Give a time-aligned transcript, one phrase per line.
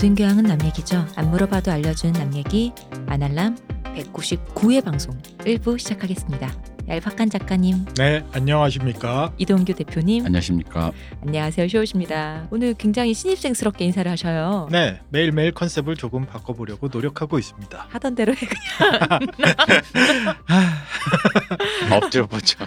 [0.00, 1.04] 모든 교양은 남 얘기죠.
[1.14, 2.72] 안 물어봐도 알려준 남 얘기
[3.06, 3.54] 아날람
[3.94, 6.69] 199회 방송 1부 시작하겠습니다.
[6.90, 9.32] 얄팍한 작가님, 네, 안녕하십니까?
[9.38, 10.90] 이동규 대표님, 안녕하십니까.
[11.22, 11.68] 안녕하세요.
[11.68, 12.48] 쇼우십니다.
[12.50, 14.66] 오늘 굉장히 신입생스럽게 인사를 하셔요.
[14.72, 17.86] 네, 매일매일 컨셉을 조금 바꿔보려고 노력하고 있습니다.
[17.90, 19.20] 하던 대로 해 그냥
[22.02, 22.58] 엎드려 뻗쳐.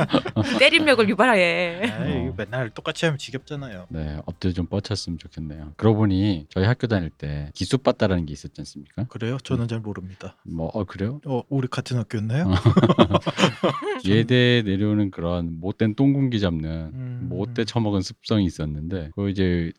[0.58, 1.92] 때림력을 유발하게.
[1.98, 3.86] 아, 이거 맨날 똑같이 하면 지겹잖아요.
[3.88, 5.72] 네, 엎드려 좀 뻗쳤으면 좋겠네요.
[5.78, 9.04] 그러고 보니 저희 학교 다닐 때 기숙받다라는 게 있었지 않습니까?
[9.04, 9.38] 그래요?
[9.42, 10.36] 저는 잘 모릅니다.
[10.42, 11.22] 뭐, 어, 그래요?
[11.24, 12.52] 어, 우리 같은 학교였나요?
[13.68, 14.00] 어.
[14.04, 17.26] 예대에 내려오는 그런 못된 똥군기 잡는 음.
[17.28, 19.72] 못돼 처먹은 습성이 있었는데 그거 이제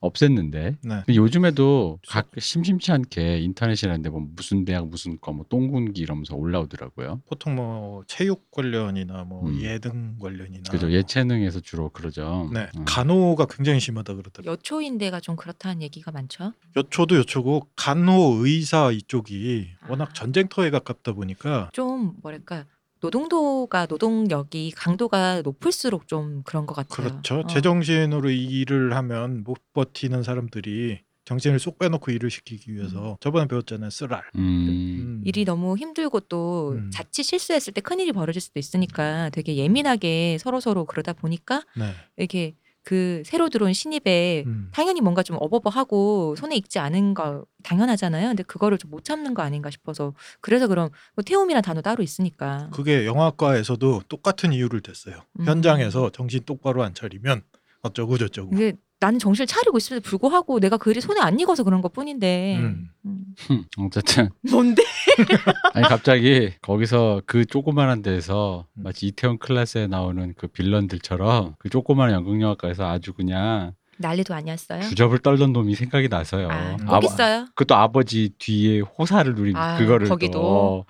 [0.00, 1.02] 없앴는데 네.
[1.06, 7.20] 근데 요즘에도 각 심심치 않게 인터넷이라는데 뭐 무슨 대학 무슨 거뭐 똥군기 이러면서 올라오더라고요.
[7.26, 9.60] 보통 뭐 체육 관련이나 뭐 음.
[9.60, 12.48] 예등 관련이나 그죠 예체능에서 주로 그러죠.
[12.52, 12.84] 네, 음.
[12.86, 14.52] 간호가 굉장히 심하다 그러더라고요.
[14.52, 16.54] 여초인데가 좀 그렇다는 얘기가 많죠.
[16.76, 19.90] 여초도 여초고 간호 의사 이쪽이 아.
[19.90, 22.64] 워낙 전쟁터에 가깝다 보니까 좀 뭐랄까
[23.00, 27.08] 노동도가 노동력이 강도가 높을수록 좀 그런 것 같아요.
[27.08, 27.40] 그렇죠.
[27.40, 27.46] 어.
[27.46, 33.90] 제정신으로 일을 하면 못 버티는 사람들이 정신을 쏙 빼놓고 일을 시키기 위해서 저번에 배웠잖아요.
[33.90, 34.22] 쓰랄.
[34.34, 34.40] 음.
[34.40, 35.22] 음.
[35.24, 36.90] 일이 너무 힘들고 또 음.
[36.92, 41.92] 자칫 실수했을 때 큰일이 벌어질 수도 있으니까 되게 예민하게 서로 서로 그러다 보니까 네.
[42.16, 44.70] 이렇게 그 새로 들어온 신입에 음.
[44.72, 48.28] 당연히 뭔가 좀 어버버하고 손에 익지 않은 거 당연하잖아요.
[48.28, 52.68] 근데 그거를 좀 못 참는 거 아닌가 싶어서 그래서 그럼 뭐 태움이란 단어 따로 있으니까
[52.72, 55.20] 그게 영화과에서도 똑같은 이유를 댔어요.
[55.38, 55.44] 음.
[55.44, 57.42] 현장에서 정신 똑바로 안 차리면
[57.82, 58.50] 어쩌고 저쩌고.
[58.50, 62.58] 근데 나는 정신을 차리고 있음에도 불구하고 내가 그 일이 손에 안 익어서 그런 것 뿐인데
[62.58, 62.90] 음.
[63.06, 63.24] 음.
[63.38, 64.82] 흠, 어쨌든 뭔데?
[65.72, 68.82] 아니 갑자기 거기서 그 조그만한 데서 음.
[68.84, 74.82] 마치 이태원 클래스에 나오는 그 빌런들처럼 그 조그만한 연극영화과에서 아주 그냥 난리도 아니었어요.
[74.82, 76.48] 주접을 떨던 놈이 생각이 나서요.
[76.50, 76.86] 아, 음.
[76.86, 77.46] 꼭 있어요.
[77.54, 80.86] 그것도 아버지 뒤에 호사를 누린 아, 그거를 거기도 또.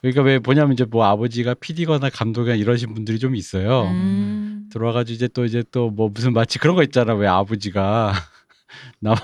[0.00, 3.82] 그러니까 왜 뭐냐면 이제 뭐 아버지가 PD거나 감독이나 이러신 분들이 좀 있어요.
[3.84, 4.51] 음.
[4.72, 8.12] 들어와가지고 이제 또 이제 또 뭐 무슨 마치 그런 거 있잖아 왜 아버지가
[9.00, 9.14] 나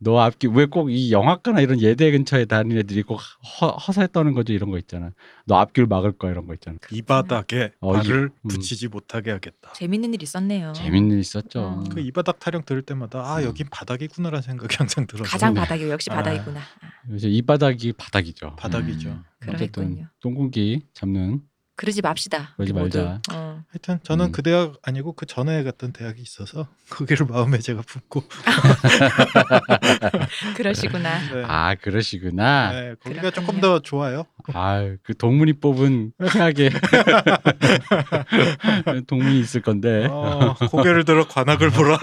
[0.00, 3.16] 너 앞길 왜꼭 이 영화과나 이런 예대 근처에 다니는 애들이 꼭
[3.60, 5.10] 허, 허세 떠는 거죠 이런 거 있잖아
[5.44, 8.48] 너 앞길 막을 거야 이런 거 있잖아 이 바닥에 어, 발을 이- 음.
[8.48, 9.72] 붙이지 못하게 하겠다.
[9.74, 10.72] 재밌는 일 있었네요.
[10.72, 11.84] 재밌는 일 있었죠 어.
[11.90, 13.44] 그이 바닥 타령 들을 때마다 아 음.
[13.46, 15.60] 여긴 바닥이구나라는 생각이 항상 들어서 가장 네.
[15.62, 16.14] 바닥이 역시 아.
[16.14, 16.60] 바닥이구나.
[17.16, 19.08] 이제 이 바닥이 바닥이죠 바닥이죠.
[19.08, 19.24] 음.
[19.48, 21.40] 어쨌든 똥군기 잡는
[21.74, 22.54] 그러지 맙시다.
[22.56, 22.72] 그러지.
[22.72, 23.20] 말자.
[23.32, 23.47] 어.
[23.70, 24.32] 하여튼 저는 음.
[24.32, 28.22] 그 대학 아니고 그 전에 갔던 대학이 있어서 거기를 마음에 제가 품고
[30.56, 31.18] 그러시구나.
[31.34, 31.42] 네.
[31.46, 33.30] 아 그러시구나 네, 거기가 그렇군요.
[33.30, 34.24] 조금 더 좋아요.
[34.54, 36.70] 아그 동문이 뽑은 희하게
[39.06, 41.98] 동문이 있을 건데 어, 고개를 들어 관악을 보라.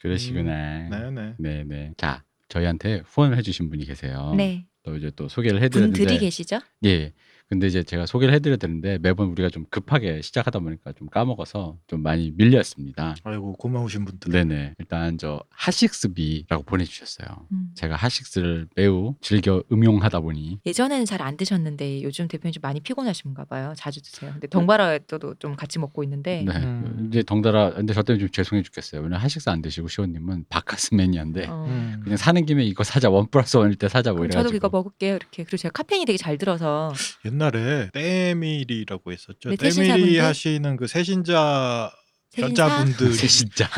[0.00, 1.34] 그러시구나 네네.
[1.38, 4.66] 네네 자 저희한테 후원을 해주신 분이 계세요 네.
[4.84, 6.58] 또 이제 또 소개를 해드렸는데 분들이 계시죠?
[6.84, 7.12] 예.
[7.48, 12.02] 근데 이제 제가 소개를 해드려야 되는데 매번 우리가 좀 급하게 시작하다 보니까 좀 까먹어서 좀
[12.02, 13.14] 많이 밀렸습니다.
[13.24, 14.32] 아이고 고마우신 분들.
[14.32, 14.74] 네네.
[14.78, 17.28] 일단 저 하식스비라고 보내주셨어요.
[17.52, 17.70] 음.
[17.74, 23.46] 제가 하식스를 매우 즐겨 음용하다 보니 예전에는 잘 안 드셨는데 요즘 대표님 좀 많이 피곤하신가
[23.46, 23.72] 봐요.
[23.76, 24.32] 자주 드세요.
[24.38, 24.46] 근데
[25.06, 26.52] 때도 좀 같이 먹고 있는데 네.
[26.56, 27.08] 음.
[27.08, 29.00] 이제 덩달아 근데 저 때문에 좀 죄송해 죽겠어요.
[29.00, 31.64] 왜냐면 하식스 안 드시고 시호님은 바카스 매니아인데 어.
[31.68, 32.00] 음.
[32.04, 35.16] 그냥 사는 김에 이거 사자 원 플러스 원일 때 사자 뭐 이래가지고 저도 이거 먹을게요.
[35.16, 36.92] 이렇게 그리고 제가 카페인이 되게 잘 들어서
[37.36, 39.50] 옛날에 때밀이라고 했었죠.
[39.50, 40.18] 네, 때밀이?
[40.18, 41.92] 하시는 그 세신자?
[42.38, 43.68] 여자분들 진짜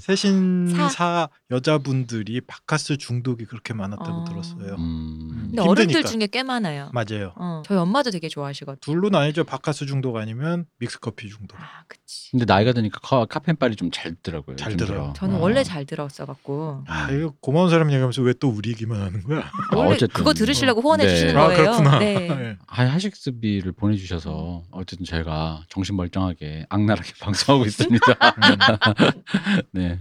[0.00, 4.24] 세신사 여자분들이 바카스 중독이 그렇게 많았다고 어.
[4.24, 4.74] 들었어요.
[4.78, 5.28] 음.
[5.50, 6.08] 근데 어른들 힘드니까.
[6.08, 6.90] 중에 꽤 많아요.
[6.92, 7.32] 맞아요.
[7.36, 8.78] 어, 저희 엄마도 되게 좋아하시거든.
[8.80, 9.44] 둘로 나뉘죠.
[9.44, 11.58] 바카스 중독 아니면 믹스 커피 중독.
[11.60, 12.30] 아, 그치.
[12.30, 14.56] 근데 나이가 드니까 카- 카페인빨이 좀잘 들더라고요.
[14.56, 15.02] 잘 요즘 들어요.
[15.02, 15.12] 들어.
[15.14, 15.40] 저는 어.
[15.40, 19.40] 원래 잘 들었어 갖고 아, 이거 고마운 사람 얘기하면서 왜 또 우리 얘기만 하는 거야?
[19.70, 20.14] 아, 원래 어쨌든.
[20.14, 21.10] 그거 들으시려고 후원해 네.
[21.10, 21.62] 주시는 아, 거예요.
[21.62, 21.98] 그렇구나.
[21.98, 22.14] 네.
[22.28, 22.56] 네.
[22.66, 28.04] 하- 하식스비를 보내주셔서 어쨌든 제가 정신 멀쩡하게 악랄하게 방송 하고 있습니다.
[29.72, 29.98] 네,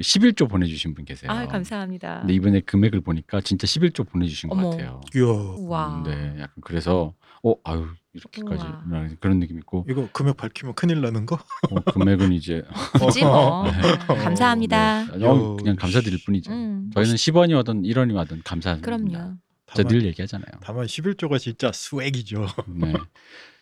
[0.00, 1.30] 11조 보내주신 분 계세요.
[1.30, 2.20] 아, 감사합니다.
[2.20, 4.62] 근데 이번에 금액을 보니까 진짜 11조 보내주신 어머.
[4.62, 5.00] 것 같아요.
[5.14, 5.96] 이야, 우와.
[5.98, 8.82] 음, 네, 약간 그래서 어 아유 이렇게까지 우와.
[8.90, 11.36] 라는 그런 느낌 있고 이거 금액 밝히면 큰일 나는 거?
[11.70, 12.62] 어, 금액은 이제
[12.98, 13.70] 굳이 뭐 네.
[14.08, 15.16] 아, 감사합니다.
[15.16, 16.50] 네, 어, 그냥 감사드릴 뿐이죠.
[16.52, 18.84] 음, 저희는 10원이 오든 1원이 와든 감사합니다.
[18.84, 19.34] 그럼요.
[19.74, 20.50] 제가 늘 얘기하잖아요.
[20.62, 22.46] 다만 11조가 진짜 스웩이죠.
[22.68, 22.94] 네.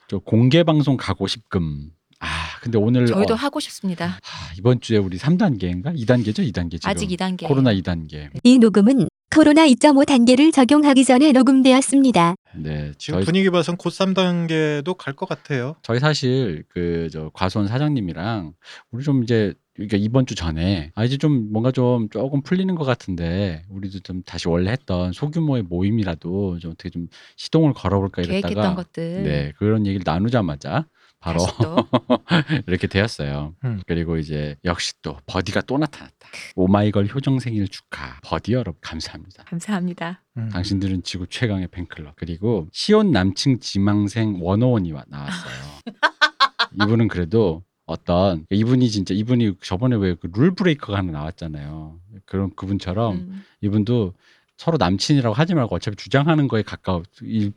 [0.08, 1.90] 저 공개 방송 가고 싶금.
[2.20, 2.26] 아,
[2.62, 4.06] 근데 오늘 저희도 어, 하고 싶습니다.
[4.06, 5.94] 아, 이번 주에 우리 3단계인가?
[5.96, 6.38] 2단계죠?
[6.50, 6.88] 2단계 지금.
[6.90, 7.46] 아직 2단계.
[7.46, 8.30] 코로나 2단계.
[8.42, 12.34] 이 녹음은 코로나 2.5 단계를 적용하기 전에 녹음되었습니다.
[12.56, 12.92] 네.
[12.96, 15.76] 지금 저희 분위기 봐선 곧 3단계도 갈 것 같아요.
[15.82, 18.52] 저희 사실 그 저 과수원 사장님이랑
[18.92, 22.84] 우리 좀 이제 그러니까 이번 주 전에 아 이제 좀 뭔가 좀 조금 풀리는 것
[22.84, 28.74] 같은데 우리도 좀 다시 원래 했던 소규모의 모임이라도 좀 어떻게 좀 시동을 걸어볼까 계획했던 이랬다가
[28.74, 30.86] 것들 네 그런 얘기를 나누자마자
[31.26, 31.40] 바로
[32.68, 33.54] 이렇게 되었어요.
[33.64, 33.80] 음.
[33.86, 36.28] 그리고 이제 역시 또 버디가 또 나타났다.
[36.54, 38.18] 오마이걸 효정 생일 축하.
[38.22, 39.44] 버디 여러분 감사합니다.
[39.44, 40.22] 감사합니다.
[40.36, 40.48] 음.
[40.50, 42.14] 당신들은 지구 최강의 팬클럽.
[42.16, 45.52] 그리고 시온 남친 지망생 원호원이 와- 나왔어요.
[46.82, 51.98] 이분은 그래도 어떤 이분이 진짜 이분이 저번에 왜 그 rule breaker가 하나 나왔잖아요.
[52.24, 53.44] 그런 그분처럼 음.
[53.62, 54.14] 이분도
[54.56, 57.04] 서로 남친이라고 하지 말고 어차피 주장하는 거에 가까울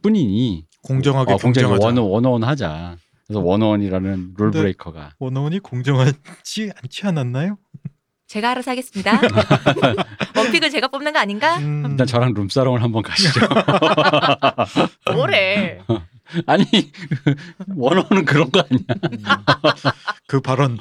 [0.02, 2.98] 뿐이니 공정하게 어, 공정하게 원어원 하자.
[3.30, 7.60] 그래서 원어원이라는 룰 브레이커가 원어원이 공정하지 않지 않았나요?
[8.26, 9.22] 제가 알아서 하겠습니다.
[10.36, 11.58] 원픽을 제가 뽑는 거 아닌가?
[11.60, 13.42] 음, 일단 저랑 룸사롱을 한번 가시죠.
[15.14, 15.80] 뭐래?
[16.48, 16.64] 아니
[17.76, 18.84] 원어는 그런 거 아니야.
[18.90, 19.24] 음.
[20.28, 20.80] 그 발언,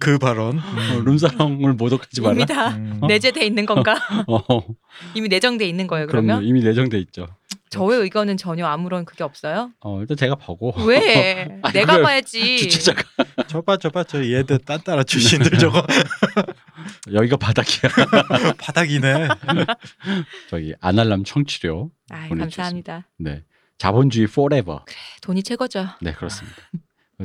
[0.00, 0.58] 그 발언.
[0.58, 1.04] 어, 음.
[1.04, 2.34] 룸사롱을 모독하지 말라.
[2.34, 3.00] 이미 다 음.
[3.08, 3.96] 내재돼 있는 건가?
[4.26, 4.60] 어,
[5.14, 6.06] 이미 내정돼 있는 거예요.
[6.06, 6.26] 그럼요.
[6.26, 7.26] 그러면 이미 내정돼 있죠.
[7.74, 9.72] 저의 의견은 전혀 아무런 그게 없어요.
[9.80, 11.58] 어, 일단 제가 보고 왜?
[11.62, 12.58] 아니, 내가 봐야지.
[12.58, 13.02] 주최자가
[13.48, 15.84] 저봐 저봐 저 얘들 딴따라 출신들 저거
[17.12, 17.90] 여기가 바닥이야.
[18.58, 19.28] 바닥이네.
[20.50, 21.90] 저기 아날람 청취료.
[22.10, 22.92] 아, 보내주셨습니다.
[22.92, 23.08] 감사합니다.
[23.18, 23.42] 네.
[23.78, 24.80] 자본주의 forever.
[25.22, 25.88] 돈이 최고죠.
[26.00, 26.56] 네 그렇습니다.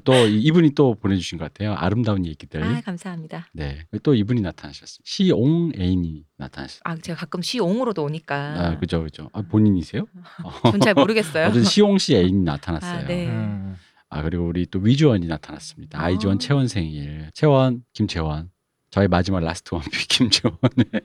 [0.04, 1.74] 또 이- 이분이 또 보내주신 것 같아요.
[1.76, 2.62] 아름다운 얘기들.
[2.64, 3.48] 아, 감사합니다.
[3.54, 3.80] 네.
[4.04, 5.04] 또 이분이 나타나셨습니다.
[5.06, 6.82] 시옹 애인이 나타나셨어요.
[6.86, 8.36] 아, 제가 가끔 시옹으로도 오니까
[8.68, 9.30] 아, 그죠, 그죠.
[9.34, 10.06] 아, 본인이세요?
[10.44, 10.72] 어.
[10.72, 11.46] 전 잘 모르겠어요.
[11.48, 13.00] 어쨌든 시옹 씨 애인이 나타났어요.
[13.00, 13.28] 아, 네.
[13.28, 13.76] 음.
[14.12, 16.02] 아 그리고 우리 또 위즈원이 나타났습니다.
[16.02, 16.40] 아이즈원 아.
[16.40, 17.30] 채원 생일.
[17.34, 18.50] 채원 김채원.
[18.90, 21.02] 저희 마지막 last one pick 김채원의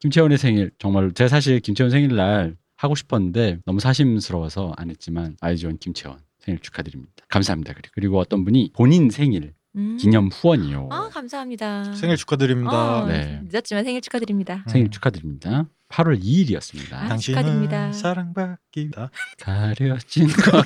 [0.00, 6.18] 김채원의 생일 정말 제가 사실 김채원 생일날 하고 싶었는데 너무 사심스러워서 안 했지만 아이즈원 김채원
[6.44, 7.12] 생일 축하드립니다.
[7.28, 7.72] 감사합니다.
[7.72, 9.96] 그리고 그리고 어떤 분이 본인 생일 음.
[9.96, 10.88] 기념 후원이요.
[10.92, 11.94] 아, 감사합니다.
[11.94, 13.02] 생일 축하드립니다.
[13.02, 13.40] 어, 네.
[13.44, 14.62] 늦었지만 생일 축하드립니다.
[14.68, 14.90] 생일 음.
[14.90, 15.66] 축하드립니다.
[15.88, 16.92] 8월 2일이었습니다.
[16.92, 17.92] 아, 당신은 축하드립니다.
[17.92, 19.10] 사랑받기다.
[19.40, 20.64] 가려진 것.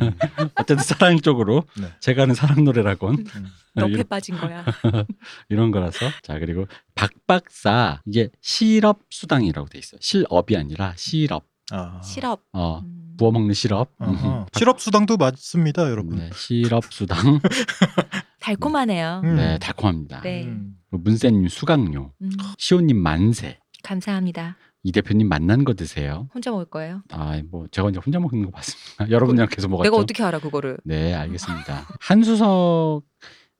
[0.00, 0.14] 음.
[0.56, 1.88] 어쨌든 사랑 쪽으로 네.
[2.00, 3.46] 제가 하는 사랑 노래라곤 음.
[3.74, 4.64] 넙에 이런- 빠진 거야.
[5.48, 9.98] 이런 거라서 자 그리고 박박사 이게 실업 수당이라고 돼 있어요.
[10.02, 11.46] 실업이 아니라 실업.
[11.70, 12.00] 아.
[12.02, 12.42] 시럽.
[12.52, 13.01] 어 음.
[13.18, 13.54] 부어 먹는.
[13.98, 14.46] 어허.
[14.52, 16.16] 실업 수당도 맞습니다, 여러분.
[16.16, 17.40] 네, 실업 수당.
[18.40, 19.20] 달콤하네요.
[19.24, 19.36] 음.
[19.36, 20.20] 네 달콤합니다.
[20.22, 20.44] 네.
[20.44, 20.74] 음.
[20.90, 22.12] 문세님 수강료.
[22.20, 23.58] 음, 시호님 만세.
[23.82, 24.56] 감사합니다.
[24.84, 26.28] 이 대표님 만난 거 드세요.
[26.34, 27.02] 혼자 먹을 거예요.
[27.12, 29.08] 아 뭐 제가 이제 혼자 먹는 거 봤습니다.
[29.10, 29.84] 여러분이랑 계속 먹었죠.
[29.88, 30.78] 내가 어떻게 알아 그거를?
[30.84, 31.86] 네 알겠습니다.
[32.00, 33.02] 한수석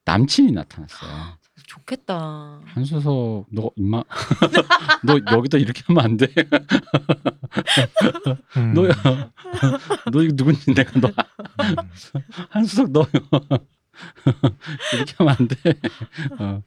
[0.04, 1.10] 남친이 나타났어요.
[1.77, 2.61] 좋겠다.
[2.67, 4.03] 한수석 너 임마
[5.05, 6.27] 너 여기다 이렇게 하면 안 돼.
[8.59, 8.75] 음.
[8.75, 8.93] 너야
[10.13, 11.15] 너 이거 누군지 내가 너 음.
[12.51, 13.07] 한수석 너
[14.93, 15.57] 이렇게 하면 안 돼.
[16.39, 16.63] 어.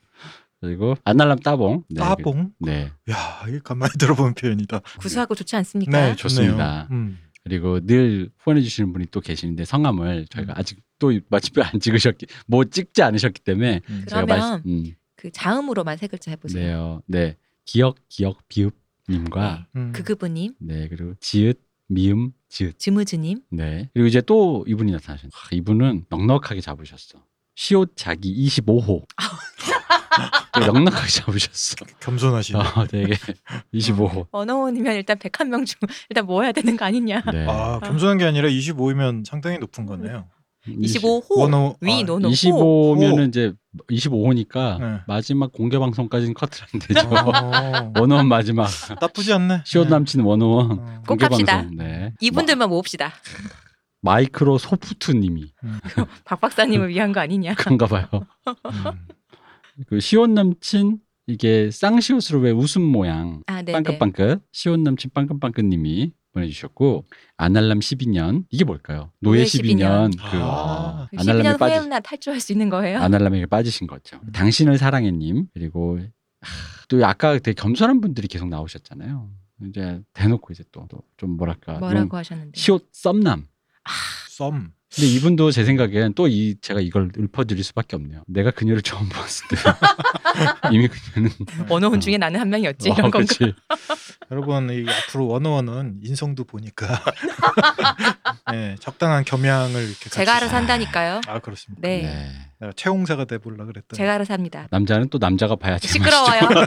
[0.62, 1.83] 그리고 안날람 따봉.
[1.90, 2.52] 네, 따봉?
[2.59, 2.92] 그- 네.
[3.12, 4.80] 야, 이게 가만히 들어보는 표현이다.
[4.97, 5.92] 구수하고 좋지 않습니까?
[5.92, 6.88] 네, 좋습니다.
[6.90, 7.19] 음.
[7.45, 10.57] 그리고 늘 후원해 주시는 분이 또 계시는데 성함을 저희가 음.
[10.57, 14.04] 아직 또 마침표 안 찍으셨기 뭐 찍지 않으셨기 때문에 음.
[14.09, 14.83] 제가 그러면 말- 음,
[15.16, 16.66] 그 자음으로만 세 글자 해보세요.
[16.66, 17.02] 네요.
[17.06, 17.37] 네.
[17.64, 18.73] 기억 기억 비읍
[19.07, 19.92] 님과 음.
[19.92, 20.87] 그그부님, 네.
[20.90, 23.92] 그리고 지읒 미음 지읒 즈무즈님, 네.
[23.94, 25.30] 그리고 이제 또 이분이 나타나셨어요.
[25.31, 27.23] 아, 이분은 넉넉하게 잡으셨어.
[27.54, 29.06] 시옷 자기 25호.
[30.60, 31.76] 넉넉하게 잡으셨어.
[32.00, 32.60] 겸손하시네.
[32.60, 33.14] 어, 되게
[33.74, 34.28] 25호.
[34.31, 35.80] 언어원이면 일단 101명 중
[36.10, 37.22] 일단 모아야 되는 거 아니냐?
[37.31, 37.45] 네.
[37.50, 40.28] 아, 겸손한 게 아니라 25이면 상당히 높은 거네요.
[40.68, 43.54] 25호 원어- 위 아, 노노 호 25면은 이제
[43.92, 45.00] 25호니까 네.
[45.06, 47.00] 마지막 공개 방송까지는 커트를 안 되죠.
[47.07, 48.68] 어, 원어원 마지막.
[49.00, 49.62] 나쁘지 않네.
[49.66, 51.02] 시옷 남친 원어원 어.
[51.07, 51.28] 꼭 공개.
[51.28, 51.76] 방송.
[51.78, 52.14] 네.
[52.19, 53.12] 이분들만 모읍시다.
[54.02, 55.52] 마, 이크로 소프트님이
[56.26, 57.54] 박 박사님을 위한 거 아니냐?
[57.56, 58.07] 그런가 봐요.
[58.12, 59.07] 음.
[59.87, 63.63] 그 시옷 남친 이게 쌍시옷으로 왜 웃음 모양 아.
[63.63, 67.05] 빵긋빵긋 시온 남친 빵긋빵긋님이 보내주셨고
[67.37, 69.11] 아날람 12년 이게 뭘까요?
[69.21, 70.17] 노예 노예 12년, 12년.
[70.17, 70.44] 그 아.
[71.03, 72.99] 어, 그 아날람에 12년 빠지 후에나 탈출할 수 있는 거예요?
[72.99, 74.19] 아날람에 빠지신 거죠.
[74.23, 74.31] 음.
[74.33, 75.99] 당신을 사랑해님 그리고
[76.41, 79.29] 하, 또 아까 되게 겸손한 분들이 계속 나오셨잖아요.
[79.67, 80.85] 이제 대놓고 이제 또
[81.17, 82.59] 좀 뭐랄까 용- 뭐라고 하셨는데?
[82.59, 83.47] 시옷 썸남.
[84.29, 84.71] 썸.
[84.95, 88.23] 근데 이분도 제 생각엔 또 이 제가 이걸 읊어드릴 수밖에 없네요.
[88.28, 89.56] 내가 그녀를 처음 봤을 때
[90.71, 91.31] 이미 그녀는
[91.69, 93.33] 언어원 중에 나는 한 명이었지 이런 어, 건가?
[94.31, 96.99] 여러분 이 앞으로 원어원은 인성도 보니까
[98.52, 101.21] 네, 적당한 겸양을 이렇게 제가 알아서 한다니까요.
[101.28, 101.87] 아 그렇습니다.
[101.87, 102.31] 네, 네.
[102.59, 104.68] 내가 채용사가 돼 보려 그랬더니 제가 알아서 합니다.
[104.71, 106.04] 남자는 또 남자가 봐야 제맛이죠.
[106.04, 106.66] 시끄러워요.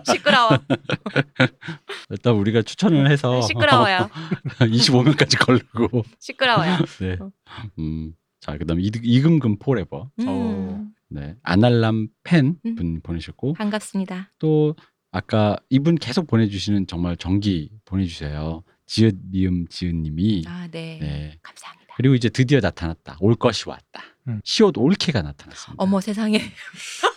[0.06, 0.50] 시끄러워.
[2.10, 4.10] 일단 우리가 추천을 해서 시끄러워요.
[4.60, 6.76] 25명까지 걸고 시끄러워요.
[7.00, 7.18] 네.
[7.78, 8.12] 음.
[8.40, 10.10] 자, 그다음 에 이금금 포레버.
[10.20, 10.24] 음.
[10.28, 10.84] 어.
[11.08, 11.34] 네.
[11.42, 12.74] 아날람 팬 음.
[12.74, 14.32] 분 보내셨고 반갑습니다.
[14.38, 14.74] 또
[15.10, 18.62] 아까 이분 계속 보내주시는 정말 정기 보내주세요.
[18.86, 20.98] 지읒 미음 지읒님이 아, 네.
[21.00, 21.38] 네.
[21.42, 21.94] 감사합니다.
[21.96, 23.16] 그리고 이제 드디어 나타났다.
[23.20, 24.02] 올 것이 왔다.
[24.28, 24.40] 음.
[24.44, 25.82] 시옷 올케가 나타났습니다.
[25.82, 26.38] 어머 세상에.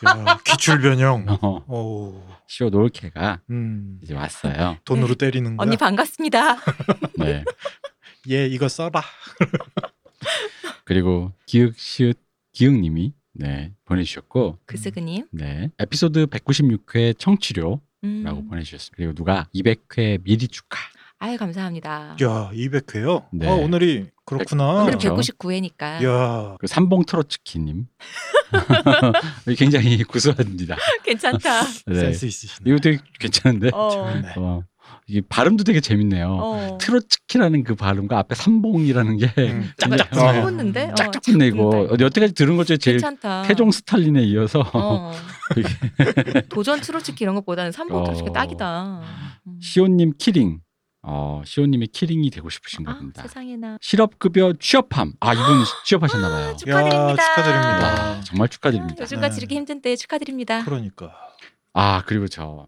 [0.06, 1.26] 야, 기출 변형.
[1.42, 2.24] 어, 오.
[2.48, 4.00] 시옷 올케가 음.
[4.04, 4.78] 이제 왔어요.
[4.84, 5.26] 돈으로 네.
[5.26, 5.66] 때리는 거야.
[5.66, 6.58] 언니 반갑습니다.
[7.18, 7.44] 네.
[8.30, 9.02] 얘 이거 써라.
[10.84, 12.18] 그리고 기읒 시읒
[12.54, 15.28] 기읒님이 네 보내주셨고 그스그님.
[15.32, 18.50] 네 에피소드 196회 청취료 라고 음.
[18.50, 18.96] 보내주셨습니다.
[18.98, 20.80] 그리고 누가 200회 미리 축하.
[21.20, 22.16] 아유 감사합니다.
[22.22, 23.26] 야, 200회요?
[23.32, 23.48] 네.
[23.48, 24.86] 아, 오늘이 그렇구나.
[24.86, 25.16] 그렇죠.
[25.16, 26.56] 199회니까 야.
[26.60, 27.88] 그 삼봉 트로츠키님
[29.58, 30.76] 굉장히 구수합니다.
[31.04, 31.64] 괜찮다.
[31.88, 31.96] 네.
[31.96, 32.70] 센스 있으시네.
[32.70, 33.72] 이거 되게 괜찮은데.
[33.74, 33.90] 어.
[33.90, 34.34] 좋네.
[34.38, 34.62] 어,
[35.08, 36.38] 이게 발음도 되게 재밌네요.
[36.40, 36.78] 어.
[36.80, 40.42] 트로츠키라는 그 발음과 앞에 삼봉이라는 게 음, 짝짝 짝짝 어.
[40.44, 40.84] 붙는데?
[40.92, 41.88] 어, 짝짝 붙네 이거.
[42.00, 43.42] 여태까지 들은 것 중에 제일 괜찮다.
[43.44, 45.12] 태종 스탈린에 이어서 어.
[46.50, 48.04] 도전 트로츠키 이런 것보다는 삼봉 어.
[48.04, 49.02] 트로츠키 딱이다.
[49.48, 49.60] 음.
[49.62, 50.60] 시온님 key ring.
[51.10, 53.22] 어, 시온님이 key ring이 되고 싶으신가 아, 봅니다.
[53.22, 53.78] 세상에나.
[53.82, 55.14] 실업급여 취업함.
[55.22, 55.46] 아 이분
[55.86, 56.56] 취업하셨나 봐요.
[56.58, 57.12] 축하드립니다.
[57.12, 58.04] 야, 축하드립니다.
[58.18, 59.02] 아, 정말 축하드립니다.
[59.04, 59.40] 요즘같이 네.
[59.42, 60.64] 이렇게 힘든 때 축하드립니다.
[60.66, 61.14] 그러니까.
[61.74, 62.68] 아 그리고 저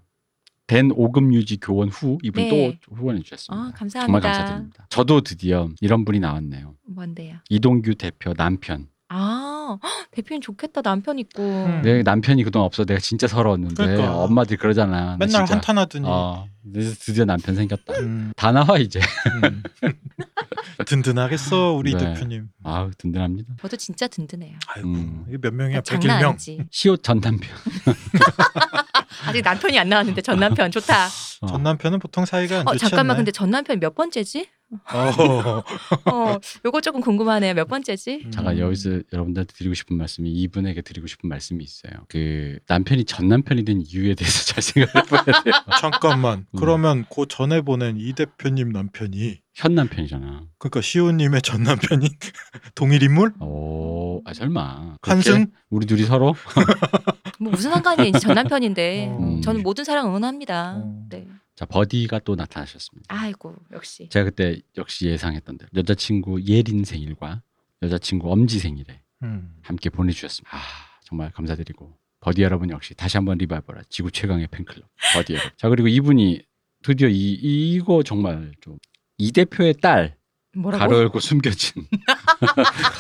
[0.68, 2.80] 된 오금 유지 교원 후 이분 네.
[2.88, 3.56] 또 후원해 주셨습니다.
[3.60, 4.06] 아, 감사합니다.
[4.06, 4.86] 정말 감사드립니다.
[4.90, 6.76] 저도 드디어 이런 분이 나왔네요.
[6.86, 7.38] 뭔데요?
[7.50, 8.88] 이동규 대표 남편.
[9.12, 10.84] 아, 헉, 대표님 좋겠다.
[10.84, 11.42] 남편 있고.
[11.42, 11.82] 음.
[11.84, 14.16] 내 남편이 그동안 없어 내가 진짜 서러웠는데 그러니까.
[14.16, 14.92] 엄마들이 그러잖아.
[14.92, 15.56] 나 맨날 진짜.
[15.56, 16.06] 한탄하더니.
[16.08, 17.94] 어, 그래서 드디어 남편 생겼다.
[18.00, 19.00] 음, 다 나와 이제.
[19.44, 19.64] 음.
[20.86, 22.14] 든든하겠어 우리 네.
[22.14, 22.48] 대표님.
[22.64, 23.56] 아우 든든합니다.
[23.62, 24.58] 저도 진짜 든든해요.
[24.68, 25.26] 아이고 음.
[25.42, 25.82] 몇 명이야?
[25.82, 26.30] 장난 101명.
[26.30, 26.60] 아니지.
[26.72, 27.50] 시옷 전 남편.
[29.26, 31.08] 아직 남편이 안 나왔는데 전 남편 좋다.
[31.42, 31.48] 어.
[31.48, 33.18] 전 남편은 보통 사이가 안 어, 좋지 잠깐만 않나요?
[33.18, 34.48] 근데 전 남편 몇 번째지?
[34.94, 35.64] 어.
[36.12, 37.54] 어, 요거 조금 궁금하네요.
[37.56, 38.22] 몇 번째지?
[38.26, 38.32] 음.
[38.32, 41.92] 제가 여기서 여러분들한테 드리고 싶은 말씀이 이분에게 드리고 싶은 말씀이 있어요.
[42.08, 45.54] 그 남편이 전 남편이 된 이유에 대해서 잘 생각해 봐야 돼요.
[45.82, 46.46] 잠깐만.
[46.60, 46.62] 음.
[46.62, 50.44] 그러면 그 전에 보낸 이 대표님 남편이 현 남편이잖아.
[50.58, 52.08] 그러니까 시호님의 전 남편이
[52.76, 53.34] 동일 인물?
[53.42, 54.98] 오, 아 설마.
[55.02, 55.48] 한승?
[55.70, 56.36] 우리 둘이 서로?
[57.40, 58.12] 뭐 무슨 상관이에요?
[58.20, 59.08] 전 남편인데.
[59.12, 59.42] 어.
[59.44, 60.76] 저는 모든 사랑 응원합니다.
[60.78, 61.06] 어.
[61.10, 61.28] 네.
[61.56, 63.06] 자 버디가 또 나타나셨습니다.
[63.14, 64.08] 아이고 역시.
[64.10, 67.42] 제가 그때 역시 예상했던 대로 여자친구 예린 생일과
[67.82, 69.56] 여자친구 엄지 생일에 음.
[69.62, 70.56] 함께 보내주셨습니다.
[70.56, 70.60] 아
[71.04, 75.52] 정말 감사드리고 버디 여러분 역시 다시 한번 리바이벌 지구 최강의 팬클럽 버디 여러분.
[75.58, 76.42] 자 그리고 이분이
[76.84, 78.78] 드디어 이 이거 정말 좀
[79.22, 80.16] 이 대표의 딸
[80.56, 80.80] 뭐라고?
[80.80, 81.86] 가로 열고 숨겨진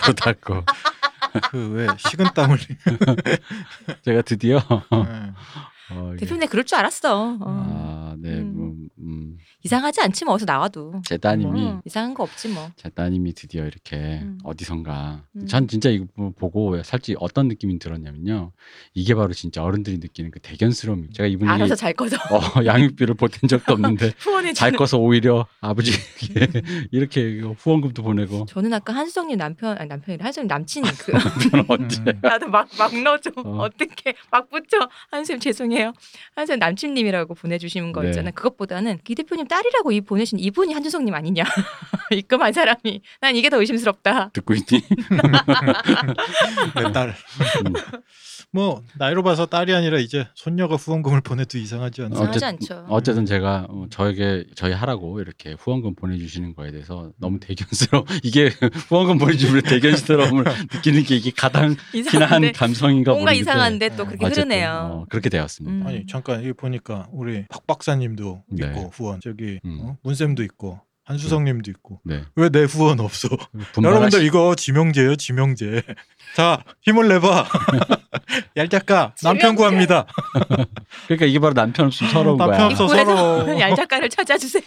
[0.01, 0.63] 가로 닫고
[1.51, 2.65] 그 왜 식은 땀 흘리.
[4.03, 5.31] 제가 드디어 네.
[5.91, 7.37] 어, 이게- 대표님 그럴 줄 알았어.
[7.39, 7.39] 어.
[7.41, 8.53] 아, 네, 음.
[8.55, 11.01] 뭐, 음, 이상하지 않지 뭐 어디서 나와도.
[11.05, 12.71] 제 따님이 어, 이상한 거 없지 뭐.
[12.75, 14.39] 제 따님이 드디어 이렇게 음.
[14.43, 15.45] 어디선가 음.
[15.47, 18.51] 전 진짜 이거 뭐 보고 살짝 어떤 느낌이 들었냐면요
[18.93, 22.17] 이게 바로 진짜 어른들이 느끼는 그 대견스러움 제가 이분이 알아서 잘 거죠.
[22.31, 24.71] 어, 양육비를 보탠 적도 없는데 후원해 잘.
[24.71, 26.47] 꺼서 오히려 아버지에게
[26.91, 31.11] 이렇게 후원금도 보내고 저는 아까 한수정님 남편 아니 남편이 한수정 남친 그
[31.67, 32.19] 언제 음.
[32.21, 33.63] 나도 막 막 넣어줘 어.
[33.65, 33.69] 어.
[33.69, 34.77] 떻게막 붙여
[35.11, 35.93] 한수님 죄송해요
[36.35, 38.09] 한수님 남친님이라고 보내주시는 거 네.
[38.09, 41.43] 있잖아요 그것보다는 이 대표님 딸이라고 이 보내신 이분이 한수정님 아니냐
[42.11, 44.65] 입금한 사람이 난 이게 더 의심스럽다 듣고 있니?
[46.75, 47.15] 내 딸.
[47.65, 47.73] 음.
[48.51, 52.15] 뭐 나이로 봐서 딸이 아니라 이제 손녀가 후원금을 보내도 이상하지 않아.
[52.15, 58.05] 이상하지 않죠 어쨌든 제가 어, 저에게 저희 하라고 이렇게 후원금 보내주시는 거에 대해서 너무 대견스러워
[58.23, 58.49] 이게
[58.87, 64.25] 후원금 보내주면 대견스러움을 느끼는 게 이게 가장 흔한 이상한데 감성인가 뭔가 모르겠는데 이상한데 또 그렇게
[64.25, 65.75] 어쨌든, 흐르네요 어, 그렇게 되었습니다.
[65.75, 65.87] 음.
[65.87, 68.65] 아니 잠깐 여기 보니까 우리 박 박사님도 네.
[68.79, 69.79] 있고 후원 저기 음.
[69.81, 69.97] 어?
[70.03, 72.21] 문쌤도 있고 한수성님도 있고 네.
[72.35, 73.29] 왜 내 후원 없어?
[73.29, 75.81] 분발하시- 여러분들 이거 지명제예요 지명제.
[76.35, 77.45] 자 힘을 내봐.
[78.57, 79.55] 얄 작가 남편.
[79.55, 80.05] 구합니다.
[81.07, 82.65] 그러니까 이게 바로 남편 없으면 서러운 남편 거야.
[82.67, 82.83] 없어.
[82.85, 83.59] 입구에서 서로.
[83.59, 84.63] 얄 작가를 찾아주세요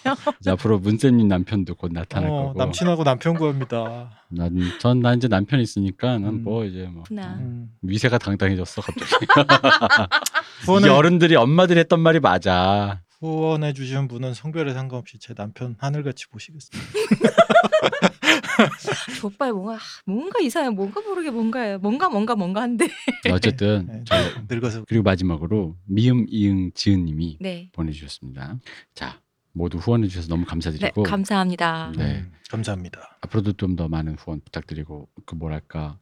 [0.48, 2.58] 앞으로 문쌤님 남편도 곧 나타날 어, 거고.
[2.58, 4.10] 남친하고 남편 구합니다.
[4.30, 6.42] 난전나 이제 남편 있으니까 난 음.
[6.42, 7.68] 뭐 이제 뭐 음.
[7.82, 9.26] 위세가 당당해졌어 갑자기.
[10.64, 13.01] 후원해 이 어른들이 엄마들이 했던 말이 맞아.
[13.26, 16.92] 후원해 주신 분은 성별에 상관없이 제 남편 하늘같이 보시겠습니다.
[19.20, 22.88] 저 오빠의 뭔가 뭔가 이상해 뭔가 모르게 뭔가예요 뭔가 뭔가 뭔가 한데
[23.32, 24.14] 어쨌든 네, 저
[24.50, 28.58] 늙어서 그리고 마지막으로 미음 이응 지은님이 네, 보내주셨습니다.
[28.94, 29.20] 자
[29.52, 32.22] 모두 후원해 주셔서 너무 네 감사드리고 감사합니다 네.
[32.24, 33.18] 음, 감사합니다.
[33.20, 35.98] 앞으로도 좀 더 많은 후원 부탁드리고 그 뭐랄까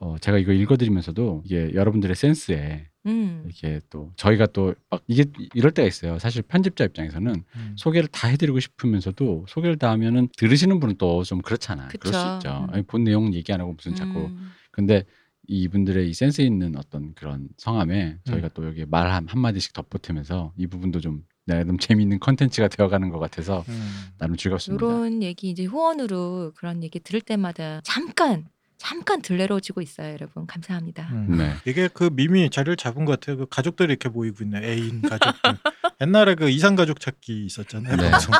[0.00, 3.42] 어, 제가 이거 읽어드리면서도 이게 여러분들의 센스에 음.
[3.46, 5.24] 이렇게 또 저희가 또 막 이게
[5.54, 6.18] 이럴 때가 있어요.
[6.18, 7.74] 사실 편집자 입장에서는 음.
[7.76, 11.88] 소개를 다 해드리고 싶으면서도 소개를 다 하면은 들으시는 분은 또 좀 그렇잖아.
[11.88, 11.98] 그쵸.
[11.98, 12.66] 그럴 수 있죠.
[12.68, 12.74] 음.
[12.74, 14.50] 아니, 본 내용 얘기 안 하고 무슨 자꾸 음.
[14.70, 15.04] 근데
[15.48, 18.50] 이분들의 이 센스 있는 어떤 그런 성함에 저희가 음.
[18.54, 23.90] 또 여기 말한 마디씩 덧붙이면서 이 부분도 좀 나름 재미있는 컨텐츠가 되어가는 것 같아서 음.
[24.18, 24.84] 나름 즐겁습니다.
[24.86, 28.46] 이런 얘기 이제 후원으로 그런 얘기 들을 때마다 잠깐
[28.78, 30.46] 잠깐 들레로지고 있어요, 여러분.
[30.46, 31.08] 감사합니다.
[31.12, 31.36] 음.
[31.36, 31.54] 네.
[31.64, 33.36] 이게 그 밈이 자리를 잡은 것 같아요.
[33.36, 34.62] 그 가족들이 이렇게 모이고 있네.
[34.64, 35.58] 애인 가족들.
[36.00, 37.96] 옛날에 그 이상 가족 찾기 있었잖아요.
[37.96, 38.10] 네.
[38.10, 38.34] 방송.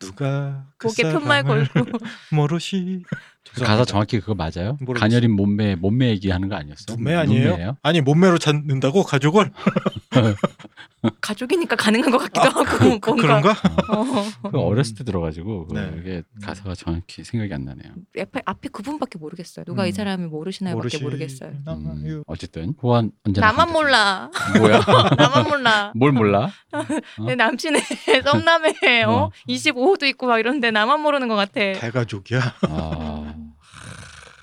[0.00, 1.98] 누가 그 목에 편말 사람을 걸고
[2.32, 3.04] 모르시.
[3.54, 4.76] 그 가사 정확히 그거 맞아요?
[4.80, 5.00] 모르겠어요.
[5.00, 6.94] 가녀린 몸매 몸매 얘기하는 거 아니었어?
[6.94, 7.48] 몸매 아니에요?
[7.50, 7.76] 눈매예요?
[7.82, 9.50] 아니 몸매로 찾는다고 가족을?
[11.20, 13.50] 가족이니까 가능한 것 같기도 하고 그, 그, 뭔가 그런가?
[13.88, 14.50] 어.
[14.50, 15.90] 그 어렸을 때 들어가지고 네.
[15.90, 17.92] 그게 가사가 정확히 생각이 안 나네요.
[18.20, 19.64] 앞에, 앞에 그분밖에 모르겠어요.
[19.64, 19.92] 누가 이 음.
[19.92, 21.02] 사람을 모르시나요밖에 모르시.
[21.02, 21.52] 모르겠어요.
[21.68, 23.72] 음, 어쨌든 후원 언제나 나만.
[23.72, 24.30] 몰라.
[24.58, 24.80] 뭐야?
[25.16, 25.92] 나만 몰라.
[25.96, 26.50] 뭘 몰라?
[27.26, 27.80] 내 남친의
[28.24, 29.10] 썸남에 어?
[29.12, 29.30] 어.
[29.48, 31.60] 25호도 있고 막 이런데 나만 모르는 것 같아.
[31.80, 32.40] 대가족이야.
[32.68, 33.29] 아,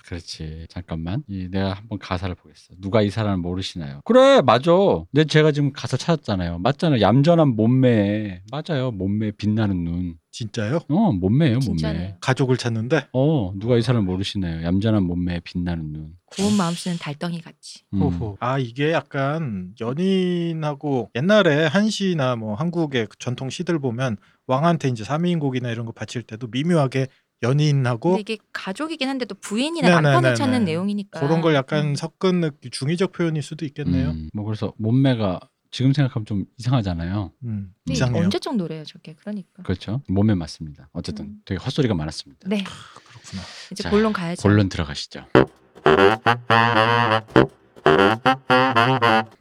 [0.07, 0.67] 그렇지.
[0.69, 1.21] 잠깐만.
[1.27, 2.73] 이 내가 한번 가사를 보겠어.
[2.79, 3.99] 누가 이 사람을 모르시나요?
[4.05, 4.71] 그래, 맞아.
[5.11, 6.59] 근데 제가 지금 가사 찾았잖아요.
[6.59, 7.01] 맞잖아요.
[7.01, 8.41] 얌전한 몸매.
[8.49, 8.91] 맞아요.
[8.91, 10.15] 몸매 빛나는 눈.
[10.31, 10.79] 진짜요?
[10.89, 11.77] 어, 몸매예요, 몸매.
[11.77, 12.17] 진짜네.
[12.21, 13.07] 가족을 찾는데.
[13.11, 14.63] 어, 누가 이 사람을 모르시나요?
[14.63, 16.11] 얌전한 몸매에 빛나는 눈.
[16.27, 17.83] 고운 마음 쓰는 달덩이 같이.
[17.93, 18.01] 음.
[18.01, 18.37] 호호.
[18.39, 25.71] 아 이게 약간 연인하고 옛날에 한시나 뭐 한국의 그 전통 시들 보면 왕한테 이제 삼인곡이나
[25.71, 27.07] 이런 거 바칠 때도 미묘하게
[27.43, 30.13] 연인하고 이게 가족이긴 한데 또 부인이나 네네네네.
[30.13, 31.19] 남편을 찾는 내용이니까.
[31.19, 31.95] 그런 걸 약간 음.
[31.95, 34.09] 섞은 느낌, 중의적 표현일 수도 있겠네요.
[34.09, 35.39] 음, 뭐 그래서 몸매가
[35.69, 37.31] 지금 생각하면 좀 이상하잖아요.
[37.43, 38.23] 음, 근데 이상해요.
[38.23, 39.13] 언제적 노래예요, 저게.
[39.15, 39.63] 그러니까.
[39.63, 40.01] 그렇죠.
[40.07, 40.89] 몸매 맞습니다.
[40.93, 41.41] 어쨌든 음.
[41.45, 42.47] 되게 헛소리가 많았습니다.
[42.49, 42.63] 네.
[42.63, 43.43] 그렇구나.
[43.71, 44.41] 이제 자, 본론 가야죠.
[44.41, 45.25] 본론 들어가시죠.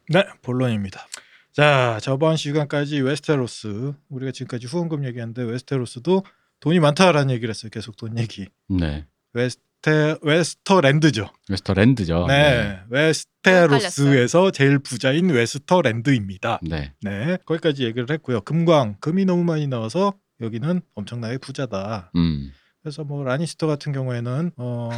[0.08, 1.06] 네, 본론입니다.
[1.52, 6.22] 자, 저번 시간까지 웨스테로스 우리가 지금까지 후원금 얘기했는데 웨스테로스도
[6.60, 7.70] 돈이 많다라는 얘기를 했어요.
[7.70, 8.46] 계속 돈 얘기.
[8.68, 9.06] 네.
[9.32, 11.30] 웨스테 웨스터랜드죠.
[11.48, 12.26] 웨스터랜드죠.
[12.26, 16.60] 네, 웨스테로스에서 제일 부자인 웨스터랜드입니다.
[16.62, 16.92] 네.
[17.02, 18.40] 네, 거기까지 얘기를 했고요.
[18.40, 22.10] 금광, 금이 너무 많이 나와서 여기는 엄청나게 부자다.
[22.16, 22.52] 음.
[22.86, 24.90] 그래서 뭐 라니스터 같은 경우에는 어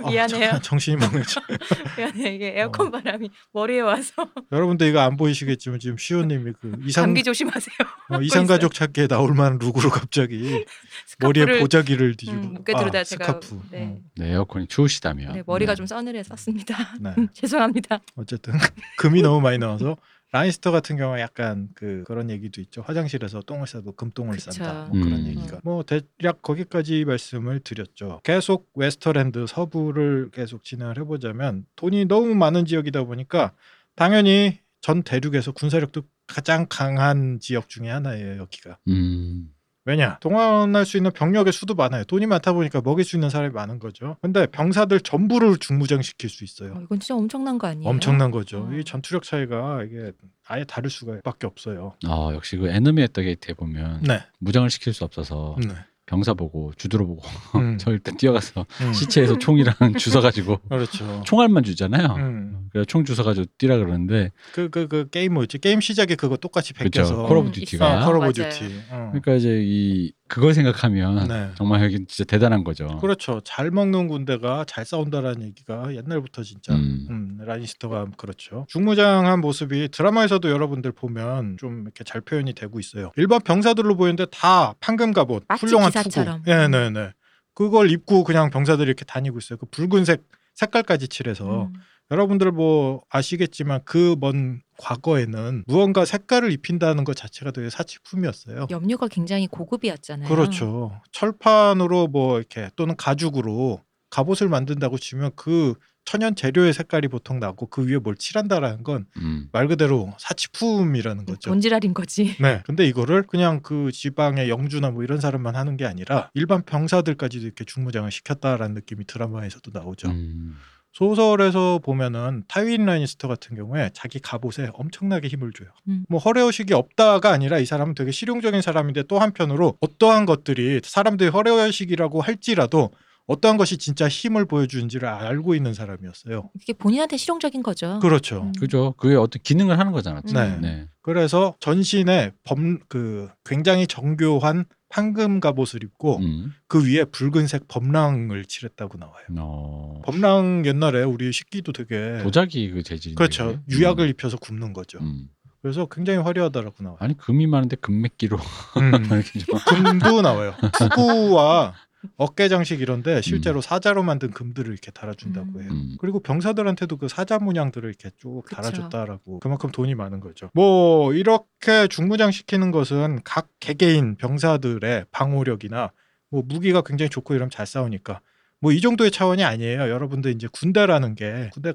[0.00, 0.58] 뭐 미안해요.
[0.62, 1.40] 정신이 멍해져.
[1.96, 2.90] 미안해 이게 에어컨 어.
[2.90, 4.12] 바람이 머리에 와서
[4.52, 7.76] 여러분들 이거 안 보이시겠지만 지금 시호님이 그 이상 감기 조심하세요.
[8.10, 10.64] 어, 이상 가족 찾기에 나올 만한 look으로 갑자기
[11.20, 13.60] 머리에 스카프를 보자기를 뒤집고 음, 아, 제가 스카프.
[13.70, 13.82] 네.
[13.84, 15.32] 어, 네, 에어컨이 추우시다면.
[15.34, 15.76] 네, 머리가 네.
[15.76, 16.76] 좀 서늘해졌습니다.
[17.00, 17.14] 네.
[17.32, 18.00] 죄송합니다.
[18.16, 18.54] 어쨌든
[18.98, 19.96] 금이 너무 많이 나와서
[20.32, 22.82] 라니스터 같은 경우에 약간 그 그런 얘기도 있죠.
[22.82, 24.50] 화장실에서 똥을 싸도 금똥을 그쵸.
[24.50, 24.86] 싼다.
[24.86, 25.26] 뭐 그런 음.
[25.26, 25.60] 얘기가.
[25.62, 28.20] 뭐 대략 거기까지 말씀을 드렸죠.
[28.24, 33.52] 계속 웨스터랜드 서부를 계속 진행을 해보자면 돈이 너무 많은 지역이다 보니까
[33.94, 38.38] 당연히 전 대륙에서 군사력도 가장 강한 지역 중에 하나예요.
[38.38, 38.78] 여기가.
[38.88, 39.52] 음.
[39.86, 42.04] 왜냐 동원할 수 있는 병력의 수도 많아요.
[42.04, 44.16] 돈이 많다 보니까 먹일 수 있는 사람이 많은 거죠.
[44.20, 46.74] 근데 병사들 전부를 중무장시킬 수 있어요.
[46.74, 47.88] 어, 이건 진짜 엄청난 거 아니에요?
[47.88, 48.68] 엄청난 거죠.
[48.68, 48.74] 어.
[48.74, 50.12] 이 전투력 차이가 이게
[50.46, 51.94] 아예 다를 수가밖에 없어요.
[52.06, 54.20] 어, 역시 그 에너미의 떡에이트에 보면 네.
[54.40, 55.74] 무장을 시킬 수 없어서 네.
[56.06, 57.22] 병사 보고 주드로 보고
[57.58, 57.76] 음.
[57.78, 58.92] 저 일단 뛰어가서 음.
[58.92, 61.22] 시체에서 총이랑 주워 가지고 그렇죠.
[61.26, 62.14] 총알만 주잖아요.
[62.16, 62.68] 음.
[62.70, 65.58] 그래서 총 주워 가지고 뛰라 그러는데 그, 그, 그 게임 뭐였지?
[65.58, 66.72] 게임 시작에 그거 똑같이.
[66.72, 67.24] 베껴서.
[67.26, 68.02] 콜 오브 음, 듀티가.
[68.02, 68.32] 아, 콜 오브 맞아요.
[68.32, 68.64] 듀티.
[68.90, 69.08] 어.
[69.12, 71.50] 그러니까 이제 이 그걸 생각하면 네.
[71.56, 72.86] 정말 여기 진짜 대단한 거죠.
[72.98, 73.40] 그렇죠.
[73.44, 77.06] 잘 먹는 군대가 잘 싸운다라는 얘기가 옛날부터 진짜 음.
[77.10, 78.66] 음, 라니스터가 그렇죠.
[78.68, 83.12] 중무장한 모습이 드라마에서도 여러분들 보면 좀 이렇게 잘 표현이 되고 있어요.
[83.16, 86.38] 일반 병사들로 보이는데 다 판금 갑옷, 훌륭한 기사처럼.
[86.42, 86.50] 투구.
[86.50, 87.12] 네, 네, 네.
[87.54, 89.58] 그걸 입고 그냥 병사들이 이렇게 다니고 있어요.
[89.58, 90.22] 그 붉은색
[90.54, 91.72] 색깔까지 칠해서 음.
[92.10, 98.66] 여러분들 뭐 아시겠지만 그 먼 과거에는 무언가 색깔을 입힌다는 것 자체가 되게 사치품이었어요.
[98.70, 100.28] 염료가 굉장히 고급이었잖아요.
[100.28, 101.00] 그렇죠.
[101.12, 107.84] 철판으로 뭐 이렇게 또는 가죽으로 갑옷을 만든다고 치면 그 천연 재료의 색깔이 보통 나고 그
[107.84, 109.50] 위에 뭘 칠한다라는 건말 음.
[109.68, 111.50] 그대로 사치품이라는 거죠.
[111.50, 112.36] 본질알인 거지.
[112.40, 112.62] 네.
[112.64, 117.64] 근데 이거를 그냥 그 지방의 영주나 뭐 이런 사람만 하는 게 아니라 일반 병사들까지도 이렇게
[117.64, 120.08] 중무장을 시켰다라는 느낌이 드라마에서도 나오죠.
[120.10, 120.56] 음.
[120.96, 125.68] 소설에서 보면은 타윈 라니스터 같은 경우에 자기 갑옷에 엄청나게 힘을 줘요.
[125.88, 126.06] 음.
[126.08, 132.22] 뭐 허례허식이 없다가 아니라 이 사람은 되게 실용적인 사람인데 또 한편으로 어떠한 것들이 사람들이 허례허식이라고
[132.22, 132.92] 할지라도
[133.26, 136.48] 어떠한 것이 진짜 힘을 보여주는지를 알고 있는 사람이었어요.
[136.62, 137.98] 이게 본인한테 실용적인 거죠.
[138.00, 138.44] 그렇죠.
[138.44, 138.52] 음.
[138.58, 138.94] 그죠.
[138.96, 140.22] 그게 어떤 기능을 하는 거잖아.
[140.32, 140.56] 네.
[140.62, 140.88] 네.
[141.02, 146.52] 그래서 전신에 범 그 굉장히 정교한 황금 갑옷을 입고 음.
[146.68, 149.24] 그 위에 붉은색 범랑을 칠했다고 나와요.
[149.38, 150.00] 어.
[150.04, 153.16] 범랑 옛날에 우리 식기도 되게 도자기 그 재질인데.
[153.18, 153.46] 그렇죠.
[153.46, 153.60] 그게?
[153.76, 154.10] 유약을 음.
[154.10, 154.98] 입혀서 굽는 거죠.
[155.00, 155.28] 음.
[155.62, 156.98] 그래서 굉장히 화려하다라고 나와요.
[157.00, 158.92] 아니 금이 많은데 금맥기로 음.
[159.66, 160.54] 금도 나와요.
[160.78, 161.74] 투구와
[162.16, 165.62] 어깨 장식 이런데 실제로 사자로 만든 금들을 이렇게 달아준다고 음.
[165.62, 165.70] 해요.
[165.72, 165.96] 음.
[166.00, 168.56] 그리고 병사들한테도 그 사자 문양들을 이렇게 쭉 그쵸.
[168.56, 170.50] 달아줬다라고 그만큼 돈이 많은 거죠.
[170.54, 175.92] 뭐 이렇게 중무장 시키는 것은 각 개개인 병사들의 방어력이나
[176.30, 178.20] 뭐 무기가 굉장히 좋고 이러면 잘 싸우니까
[178.60, 179.88] 뭐 이 정도의 차원이 아니에요.
[179.90, 181.72] 여러분들 이제 군대라는 게 군대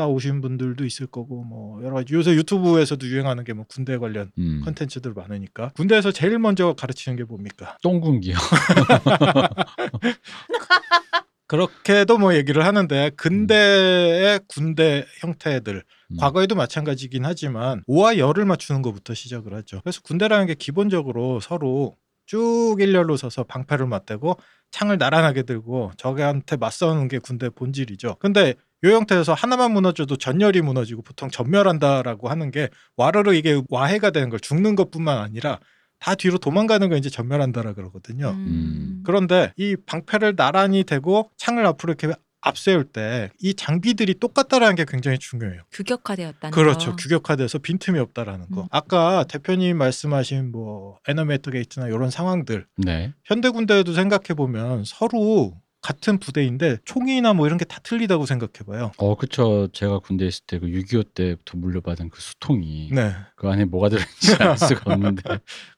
[0.00, 4.30] 갔다 오신 분들도 있을 거고 뭐 여러 가지 요새 유튜브에서도 유행하는 게 뭐 군대 관련
[4.38, 4.62] 음.
[4.64, 7.76] 컨텐츠들 많으니까 군대에서 제일 먼저 가르치는 게 뭡니까?
[7.82, 8.36] 똥군기요.
[11.48, 15.82] 그렇게도 뭐 얘기를 하는데 근대의 군대 형태들
[16.12, 16.16] 음.
[16.16, 19.80] 과거에도 마찬가지긴 하지만 오와 열을 맞추는 것부터 시작을 하죠.
[19.82, 24.38] 그래서 군대라는 게 기본적으로 서로 쭉 일렬로 서서 방패를 맞대고
[24.70, 28.14] 창을 나란하게 들고 적한테 맞서는 게 군대 본질이죠.
[28.20, 34.30] 근데 이 형태에서 하나만 무너져도 전열이 무너지고 보통 전멸한다라고 하는 게 와르르 이게 와해가 되는
[34.30, 35.58] 걸 죽는 것뿐만 아니라
[35.98, 38.30] 다 뒤로 도망가는 걸 이제 전멸한다라 그러거든요.
[38.30, 39.02] 음.
[39.04, 45.18] 그런데 이 방패를 나란히 대고 창을 앞으로 이렇게 앞세울 때 이 장비들이 똑같다라는 게 굉장히
[45.18, 45.60] 중요해요.
[45.72, 46.92] 규격화되었다는 그렇죠.
[46.92, 46.96] 거.
[46.96, 48.62] 규격화돼서 빈틈이 없다라는 거.
[48.62, 48.66] 음.
[48.70, 53.12] 아까 대표님 말씀하신 뭐 Enemy at the Gate나 이런 상황들 네.
[53.26, 58.92] 현대 군대에도 생각해 보면 서로 같은 부대인데 총이나 뭐 이런 게 다 틀리다고 생각해 봐요.
[58.98, 59.68] 어, 그쵸.
[59.72, 63.12] 제가 군대 있을 때 그 6.25 때부터 물려받은 그 수통이 네.
[63.36, 65.22] 그 안에 뭐가 들어있는지 알 수가 없는데.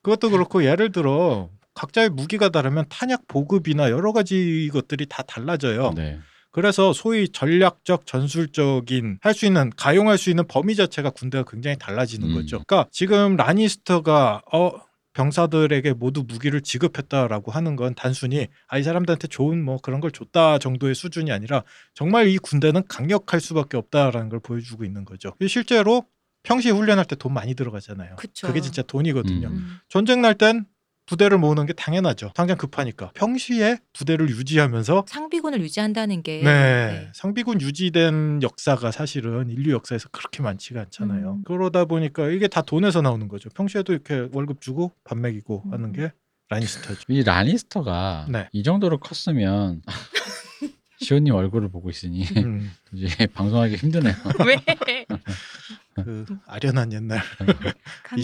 [0.02, 5.92] 그것도 그렇고 예를 들어 각자의 무기가 다르면 탄약 보급이나 여러 가지 것들이 다 달라져요.
[5.94, 6.18] 네.
[6.50, 12.28] 그래서 소위 전략적 전술적인 할 수 있는 가용할 수 있는 범위 자체가 군대가 굉장히 달라지는
[12.28, 12.34] 음.
[12.34, 12.62] 거죠.
[12.66, 14.72] 그러니까 지금 라니스터가 어
[15.14, 20.58] 병사들에게 모두 무기를 지급했다라고 하는 건 단순히 아 이 사람들한테 좋은 뭐 그런 걸 줬다
[20.58, 21.62] 정도의 수준이 아니라
[21.94, 25.34] 정말 이 군대는 강력할 수밖에 없다라는 걸 보여주고 있는 거죠.
[25.46, 26.04] 실제로
[26.42, 28.16] 평시 훈련할 때 돈 많이 들어가잖아요.
[28.16, 28.48] 그쵸.
[28.48, 29.48] 그게 진짜 돈이거든요.
[29.48, 29.52] 음.
[29.52, 29.76] 음.
[29.88, 30.64] 전쟁 날 땐
[31.12, 32.32] 부대를 모으는 게 당연하죠.
[32.34, 33.10] 당장 급하니까.
[33.12, 37.10] 평시에 부대를 유지하면서 상비군을 유지한다는 게 네.
[37.12, 41.32] 상비군 유지된 역사가 사실은 인류 역사에서 그렇게 많지가 않잖아요.
[41.32, 41.42] 음.
[41.44, 43.50] 그러다 보니까 이게 다 돈에서 나오는 거죠.
[43.50, 45.72] 평소에도 이렇게 월급 주고 밥 먹이고 음.
[45.74, 46.12] 하는 게
[46.48, 47.02] 라니스터죠.
[47.08, 48.48] 이 라니스터가 네.
[48.52, 49.82] 이 정도로 컸으면
[51.02, 54.14] 시온님 얼굴을 보고 있으니 음, 이제 방송하기 힘드네요.
[54.46, 54.56] 왜?
[55.94, 57.20] 그 아련한 옛날.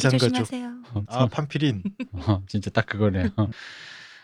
[0.00, 0.82] 조심하세요.
[1.08, 1.82] 아 판피린.
[2.12, 3.28] 어, 진짜 딱 그거네요.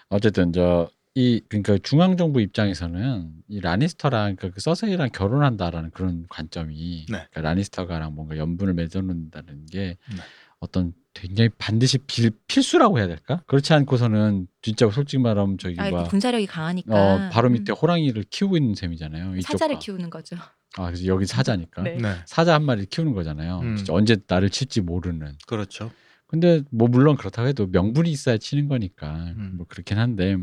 [0.09, 7.07] 어쨌든 저 이 그러니까 중앙 정부 입장에서는 이 라니스터랑 그러니까 그 서세이랑 결혼한다라는 그런 관점이
[7.09, 7.27] 네.
[7.31, 10.17] 그러니까 라니스터가랑 뭔가 연분을 맺어놓는다는 게 네.
[10.64, 13.42] 어떤 굉장히 반드시 필, 필수라고 해야 될까?
[13.46, 16.94] 그렇지 않고서는 진짜 솔직히 말하면 저기 아, 뭐 군사력이 강하니까.
[16.94, 17.74] 어, 바로 밑에 음.
[17.74, 19.37] 호랑이를 키우고 있는 셈이잖아요.
[19.37, 19.53] 이쪽과.
[19.53, 20.37] 사자를 키우는 거죠.
[20.77, 21.83] 아, 그래서 여기 사자니까.
[21.83, 21.96] 네.
[21.96, 23.61] 네, 사자 한 마리 키우는 거잖아요.
[23.61, 23.77] 음.
[23.77, 25.37] 진짜 언제 나를 칠지 모르는.
[25.46, 25.92] 그렇죠.
[26.27, 29.53] 근데 뭐 물론 그렇다고 해도 명분이 있어야 치는 거니까 음.
[29.57, 30.37] 뭐 그렇긴 한데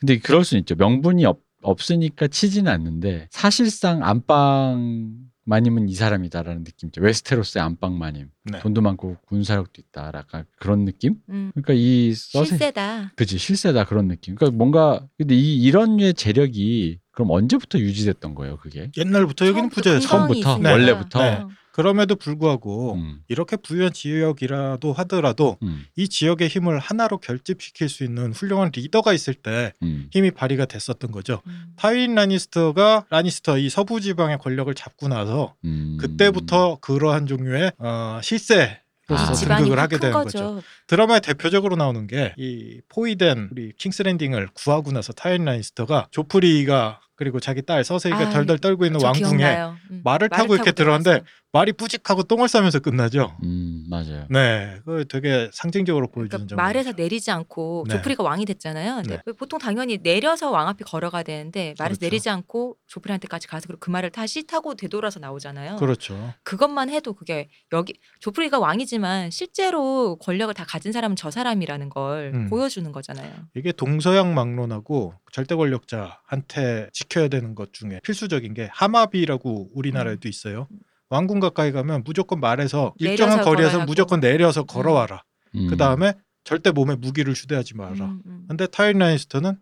[0.00, 0.74] 근데 그럴 수는 있죠.
[0.74, 5.16] 명분이 없, 없으니까 치지는 않는데 사실상 안방
[5.48, 7.00] 마님은 이 사람이다라는 느낌이죠.
[7.00, 8.28] 웨스테로스의 안방 마님.
[8.44, 8.58] 네.
[8.60, 10.12] 돈도 많고 군사력도 있다.
[10.14, 11.16] 약간 그런 느낌?
[11.30, 11.50] 음.
[11.54, 13.12] 그러니까 이 서세 실세다.
[13.16, 14.34] 그지 실세다 그런 느낌.
[14.34, 18.90] 그러니까 뭔가 근데 이 이런 류의 재력이 그럼 언제부터 유지됐던 거예요, 그게?
[18.96, 20.06] 옛날부터 여기는 부자였어요.
[20.06, 20.38] 처음부터?
[20.38, 20.70] 있으니까.
[20.70, 21.18] 원래부터?
[21.22, 21.44] 네.
[21.78, 21.82] 어.
[21.82, 28.32] 그럼에도 불구하고 음, 이렇게 부유한 지역이라도 하더라도 음, 이 지역의 힘을 하나로 결집시킬 수 있는
[28.32, 31.40] 훌륭한 리더가 있을 때 음, 힘이 발휘가 됐었던 거죠.
[31.46, 31.72] 음.
[31.76, 35.96] 타윈 라니스터가 라니스터 이 서부 지방의 권력을 잡고 나서 음.
[36.00, 39.32] 그때부터 그러한 종류의 어, 실세 로서 아.
[39.32, 40.38] 집안이 등극을 확 하게 큰 되는 거죠.
[40.38, 40.62] 거죠.
[40.88, 47.62] 드라마에 대표적으로 나오는 게 이 포위된 우리 킹스랜딩을 구하고 나서 타윈 라니스터가 조프리가 그리고 자기
[47.62, 49.56] 딸 서세이가 아, 덜덜 떨고 있는 저 왕궁에.
[49.90, 50.02] 음.
[50.04, 51.20] 말을 타고 이렇게 들어갔어요.
[51.52, 53.34] 말이 뿌직하고 똥을 싸면서 끝나죠.
[53.42, 54.26] 음, 맞아요.
[54.28, 56.56] 네, 그 되게 상징적으로 보여주는 그러니까 점.
[56.56, 57.96] 말에서 내리지 않고 네.
[57.96, 59.02] 조프리가 왕이 됐잖아요.
[59.02, 59.18] 네.
[59.38, 62.04] 보통 당연히 내려서 왕 앞에 걸어가야 되는데 말에서 그렇죠.
[62.04, 65.76] 내리지 않고 조프리한테까지 가서 그리고 그 말을 다시 타고 되돌아서 나오잖아요.
[65.76, 66.34] 그렇죠.
[66.42, 72.50] 그것만 해도 그게 여기 조프리가 왕이지만 실제로 권력을 다 가진 사람은 저 사람이라는 걸 음.
[72.50, 73.32] 보여주는 거잖아요.
[73.54, 80.68] 이게 동서양 막론하고 절대 권력자한테 지켜야 되는 것 중에 필수적인 게 하마비라고 우리나라에도 있어요.
[81.10, 83.84] 왕궁 가까이 가면 무조건 말에서 일정한 거리에서.
[83.84, 85.24] 무조건 내려서 걸어와라.
[85.54, 85.66] 음.
[85.68, 88.04] 그 다음에 절대 몸에 무기를 휴대하지 마라.
[88.06, 88.44] 음, 음.
[88.48, 89.56] 근데 타인 라니스터는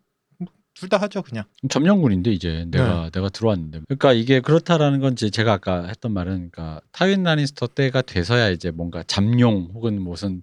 [0.74, 1.44] 둘 다 하죠 그냥.
[1.70, 3.10] 점령군인데 이제 내가 네.
[3.12, 8.02] 내가 들어왔는데 그러니까 이게 그렇다라는 건 이제 제가 아까 했던 말은 그러니까 타윈 라니스터 때가
[8.02, 10.42] 돼서야 이제 뭔가 잠룡 혹은 무슨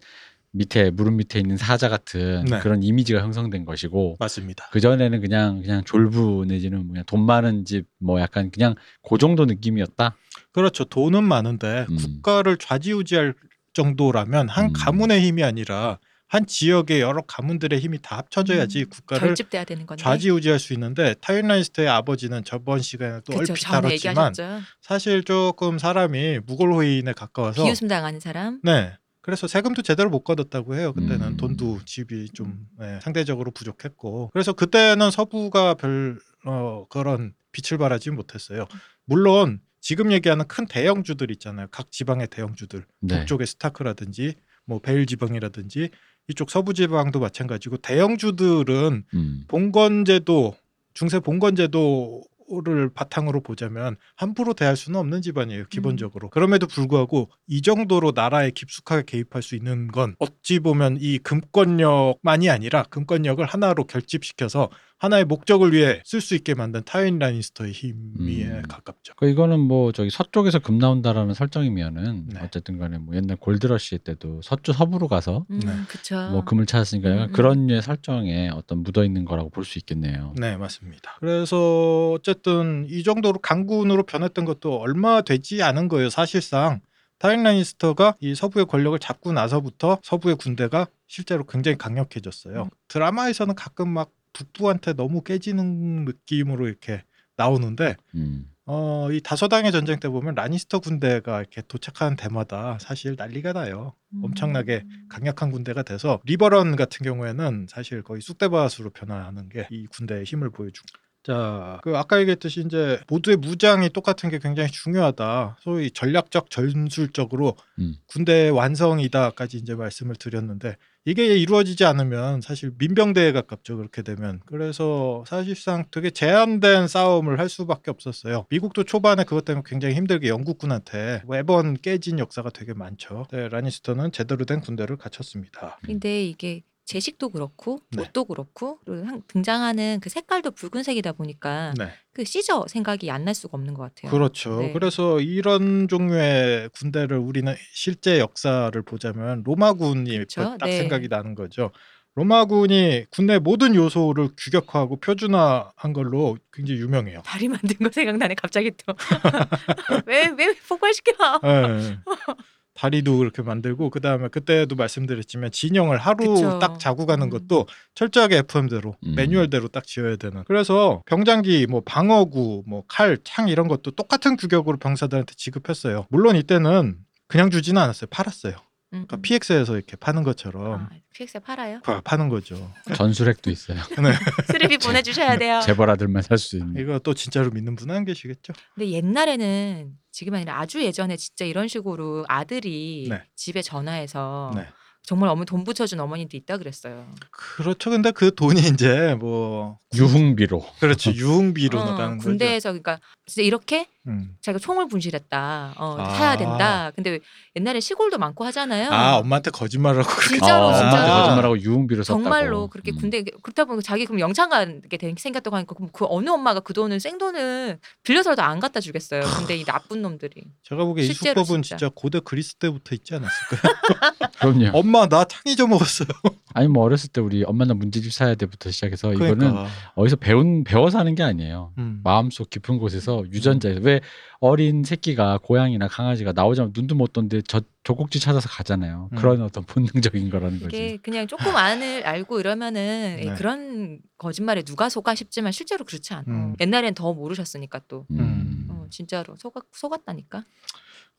[0.52, 2.60] 밑에 무릎 밑에 있는 사자 같은 네.
[2.60, 4.70] 그런 이미지가 형성된 것이고 맞습니다.
[4.72, 8.74] 그 전에는 그냥 그냥 졸부 내지는 그냥 돈 많은 집 뭐 약간 그냥
[9.08, 10.16] 그 정도 느낌이었다.
[10.54, 10.86] 그렇죠.
[10.86, 11.98] 돈은 많은데 음.
[11.98, 13.34] 국가를 좌지우지할
[13.74, 14.74] 정도라면 한 음.
[14.74, 20.02] 가문의 힘이 아니라 한 지역의 여러 가문들의 힘이 다 합쳐져야지 음, 국가를 결집돼야 되는 건데.
[20.02, 24.66] 좌지우지할 수 있는데 타이윈 라니스터의 아버지는 저번 시간에 또 그쵸, 얼핏 다뤘지만 얘기하셨죠.
[24.82, 28.60] 사실 조금 사람이 무골호인에 가까워서 비웃음 당하는 사람.
[28.64, 28.94] 네.
[29.22, 30.92] 그래서 세금도 제대로 못 걷었다고 해요.
[30.94, 31.38] 그때는 음.
[31.38, 38.66] 돈도 집이 좀 네, 상대적으로 부족했고 그래서 그때는 서부가 별 어, 그런 빛을 발하지 못했어요.
[39.06, 41.68] 물론 지금 얘기하는 큰 대형주들 있잖아요.
[41.70, 43.20] 각 지방의 대형주들 네.
[43.20, 45.90] 북쪽의 스타크라든지 뭐 베일 지방이라든지
[46.30, 49.44] 이쪽 서부 지방도 마찬가지고 대형주들은 음.
[49.50, 50.56] 봉건제도
[50.94, 52.24] 중세 봉건제도
[52.66, 59.04] 를 바탕으로 보자면 함부로 대할 수는 없는 집안이에요 기본적으로 그럼에도 불구하고 이 정도로 나라에 깊숙하게
[59.08, 64.70] 개입할 수 있는 건 어찌 보면 이 금권력만이 아니라 금권력을 하나로 결집시켜서
[65.04, 68.62] 하나의 목적을 위해 쓸 수 있게 만든 타인 라니스터의 힘에 음.
[68.70, 72.40] 가깝죠 그 이거는 뭐 저기 서쪽에서 금 나온다라는 설정이면은 네.
[72.42, 76.30] 어쨌든 간에 뭐 옛날 골드러시 때도 서쪽 서부로 가서 음, 네.
[76.32, 77.34] 뭐 금을 찾았으니까 약간 음, 음.
[77.34, 80.34] 그런 류의 설정에 어떤 묻어 있는 거라고 볼 수 있겠네요.
[80.38, 86.80] 네 맞습니다 그래서 어쨌든 이 정도로 강군으로 변했던 것도 얼마 되지 않은 거예요 사실상
[87.18, 92.70] 타인 라니스터가 이 서부의 권력을 잡고 나서부터 서부의 군대가 실제로 굉장히 강력해졌어요 음.
[92.88, 97.04] 드라마에서는 가끔 막 북부한테 너무 깨지는 느낌으로 이렇게
[97.38, 98.50] 나오는데 음.
[98.66, 104.22] 어, 이 다소당의 전쟁 때 보면 라니스터 군대가 이렇게 도착하는 데마다 사실 난리가 나요 음.
[104.24, 110.50] 엄청나게 강력한 군대가 돼서 리버런 같은 경우에는 사실 거의 쑥대밭으로 변화하는 게 이 군대의 힘을
[110.50, 110.86] 보여주고
[111.24, 115.56] 자, 그 아까 얘기했듯이 이제 모두의 무장이 똑같은 게 굉장히 중요하다.
[115.62, 117.96] 소위 전략적 전술적으로 음.
[118.08, 123.78] 군대 완성이다까지 이제 말씀을 드렸는데 이게 이루어지지 않으면 사실 민병대에 가깝죠.
[123.78, 124.40] 그렇게 되면.
[124.46, 128.46] 그래서 사실상 되게 제한된 싸움을 할 수밖에 없었어요.
[128.50, 133.26] 미국도 초반에 그것 때문에 굉장히 힘들게 영국군한테 매번 깨진 역사가 되게 많죠.
[133.32, 135.80] 네, 라니스터는 제대로 된 군대를 갖췄습니다.
[135.84, 138.02] 근데 이게 제식도 그렇고 네.
[138.04, 141.90] 옷도 그렇고 그리고 한- 등장하는 그 색깔도 붉은색이다 보니까 네.
[142.14, 144.12] 그 시저 생각이 안 날 수가 없는 것 같아요.
[144.12, 144.60] 그렇죠.
[144.60, 144.74] 네.
[144.74, 150.58] 그래서 이런 종류의 군대를 우리는 실제 역사를 보자면 로마군이 그렇죠.
[150.60, 150.78] 딱 네.
[150.78, 151.72] 생각이 나는 거죠.
[152.16, 157.22] 로마군이 군대 모든 요소를 규격화하고 표준화한 걸로 굉장히 유명해요.
[157.26, 158.94] 다리 만든 거 생각나네 갑자기 또.
[160.06, 161.14] 왜 왜 폭발시켜?
[161.44, 161.98] 예.
[162.74, 166.60] 다리도 그렇게 만들고 그 다음에 그때도 말씀드렸지만 진영을 하루 그쵸.
[166.60, 167.30] 딱 자고 가는 음.
[167.30, 169.16] 것도 철저하게 FM대로 음.
[169.16, 170.44] 매뉴얼대로 딱 지어야 되는.
[170.46, 176.08] 그래서 병장기, 뭐 방어구, 뭐 칼, 창 이런 것도 똑같은 규격으로 병사들한테 지급했어요.
[176.10, 178.08] 물론 이때는 그냥 주지는 않았어요.
[178.10, 178.56] 팔았어요.
[178.94, 179.22] 음, 그러니까 음.
[179.22, 181.82] PX에서 이렇게 파는 것처럼 아, PX에 팔아요?
[181.84, 182.56] 파- 파는 거죠.
[182.96, 183.78] 전술핵도 있어요.
[184.52, 185.60] 수리비 보내주셔야 돼요.
[185.66, 186.80] 재벌 아들만 살 수 있는.
[186.82, 188.54] 이거 또 진짜로 믿는 분은 안 계시겠죠?
[188.76, 193.24] 근데 옛날에는 지금 아니라 아주 예전에 진짜 이런 식으로 아들이 네.
[193.36, 194.68] 집에 전화해서 네.
[195.06, 197.06] 정말 어머니 돈 붙여준 어머니도 있다 그랬어요.
[197.32, 197.90] 그렇죠.
[197.90, 200.66] 근데 그 돈이 이제 뭐 유흥비로.
[200.80, 202.30] 그렇죠 유흥비로 어, 나가는 거죠.
[202.30, 204.36] 군대에서 그러니까 진짜 이렇게 음.
[204.42, 205.76] 자기가 총을 분실했다.
[205.78, 206.10] 어, 아.
[206.16, 206.92] 사야 된다.
[206.96, 207.20] 근데
[207.56, 208.90] 옛날에 시골도 많고 하잖아요.
[208.92, 210.88] 아 엄마한테 거짓말하고 그렇게 진짜로, 어, 진짜.
[210.90, 212.24] 엄마한테 거짓말하고 유흥비로 썼다고.
[212.24, 212.98] 정말로 그렇게 음.
[212.98, 216.74] 군대 그렇다 보니까 자기 그럼 영창 가게 된- 생겼다고 하니까 그럼 그 어느 엄마가 그
[216.74, 219.22] 돈을 생돈을 빌려서라도 안 갖다 주겠어요.
[219.38, 221.78] 근데 이 나쁜 놈들이 제가 보기에 이 실제로 수법은 진짜.
[221.78, 223.74] 진짜 고대 그리스 때부터 있지 않았을까요?
[224.40, 224.78] 그럼요.
[224.78, 226.08] 엄마 나탕 잊어먹었어요.
[226.54, 229.68] 아니 뭐 어렸을 때 우리 엄마 나 문제집 사야 돼부터 시작해서 이거는 그러니까.
[229.96, 231.72] 어디서 배운 배워서 하는 게 아니에요.
[231.78, 232.02] 음.
[232.04, 234.02] 마음속 깊은 곳에서 유전자에 서왜
[234.40, 239.10] 어린 새끼가 고양이나 강아지가 나오자마자 눈도 못 떴는데 저 젖꼭지 찾아서 가잖아요.
[239.12, 239.18] 음.
[239.18, 240.76] 그런 어떤 본능적인 거라는 거지.
[240.76, 243.34] 이게 그냥 조금 안을 알고 이러면은 예, 네.
[243.36, 246.24] 그런 거짓말에 누가 속아 싶지만 실제로 그렇지 않아.
[246.28, 246.56] 음.
[246.60, 248.68] 옛날엔 더 모르셨으니까 또 음.
[248.70, 250.44] 어, 진짜로 속았 속았다니까.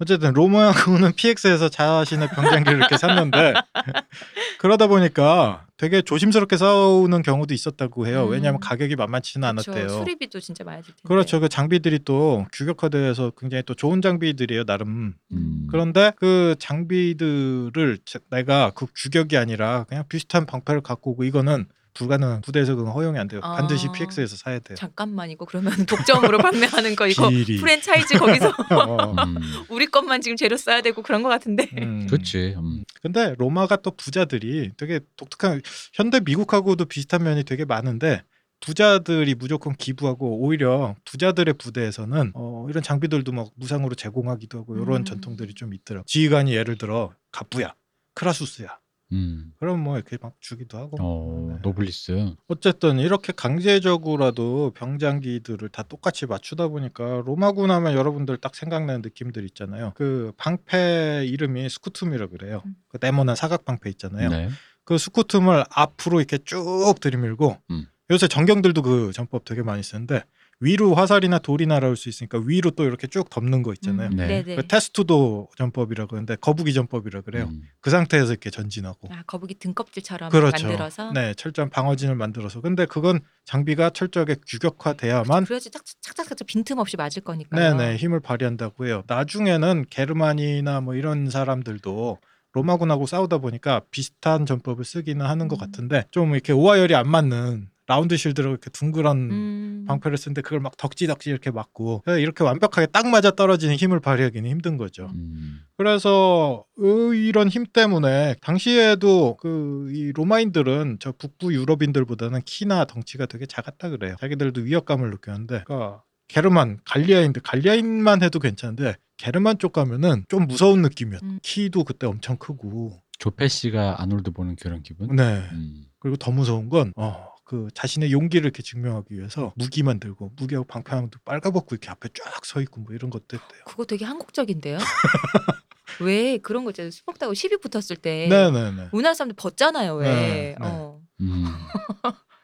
[0.00, 3.54] 어쨌든 로마군은 PX에서 자신의 병장기를 이렇게 샀는데
[4.58, 8.24] 그러다 보니까 되게 조심스럽게 싸우는 경우도 있었다고 해요.
[8.26, 8.30] 음.
[8.32, 9.46] 왜냐하면 가격이 만만치는.
[9.48, 9.88] 않았대요.
[9.88, 11.02] 수리비도 진짜 많이 들 텐데.
[11.06, 11.40] 그렇죠.
[11.40, 14.64] 그 장비들이 또 규격화돼서 굉장히 또 좋은 장비들이에요.
[14.64, 15.14] 나름.
[15.32, 15.66] 음.
[15.70, 22.40] 그런데 그 장비들을 제- 내가 그 규격이 아니라 그냥 비슷한 방패를 갖고 오고 이거는 불가능한
[22.42, 23.40] 부대에서 그건 허용이 안 돼요.
[23.42, 23.56] 아.
[23.56, 24.76] 반드시 PX에서 사야 돼요.
[24.76, 27.58] 잠깐만 이거 그러면 독점으로 판매하는 거 이거 비리.
[27.58, 29.12] 프랜차이즈 거기서 어.
[29.24, 29.36] 음.
[29.68, 31.70] 우리 것만 지금 재료 써야 되고 그런 것 같은데.
[31.78, 32.06] 음.
[32.06, 32.54] 그렇지.
[32.56, 32.84] 음.
[33.00, 38.22] 근데 로마가 또 부자들이 되게 독특한 현대 미국하고도 비슷한 면이 되게 많은데
[38.60, 45.04] 부자들이 무조건 기부하고 오히려 부자들의 부대에서는 어, 이런 장비들도 막 무상으로 제공하기도 하고 이런 음.
[45.04, 46.06] 전통들이 좀 있더라고.
[46.06, 47.74] 지휘관이 예를 들어 갑부야,
[48.14, 48.78] 크라수스야.
[49.14, 49.52] 음.
[49.58, 50.96] 그럼 뭐 이렇게 막 주기도 하고.
[51.00, 51.58] 어, 네.
[51.62, 52.34] 노블리스.
[52.48, 59.92] 어쨌든 이렇게 강제적으로라도 병장기들을 다 똑같이 맞추다 보니까 로마군 하면 여러분들 딱 생각나는 느낌들 있잖아요.
[59.94, 62.62] 그 방패 이름이 scutum이라 그래요.
[62.66, 62.74] 음.
[62.88, 64.28] 그 네모난 사각 방패 있잖아요.
[64.28, 64.48] 네.
[64.84, 67.86] 그 수쿠 틈을 앞으로 이렇게 쭉 들이밀고 음.
[68.10, 70.24] 요새 전경들도 그 전법 되게 많이 쓰는데
[70.60, 74.08] 위로 화살이나 돌이 날아올 수 있으니까 위로 또 이렇게 쭉 덮는 거 있잖아요.
[74.10, 74.26] 음, 네.
[74.26, 74.56] 네네.
[74.56, 77.44] 그 테스트도 전법이라고 그러는데 거북이 전법이라 그래요.
[77.46, 77.62] 음.
[77.80, 79.08] 그 상태에서 이렇게 전진하고.
[79.12, 80.66] 아 거북이 등껍질처럼 그렇죠.
[80.66, 81.12] 만들어서.
[81.12, 82.60] 네, 철저한 방어진을 만들어서.
[82.60, 87.56] 근데 그건 장비가 철저하게 규격화돼야만 그래야지 착착착착 빈틈없이 맞을 거니까.
[87.58, 89.02] 네 네 힘을 발휘한다고 해요.
[89.06, 92.18] 나중에는 게르만이나 뭐 이런 사람들도
[92.52, 95.60] 로마군하고 싸우다 보니까 비슷한 전법을 쓰기는 하는 것 음.
[95.60, 99.84] 같은데 좀 이렇게 오와 열이 안 맞는 round shield로 이렇게 둥그런 음.
[99.86, 104.76] 방패를 쓰는데 그걸 막 덕지덕지 이렇게 맞고 이렇게 완벽하게 딱 맞아 떨어지는 힘을 발휘하기는 힘든
[104.78, 105.10] 거죠.
[105.14, 105.60] 음.
[105.76, 113.44] 그래서 의- 이런 힘 때문에 당시에도 그 이 로마인들은 저 북부 유럽인들보다는 키나 덩치가 되게
[113.46, 114.16] 작았다 그래요.
[114.18, 121.22] 자기들도 위협감을 느꼈는데, 그러니까 게르만, 갈리아인들, 갈리아인만 해도 괜찮은데 게르만 쪽 가면은 좀 무서운 느낌이었.
[121.22, 121.38] 음.
[121.42, 125.14] 키도 그때 엄청 크고, 조 페시가 아놀드 보는 그런 기분.
[125.14, 125.44] 네.
[125.52, 125.84] 음.
[126.00, 127.26] 그리고 더 무서운 건 어.
[127.44, 132.60] 그 자신의 용기를 이렇게 증명하기 위해서 무기만 들고 무기하고 방패하고 빨가벗고 이렇게 앞에 쫙 서
[132.62, 133.62] 있고 뭐 이런 것도 했대요.
[133.66, 134.78] 그거 되게 한국적인데요.
[136.00, 136.90] 왜 그런 거 있잖아요.
[136.90, 138.88] 수복 타고 시비 붙었을 때 네네네.
[138.92, 139.94] 우리나라 사람들 벗잖아요.
[139.96, 140.08] 왜?
[140.08, 140.66] 네, 네.
[140.66, 141.00] 어.
[141.20, 141.44] 음.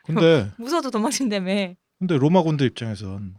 [0.04, 1.74] 근데 무서워도 도망친다며.
[1.98, 3.34] 근데 로마군들 입장에선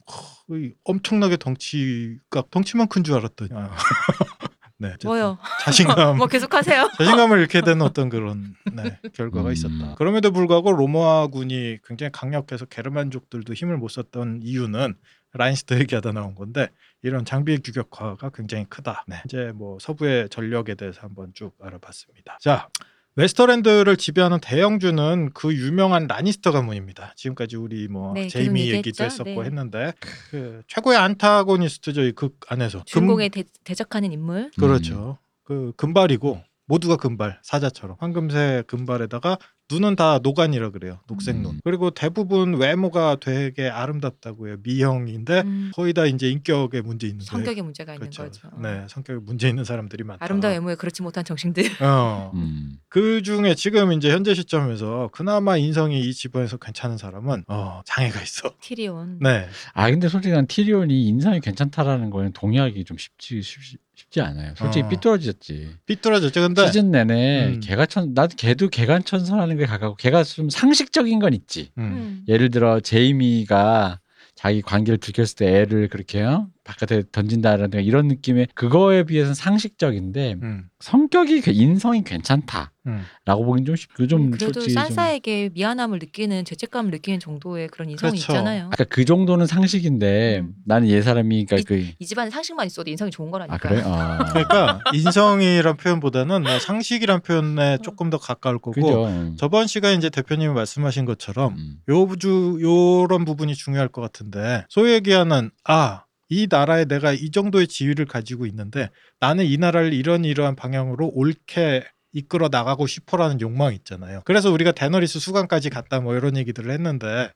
[0.50, 3.72] 허, 이 엄청나게 덩치가 덩치만 큰 줄 알았더니 아.
[4.82, 5.38] 네, 뭐요?
[5.64, 6.90] 자신감 뭐 계속하세요.
[6.98, 9.54] 자신감을 잃게 되는 어떤 그런 네, 결과가 음.
[9.54, 9.94] 있었다.
[9.96, 14.96] 그럼에도 불구하고 로마군이 굉장히 강력해서 게르만족들도 힘을 못 썼던 이유는
[15.34, 16.70] 라인스터 얘기하다 나온 건데
[17.04, 19.06] 이런 장비의 규격화가 굉장히 크다.
[19.08, 22.40] 네, 이제 뭐 서부의 전력에 대해서 한번 쭉 알아봤습니다.
[22.42, 22.68] 자.
[23.16, 27.14] 웨스터랜드를 지배하는 대영주는 그 유명한 라니스터 가문입니다.
[27.18, 29.04] 지금까지 우리 뭐 네, 제이미 얘기도 얘기했죠.
[29.04, 29.42] 했었고 네.
[29.48, 29.94] 했는데
[30.32, 34.52] 그 최고의 antagonist죠 이 극 안에서 주인공에 대, 대적하는 인물.
[34.58, 35.18] 그렇죠.
[35.44, 39.38] 그 금발이고 모두가 금발 사자처럼 황금색 금발에다가
[39.72, 41.00] 눈은 다 녹안이라 그래요.
[41.08, 41.56] 녹색 눈.
[41.56, 41.60] 음.
[41.64, 44.58] 그리고 대부분 외모가 되게 아름답다고 해요.
[44.64, 48.24] 미형인데 음, 거의 다 이제 인격에 문제 있는 성격에 문제가 있는 그렇죠.
[48.24, 48.50] 거죠.
[48.62, 50.26] 네, 성격에 문제 있는 사람들이 많다.
[50.26, 51.64] 아름다운 외모에 그렇지 못한 정신들.
[51.82, 52.32] 어.
[52.34, 52.78] 음.
[52.90, 58.52] 그 중에 지금 이제 현재 시점에서 그나마 인성이 이 집안에서 괜찮은 사람은 어, 장애가 있어.
[58.62, 59.20] 티리온.
[59.22, 59.48] 네.
[59.74, 64.54] 아 근데 솔직히 난 티리온이 인상이 괜찮다라는 거는 동의하기 좀 쉽지 쉽지, 쉽지 않아요.
[64.58, 64.90] 솔직히 어.
[64.90, 65.76] 삐뚤어졌지.
[65.86, 66.42] 삐뚤어졌죠.
[66.42, 67.60] 근데 시즌 내내 음.
[67.62, 71.72] 개가 천 나도 걔도 개간천선하는 게 가깝고 걔가 좀 상식적인 건 있지.
[71.78, 71.84] 음.
[71.84, 72.26] 음.
[72.28, 74.00] 예를 들어 제이미가
[74.36, 80.70] 자기 관계를 들켰을 때 애를 그렇게 요 바깥에 던진다라든가 이런 느낌의 그거에 비해서는 상식적인데 음.
[80.80, 83.04] 성격이 그 인성이 괜찮다라고 음.
[83.26, 87.90] 보긴 좀 쉽고 좀 음, 그래도 솔직히 좀 산사에게 미안함을 느끼는 죄책감을 느끼는 정도의 그런
[87.90, 88.32] 인성이 그렇죠.
[88.34, 88.68] 있잖아요.
[88.68, 90.54] 아까 그 정도는 상식인데 음.
[90.66, 93.56] 나는 얘 사람이 그러니까 그이 집안에 상식만 있어도 인성이 좋은 거라니까.
[93.56, 93.82] 아 그래?
[93.84, 94.20] 어.
[94.32, 99.06] 그러니까 인성이란 표현보다는 뭐 상식이란 표현에 조금 더 가까울 거고 그죠.
[99.08, 99.36] 음.
[99.38, 101.78] 저번 시간에 이제 대표님이 말씀하신 것처럼 음.
[101.90, 108.06] 요주 요런 부분이 중요할 것 같은데 소위 얘기하는 아 이 나라에 내가 이 정도의 지위를
[108.06, 108.90] 가지고 있는데
[109.20, 114.22] 나는 이 나라를 이런 이러한 방향으로 옳게 이끌어 나가고 싶어라는 욕망이 있잖아요.
[114.24, 117.32] 그래서 우리가 데너리스 수관까지 갔다 뭐 이런 얘기들을 했는데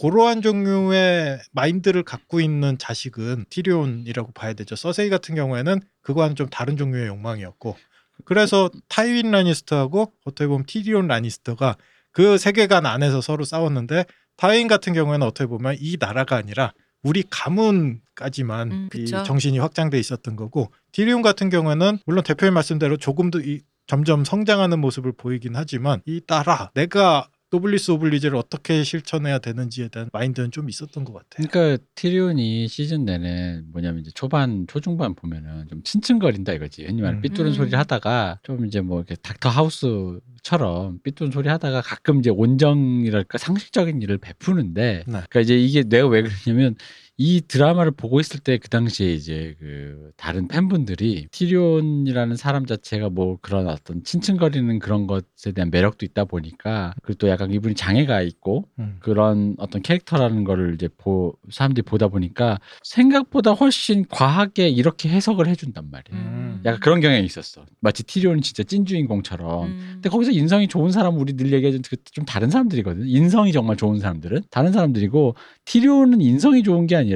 [0.00, 4.76] 그러한 종류의 마인드를 갖고 있는 자식은 티리온이라고 봐야 되죠.
[4.76, 7.76] 서세이 같은 경우에는 그거와는 좀 다른 종류의 욕망이었고
[8.24, 11.76] 그래서 타이윈 라니스터하고 어떻게 보면 티리온 라니스터가
[12.12, 14.06] 그 세계관 안에서 서로 싸웠는데
[14.38, 19.22] 타이윈 같은 경우에는 어떻게 보면 이 나라가 아니라 우리 가문까지만 음, 이 그쵸.
[19.22, 24.80] 정신이 확장돼 있었던 거고 티리온 같은 경우에는 물론 대표님 말씀대로 조금 더 이, 점점 성장하는
[24.80, 31.04] 모습을 보이긴 하지만 이 나라 내가 노블리스 오블리제를 어떻게 실천해야 되는지에 대한 마인드는 좀 있었던
[31.04, 31.48] 것 같아요.
[31.48, 36.82] 그러니까 티리온이 시즌 내내 뭐냐면 이제 초반 초중반 보면은 좀 츤츤거린다 이거지.
[36.82, 37.22] 말하는 음.
[37.22, 37.54] 삐뚤은 음.
[37.54, 44.02] 소리를 하다가 좀 이제 뭐 이렇게 닥터 하우스처럼 삐뚤은 소리 하다가 가끔 이제 온정이랄까 상식적인
[44.02, 45.12] 일을 베푸는데 네.
[45.12, 46.74] 그러니까 이제 이게 내가 왜 그러냐면
[47.20, 53.38] 이 드라마를 보고 있을 때 그 당시에 이제 그 다른 팬분들이 티리온이라는 사람 자체가 뭐
[53.40, 58.66] 그런 어떤 츤츤거리는 그런 것에 대한 매력도 있다 보니까 그리고 또 약간 이분이 장애가 있고
[58.78, 58.96] 음.
[59.00, 65.90] 그런 어떤 캐릭터라는 거를 이제 보 사람들이 보다 보니까 생각보다 훨씬 과하게 이렇게 해석을 해준단
[65.90, 66.22] 말이에요.
[66.24, 66.62] 음.
[66.64, 67.64] 약간 그런 경향이 있었어.
[67.80, 69.66] 마치 티리온은 진짜 찐 주인공처럼.
[69.66, 69.88] 음.
[69.94, 73.06] 근데 거기서 인성이 좋은 사람 우리 늘 얘기하는 그좀 다른 사람들이거든.
[73.06, 77.07] 인성이 정말 좋은 사람들은 다른 사람들이고 티리온은 인성이 좋은 게 아니라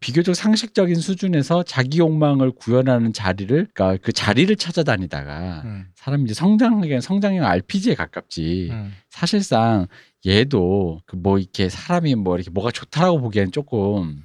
[0.00, 5.86] 비교적 상식적인 수준에서 자기 욕망을 구현하는 자리를 그러니까 그 자리를 찾아다니다가 음.
[5.96, 8.68] 사람이 이제 성장하게 성장형 RPG에 가깝지.
[8.70, 8.92] 음.
[9.10, 9.86] 사실상
[10.26, 14.22] 얘도 그 뭐 이렇게 사람이 뭐 이렇게 뭐가 좋다라고 보기엔 조금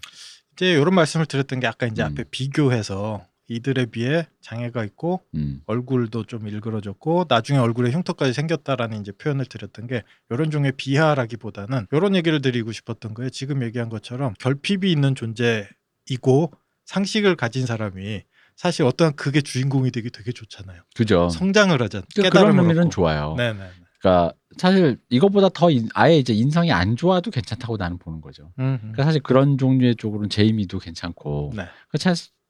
[0.53, 2.07] 이제 이런 말씀을 드렸던 게 아까 이제 음.
[2.07, 5.61] 앞에 비교해서 이들에 비해 장애가 있고 음.
[5.65, 12.15] 얼굴도 좀 일그러졌고 나중에 얼굴에 흉터까지 생겼다라는 이제 표현을 드렸던 게 이런 종의 비하라기보다는 이런
[12.15, 13.29] 얘기를 드리고 싶었던 거예요.
[13.31, 16.53] 지금 얘기한 것처럼 결핍이 있는 존재이고
[16.85, 18.21] 상식을 가진 사람이
[18.55, 20.81] 사실 어떠한 극의 주인공이 되기 되게 좋잖아요.
[20.95, 21.29] 그죠.
[21.29, 22.03] 성장을 하잖아.
[22.13, 22.89] 그러니까 그런 의미는 얻고.
[22.89, 23.33] 좋아요.
[23.37, 23.59] 네네.
[24.01, 28.51] 그러니까 사실 이거보다 더 인- 아예 이제 인성이 안 좋아도 괜찮다고 나는 보는 거죠.
[28.59, 28.77] 음, 음.
[28.79, 31.63] 그러니까 사실 그런 종류의 쪽으로는 제이미도 괜찮고 네.
[31.89, 31.97] 그러니까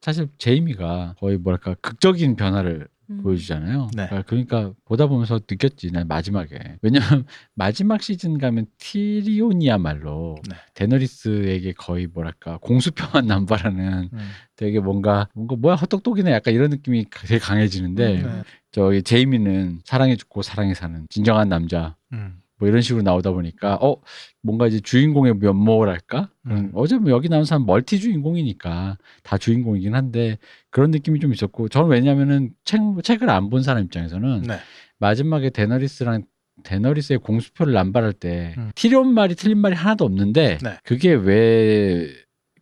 [0.02, 3.24] 사실, 제이미가 거의 뭐랄까 극적인 변화를 음.
[3.24, 3.90] 보여주잖아요.
[3.96, 4.08] 네.
[4.08, 7.26] 그러니까, 그러니까 보다 보면서 느꼈지 난 마지막에 왜냐면
[7.56, 10.56] 마지막 시즌 가면 티리온이야말로 네.
[10.76, 14.30] 데너리스에게 거의 뭐랄까 공수표만 남발하는 음.
[14.56, 18.44] 되게 뭔가 뭔가 뭐야 헛똑똑이네 약간 이런 느낌이 되게 강해지는데 네.
[18.72, 22.42] 저기 제이미는 사랑해 죽고 사랑해 사는 진정한 남자 음.
[22.60, 23.96] 뭐 이런 식으로 나오다 보니까 어
[24.42, 26.72] 뭔가 이제 주인공의 면모랄까 음.
[26.76, 30.38] 어제 뭐 여기 나온 사람 멀티 주인공이니까 다 주인공이긴 한데
[30.70, 34.58] 그런 느낌이 좀 있었고 저는 왜냐면은 책 책을 안 본 사람 입장에서는 네.
[35.00, 36.24] 마지막에 데너리스랑
[36.64, 38.72] 데너리스의 공수표를 남발할 때 음.
[38.76, 40.78] 티리온 말이 틀린 말이 하나도 없는데 네.
[40.84, 42.10] 그게 왜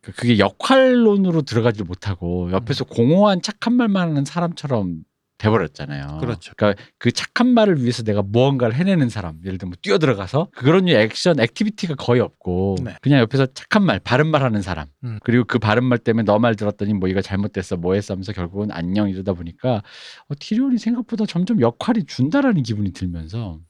[0.00, 5.02] 그게 역할론으로 들어가지 못하고 옆에서 공허한 착한 말만 하는 사람처럼
[5.38, 6.06] 돼버렸잖아요.
[6.14, 6.18] 음.
[6.18, 6.52] 그렇죠.
[6.56, 10.94] 그러니까 그 착한 말을 위해서 내가 무언가를 해내는 사람, 예를 들면 뛰어 들어가서 그런 류
[10.94, 12.96] 액션, activity가 거의 없고 네.
[13.00, 14.88] 그냥 옆에서 착한 말, 바른 말 하는 사람.
[15.04, 15.18] 음.
[15.22, 18.70] 그리고 그 바른 말 때문에 너 말 들었더니 뭐 이거 잘못됐어, 뭐 했어 하면서 결국은
[18.72, 19.82] 안녕 이러다 보니까
[20.28, 23.60] 어, 티리온이 생각보다 점점 역할이 준다라는 기분이 들면서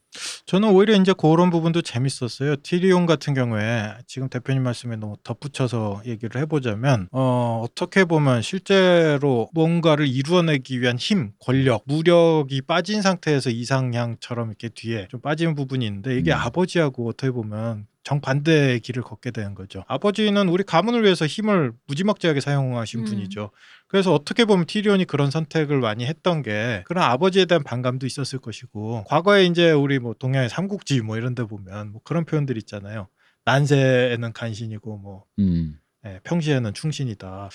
[0.45, 2.55] 저는 오히려 이제 그런 부분도 재밌었어요.
[2.57, 10.07] 티리온 같은 경우에 지금 대표님 말씀에 너무 덧붙여서 얘기를 해보자면 어, 어떻게 보면 실제로 뭔가를
[10.07, 16.31] 이루어내기 위한 힘, 권력, 무력이 빠진 상태에서 이상향처럼 이렇게 뒤에 좀 빠지는 부분이 있는데 이게
[16.31, 16.37] 음.
[16.37, 19.83] 아버지하고 어떻게 보면 정반대의 길을 걷게 되는 거죠.
[19.87, 23.05] 아버지는 우리 가문을 위해서 힘을 무지막지하게 사용하신 음.
[23.05, 23.51] 분이죠.
[23.87, 29.03] 그래서 어떻게 보면 티리온이 그런 선택을 많이 했던 게 그런 아버지에 대한 반감도 있었을 것이고
[29.05, 33.07] 과거에 이제 우리 뭐 동양의 삼국지 뭐 이런 데 보면 뭐 그런 표현들 있잖아요.
[33.45, 37.49] 난세에는 간신이고 뭐 음, 예, 평시에는 충신이다.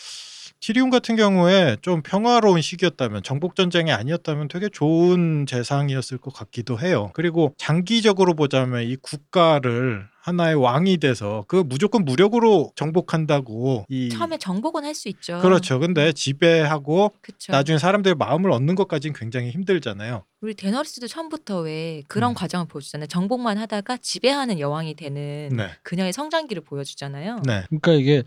[0.61, 7.11] 티리온 같은 경우에 좀 평화로운 시기였다면 정복 전쟁이 아니었다면 되게 좋은 재상이었을 것 같기도 해요.
[7.13, 14.83] 그리고 장기적으로 보자면 이 국가를 하나의 왕이 돼서 그 무조건 무력으로 정복한다고 이 처음에 정복은
[14.83, 15.41] 할 수 있죠.
[15.41, 15.81] 그렇죠.
[15.81, 17.51] 근데 지배하고 그쵸.
[17.53, 20.25] 나중에 사람들의 마음을 얻는 것까지는 굉장히 힘들잖아요.
[20.41, 22.35] 우리 데너리스도 처음부터 왜 그런 음.
[22.35, 23.09] 과정을 보여주잖아요.
[23.09, 25.71] 정복만 하다가 지배하는 여왕이 되는 네.
[25.83, 27.43] 그녀의 성장기를 보여주잖아요.
[27.45, 27.65] 네.
[27.69, 28.23] 그러니까 이게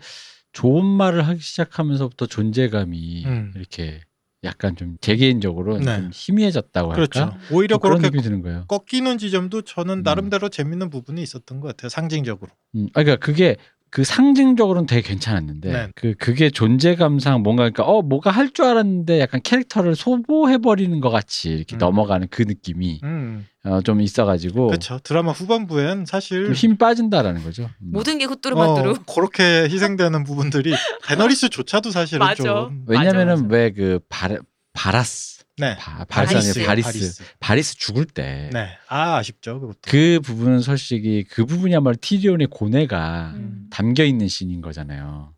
[0.52, 3.52] 좋은 말을 하기 시작하면서 존재감이 음.
[3.56, 4.02] 이렇게
[4.44, 5.84] 약간 좀 제 개인적으로 네.
[5.96, 6.94] 좀 희미해졌다고 할까?
[6.94, 7.36] 그렇죠.
[7.52, 8.64] 오히려 뭐 그런 그렇게 느낌이 드는 거예요.
[8.68, 10.02] 꺾이는 지점도 저는 음.
[10.02, 11.88] 나름대로 재밌는 부분이 있었던 것 같아요.
[11.88, 12.50] 상징적으로.
[12.76, 13.56] 음, 아, 그러니까 그게
[13.90, 15.88] 그 상징적으로는 되게 괜찮았는데 네.
[15.94, 21.10] 그 그게 존재감상 뭔가 그러니까 어 뭐가 할 줄 알았는데 약간 캐릭터를 소모해 버리는 것
[21.10, 21.78] 같이 이렇게 음.
[21.78, 23.46] 넘어가는 그 느낌이 음.
[23.64, 24.98] 어, 좀 있어가지고 그렇죠.
[25.02, 27.64] 드라마 후반부엔 사실 좀힘 빠진다라는 거죠.
[27.82, 27.90] 음.
[27.92, 28.90] 모든 게 후뚜루마뚜루.
[28.90, 30.72] 어, 그렇게 희생되는 부분들이
[31.06, 32.42] 데너리스조차도 사실은 맞아.
[32.42, 33.50] 좀 왜냐면은.
[33.50, 34.00] 왜 그
[34.72, 35.76] 바라스 네.
[35.76, 38.68] 바, 바라스 아니에요 바리스 바리스, 죽을 때 네.
[38.88, 39.60] 아 아쉽죠.
[39.60, 39.78] 그것도.
[39.82, 43.66] 그 부분은 솔직히 그 부분이야말로 티리온의 고뇌가 음.
[43.70, 45.32] 담겨 있는 신인 거잖아요.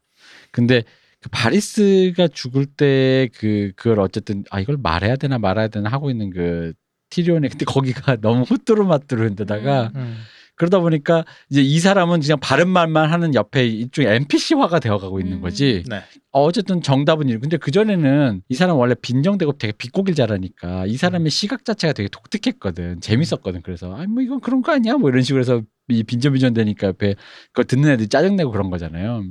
[0.53, 0.83] 근데
[1.21, 6.31] 그 바리스가 죽을 때 그 그걸 어쨌든 아 이걸 말해야 되나 말아야 되나 하고 있는
[6.31, 6.73] 그
[7.11, 10.19] 티리온의 근데 거기가 너무 후뚜루마뚜루인데다가 음.
[10.61, 15.41] 그러다 보니까 이제 이 사람은 그냥 바른 말만 하는 옆에 일종의 NPC화가 되어가고 있는 음.
[15.41, 15.83] 거지.
[15.89, 16.03] 네.
[16.33, 20.99] 어, 어쨌든 정답은 이 근데 그 전에는 이 사람 원래 빈정대고 되게 비꼬길 잘하니까 이
[20.99, 23.01] 사람의 시각 자체가 되게 독특했거든.
[23.01, 23.63] 재밌었거든.
[23.63, 24.99] 그래서 아니 뭐 이건 그런 거 아니야?
[24.99, 27.15] 뭐 이런 식으로 해서 이 빈정빈정 되니까 옆에
[27.53, 29.25] 그걸 듣는 애들이 짜증내고 그런 거잖아요.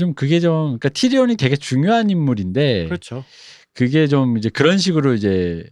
[0.00, 3.24] 좀 그게 좀 그러니까 티리온이 되게 중요한 인물인데 그렇죠.
[3.72, 5.70] 그게 좀 이제 그런 식으로 이제 시-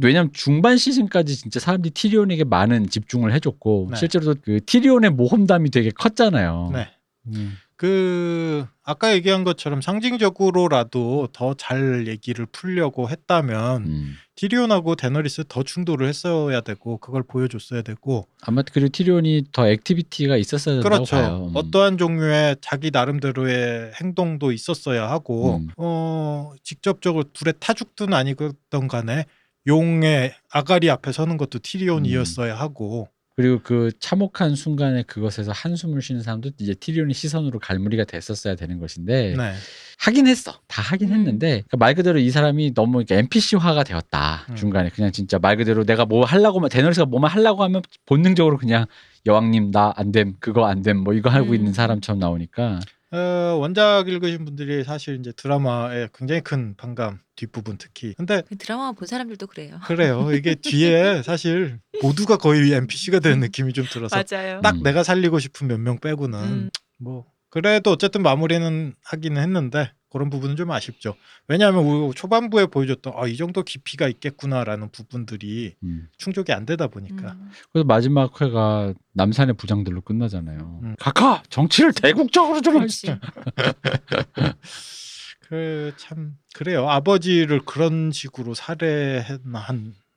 [0.00, 3.96] 왜냐면 중반 시즌까지 진짜 사람들이 티리온에게 많은 집중을 해줬고 네.
[3.96, 6.70] 실제로도 그 티리온의 모험담이 되게 컸잖아요.
[6.72, 6.88] 네.
[7.26, 7.56] 음.
[7.76, 14.14] 그 아까 얘기한 것처럼 상징적으로라도 더 잘 얘기를 풀려고 했다면 음.
[14.36, 20.76] 티리온하고 데너리스 더 충돌을 했어야 되고 그걸 보여줬어야 되고 아마 그리고 티리온이 더 activity가 있었어야
[20.76, 21.16] 된다고 그렇죠.
[21.16, 21.46] 봐요.
[21.50, 21.56] 음.
[21.56, 25.68] 어떠한 종류의 자기 나름대로의 행동도 있었어야 하고 음.
[25.76, 28.52] 어 직접적으로 불에 타 죽든 아니든
[28.88, 29.24] 간에
[29.66, 36.50] 용의 아가리 앞에 서는 것도 티리온이었어야 하고 그리고 그 참혹한 순간에 그것에서 한숨을 쉬는 사람도
[36.60, 39.52] 이제 티리온의 시선으로 갈무리가 됐었어야 되는 것인데 네.
[39.98, 40.52] 하긴 했어.
[40.68, 41.14] 다 하긴 음.
[41.14, 44.46] 했는데 그러니까 말 그대로 이 사람이 너무 이렇게 NPC화가 되었다.
[44.50, 44.54] 음.
[44.54, 48.86] 중간에 그냥 진짜 말 그대로 내가 뭐 하려고만 데너리스가 뭐만 하려고 하면 본능적으로 그냥
[49.26, 50.34] 여왕님 나 안 됨.
[50.38, 50.98] 그거 안 됨.
[50.98, 51.54] 뭐 이거 하고 음.
[51.56, 52.78] 있는 사람처럼 나오니까
[53.12, 58.14] 어, 원작 읽으신 분들이 사실 이제 드라마에 굉장히 큰 반감 뒷부분 특히.
[58.14, 59.78] 근데 그 드라마 본 사람들도 그래요.
[59.84, 60.32] 그래요.
[60.32, 64.60] 이게 뒤에 사실 모두가 거의 NPC가 되는 느낌이 좀 들어서 맞아요.
[64.62, 64.82] 딱 음.
[64.82, 66.70] 내가 살리고 싶은 몇 명 빼고는 음.
[66.98, 71.16] 뭐 그래도 어쨌든 마무리는 하기는 했는데 그런 부분은 좀 아쉽죠.
[71.48, 76.06] 왜냐하면 우리 초반부에 보여줬던 아, 이 정도 깊이가 있겠구나라는 부분들이 음.
[76.18, 77.50] 충족이 안 되다 보니까 음.
[77.72, 80.80] 그래서 마지막 회가 남산의 부장들로 끝나잖아요.
[80.84, 80.94] 음.
[81.00, 82.80] 각하 정치를 대국적으로 좀.
[82.80, 83.18] 하시죠.
[85.48, 86.88] 그참 그래요.
[86.88, 89.40] 아버지를 그런 식으로 살해한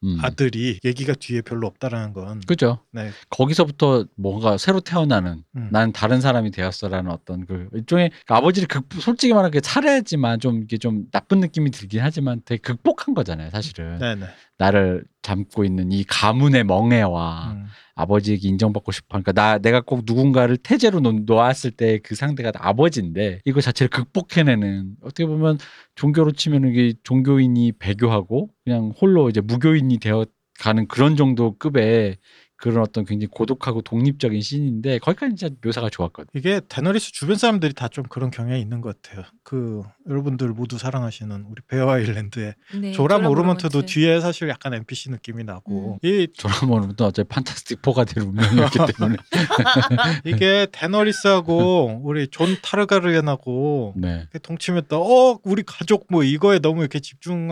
[0.04, 0.18] 음.
[0.22, 2.80] 아들이 얘기가 뒤에 별로 없다라는 건 그죠.
[2.92, 3.10] 네.
[3.30, 5.70] 거기서부터 뭔가 새로 태어나는 음.
[5.72, 10.64] 나는 다른 사람이 되었어라는 어떤 그 일종의 그 아버지를 극 솔직히 말하면 그 살해했지만 좀
[10.64, 14.26] 이게 좀 나쁜 느낌이 들긴 하지만 되게 극복한 거잖아요 사실은 네네.
[14.58, 17.66] 나를 담고 있는 이 가문의 멍에와 음.
[17.96, 23.42] 아버지에게 인정받고 싶어 하니까 나 내가 꼭 누군가를 테제로 놓, 놓았을 때 그 상대가 아버지인데
[23.46, 25.58] 이거 자체를 극복해내는 어떻게 보면
[25.96, 30.26] 종교로 치면 이게 종교인이 배교하고 그냥 홀로 이제 무교인이 되어
[30.60, 32.18] 가는 그런 정도 급의
[32.58, 36.30] 그런 어떤 굉장히 고독하고 독립적인 씬인데 거기까지 진짜 묘사가 좋았거든.
[36.36, 39.26] 이게 데너리스 주변 사람들이 다 좀 그런 경향이 있는 것 같아요.
[39.44, 43.94] 그 여러분들 모두 사랑하시는 우리 베어 아일랜드의 네, 조라 조라 모르먼트도 모르먼트.
[43.94, 46.08] 뒤에 사실 약간 NPC 느낌이 나고 음.
[46.08, 49.18] 이 조라모는 또 어차피 판타스틱 포가 될 운명이었기 때문에.
[50.26, 54.28] 이게 데너리스하고 우리 존 타르가르옌하고 네.
[54.44, 54.98] 동침했다.
[54.98, 57.52] 어 우리 가족 뭐 이거에 너무 이렇게 집중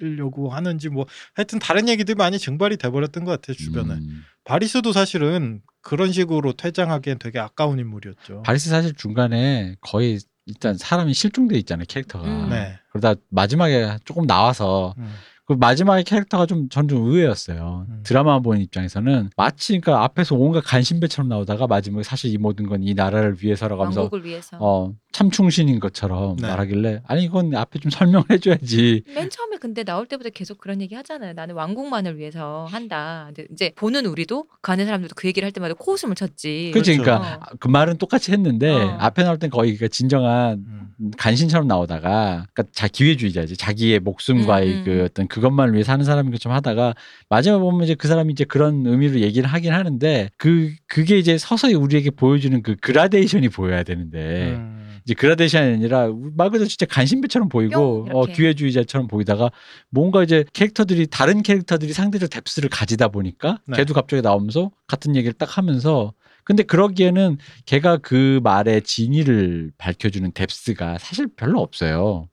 [0.00, 3.94] 하려고 하는지 뭐 하여튼 다른 얘기들이 많이 증발이 돼버렸던 것 같아요 주변에.
[3.94, 4.24] 음.
[4.44, 8.42] 바리스도 사실은 그런 식으로 퇴장하기엔 되게 아까운 인물이었죠.
[8.42, 12.26] 바리스 사실 중간에 거의 일단 사람이 실종돼 있잖아요 캐릭터가.
[12.26, 12.50] 음.
[12.50, 12.78] 네.
[12.90, 15.12] 그러다 마지막에 조금 나와서 음.
[15.46, 17.86] 그 마지막에 캐릭터가 좀 전 좀 의외였어요.
[17.88, 18.00] 음.
[18.04, 22.94] 드라마 보는 입장에서는 마치 그러니까 앞에서 온갖 간신배처럼 나오다가 마지막에 사실 이 모든 건 이
[22.94, 24.56] 나라를 위해서라고 하면서 왕국을 위해서.
[24.60, 26.46] 어 참충신인 것처럼 네.
[26.48, 29.02] 말하길래 아니 이건 앞에 좀 설명을 해줘야지.
[29.14, 31.32] 맨 처음에 근데 나올 때부터 계속 그런 얘기 하잖아요.
[31.32, 33.24] 나는 왕국만을 위해서 한다.
[33.34, 36.70] 근데 이제 보는 우리도 그 안에 사람들도 그 얘기를 할 때마다 코웃음을 쳤지.
[36.74, 37.02] 그치, 그렇죠.
[37.02, 38.96] 그러니까 그 말은 똑같이 했는데 어.
[39.00, 40.64] 앞에 나올 땐 거의 그 진정한
[40.98, 41.10] 음.
[41.16, 45.04] 간신처럼 나오다가 그러니까 자 기회주의자지 자기의 목숨과의 음, 음, 그 음.
[45.04, 46.94] 어떤 그것만을 위해 사는 사람인 것처럼 하다가
[47.28, 51.74] 마지막에 보면 이제 그 사람이 이제 그런 의미로 얘기를 하긴 하는데 그 그게 이제 서서히
[51.74, 54.98] 우리에게 보여주는 그 그라데이션이 보여야 되는데 음.
[55.04, 58.24] 이제 그라데이션이 아니라 말 그대로 진짜 간신배처럼 보이고 뿅, 어.
[58.24, 59.50] 기회주의자처럼 보이다가
[59.90, 63.76] 뭔가 이제 캐릭터들이 다른 캐릭터들이 상대적 뎁스를 가지다 보니까 네.
[63.76, 66.14] 걔도 갑자기 나오면서 같은 얘기를 딱 하면서
[66.44, 72.28] 근데 그러기에는 걔가 그 말의 진위를 밝혀주는 뎁스가 사실 별로 없어요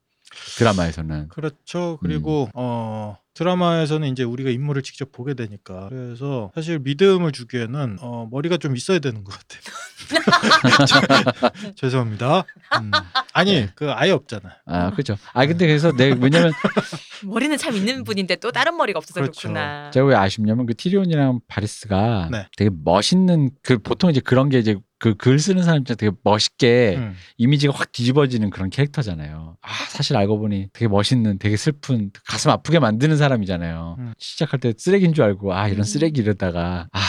[0.58, 1.98] 드라마에서는 그렇죠.
[2.02, 2.52] 그리고 음.
[2.56, 8.76] 어 드라마에서는 이제 우리가 인물을 직접 보게 되니까 그래서 사실 믿음을 주기에는 어 머리가 좀
[8.76, 9.62] 있어야 되는 것 같아요.
[11.76, 12.46] 죄송합니다.
[12.82, 12.92] 음.
[13.34, 13.70] 아니 네.
[13.76, 14.54] 그 아예 없잖아요.
[14.66, 16.52] 아 그렇죠 아 근데 그래서 내 왜냐면
[17.26, 19.48] 머리는 참 있는 분인데 또 다른 머리가 없어서 그 그렇죠.
[19.48, 22.48] 렇구나 제가 왜 아쉽냐면 그 티리온이랑 바리스가 네.
[22.56, 26.96] 되게 멋있는 그 보통 이제 그런 게 이제 그 글 쓰는 사람 입장 되게 멋있게
[26.96, 27.14] 음.
[27.38, 29.58] 이미지가 확 뒤집어지는 그런 캐릭터잖아요.
[29.62, 33.98] 아, 사실 알고 보니 되게 멋있는, 되게 슬픈, 가슴 아프게 만드는 사람이잖아요.
[34.00, 34.14] 음.
[34.18, 35.84] 시작할 때 쓰레기인 줄 알고, 아, 이런 음.
[35.84, 37.00] 쓰레기 이러다가, 아,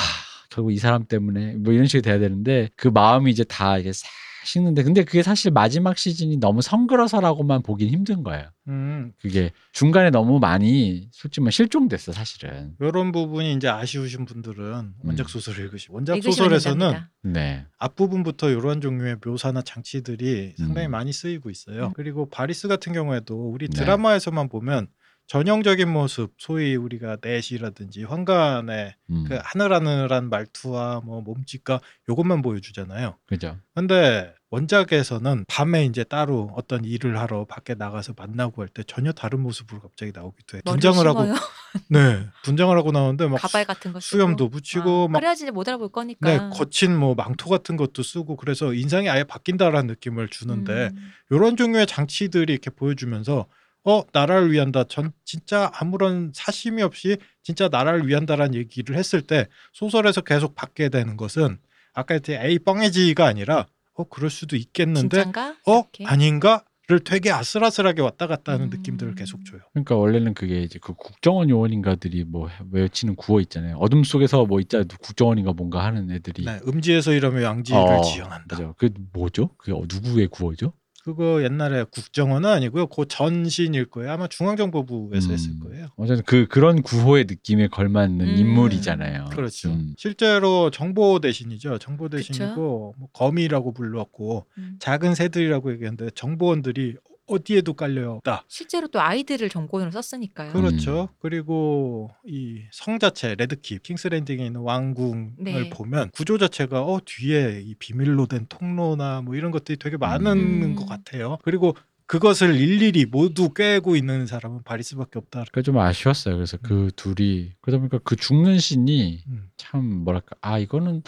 [0.51, 4.09] 결국 이 사람 때문에 뭐 이런 식이 돼야 되는데 그 마음이 이제 다 이게 싹
[4.47, 8.49] 식는데 근데 그게 사실 마지막 시즌이 너무 성그러서라고만 보긴 힘든 거예요.
[8.69, 9.13] 음.
[9.21, 12.75] 그게 중간에 너무 많이 솔직히 말 실종됐어, 사실은.
[12.81, 15.89] 이런 부분이 이제 아쉬우신 분들은 원작 소설을 읽으시.
[15.91, 16.95] 원작 소설에서는.
[17.23, 17.67] 네.
[17.79, 20.93] 앞부분부터 이러한 종류의 묘사나 장치들이 상당히 음.
[20.93, 21.87] 많이 쓰이고 있어요.
[21.87, 21.93] 음.
[21.95, 23.79] 그리고 바리스 같은 경우에도 우리 네.
[23.81, 24.89] 드라마에서만 보면
[25.27, 33.17] 전형적인 모습, 소위 우리가 넷이라든지 황간의 음, 그 하늘하늘한 말투와 뭐 몸짓과 요것만 보여주잖아요.
[33.27, 33.57] 그죠.
[33.75, 39.41] 근데 원작에서는 밤에 이제 따로 어떤 일을 하러 밖에 나가서 만나고 할 때 전혀 다른
[39.41, 40.63] 모습으로 갑자기 나오기도 해.
[40.65, 41.35] 분장을 하고 심어요?
[41.89, 44.01] 네 분장을 하고 나오는데 막 가발 같은 거.
[44.01, 46.29] 수염도 붙이고 어, 막 그래야지 못 알아볼 거니까.
[46.29, 51.13] 네, 거친 뭐 망토 같은 것도 쓰고 그래서 인상이 아예 바뀐다라는 느낌을 주는데 음.
[51.31, 53.47] 이런 종류의 장치들이 이렇게 보여주면서
[53.85, 60.23] 어 나라를 위한다 전 진짜 아무런 사심이 없이 진짜 나라를 위한다라는 얘기를 했을 때 소설에서
[60.23, 61.59] 계속 받게 되는 것은
[61.93, 65.57] 아까 했듯이 에이 뻥해지가 아니라 어 그럴 수도 있겠는데 진짠가?
[65.67, 66.05] 어 이렇게?
[66.07, 68.71] 아닌가를 되게 아슬아슬하게 왔다 갔다 하는 음.
[68.71, 69.61] 느낌들을 계속 줘요.
[69.75, 73.77] 그러니까 원래는 그게 이제 그 국정원 요원인가들이 뭐 외치는 구호 있잖아요.
[73.77, 74.87] 어둠 속에서 뭐 있잖아요.
[75.01, 76.45] 국정원인가 뭔가 하는 애들이.
[76.45, 78.57] 네, 음지에서 이러면 양지를 어, 지향한다.
[78.57, 78.75] 맞아.
[78.79, 79.51] 그 뭐죠?
[79.59, 80.73] 그게 어- 누구의 구호죠?
[81.05, 82.87] 그거 옛날에 국정원은 아니고요.
[82.87, 84.11] 그 전신일 거예요.
[84.11, 85.33] 아마 중앙정보부에서 음.
[85.35, 85.89] 했을 거예요.
[85.97, 88.37] 어쨌든 그 그런 구호의 느낌에 걸맞는 음.
[88.39, 89.27] 인물이잖아요.
[89.27, 89.69] 그렇죠.
[89.69, 89.93] 음.
[89.99, 91.77] 실제로 정보 대신이죠.
[91.77, 94.77] 정보 대신이고 뭐 거미라고 불렀고 음.
[94.79, 96.97] 작은 새들이라고 얘기했는데 정보원들이
[97.27, 98.45] 어디에도 깔려 있다.
[98.49, 100.53] 실제로 또 아이들을 정권으로 썼으니까요.
[100.53, 101.09] 그렇죠.
[101.21, 105.71] 그리고 이 성 자체 레드킵 킹스랜딩에 있는 왕궁을 네.
[105.71, 110.75] 보면 구조 자체가 어 뒤에 이 비밀로 된 통로나 뭐 이런 것들이 되게 많은 음.
[110.77, 111.39] 것 같아요.
[111.43, 115.45] 그리고 그것을 일일이 모두 꿰고 있는 사람은 바리스밖에 없다.
[115.51, 116.35] 그게 좀 아쉬웠어요.
[116.37, 119.49] 그래서 그 둘이 그러다 보니까 그 죽는 신이 음.
[119.57, 121.03] 참 뭐랄까 아 이거는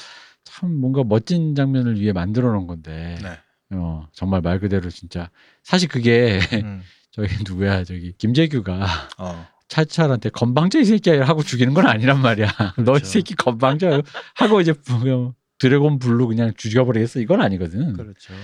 [0.45, 3.39] 참 뭔가 멋진 장면을 위해 만들어 놓은 건데 네.
[3.71, 5.31] 어, 정말 말 그대로 진짜
[5.63, 6.83] 사실 그게 음.
[7.11, 8.87] 저기 누구야 저기 김재규가
[9.19, 9.47] 어.
[9.69, 12.47] 차지철한테 건방져 이 새끼야 하고 죽이는 건 아니란 말이야.
[12.77, 13.05] 그렇죠.
[13.05, 14.03] 새끼 건방져
[14.35, 14.73] 하고 이제
[15.59, 17.95] 드래곤 불로 그냥 죽여버리겠어 이건 아니거든.
[17.95, 18.35] 그렇죠.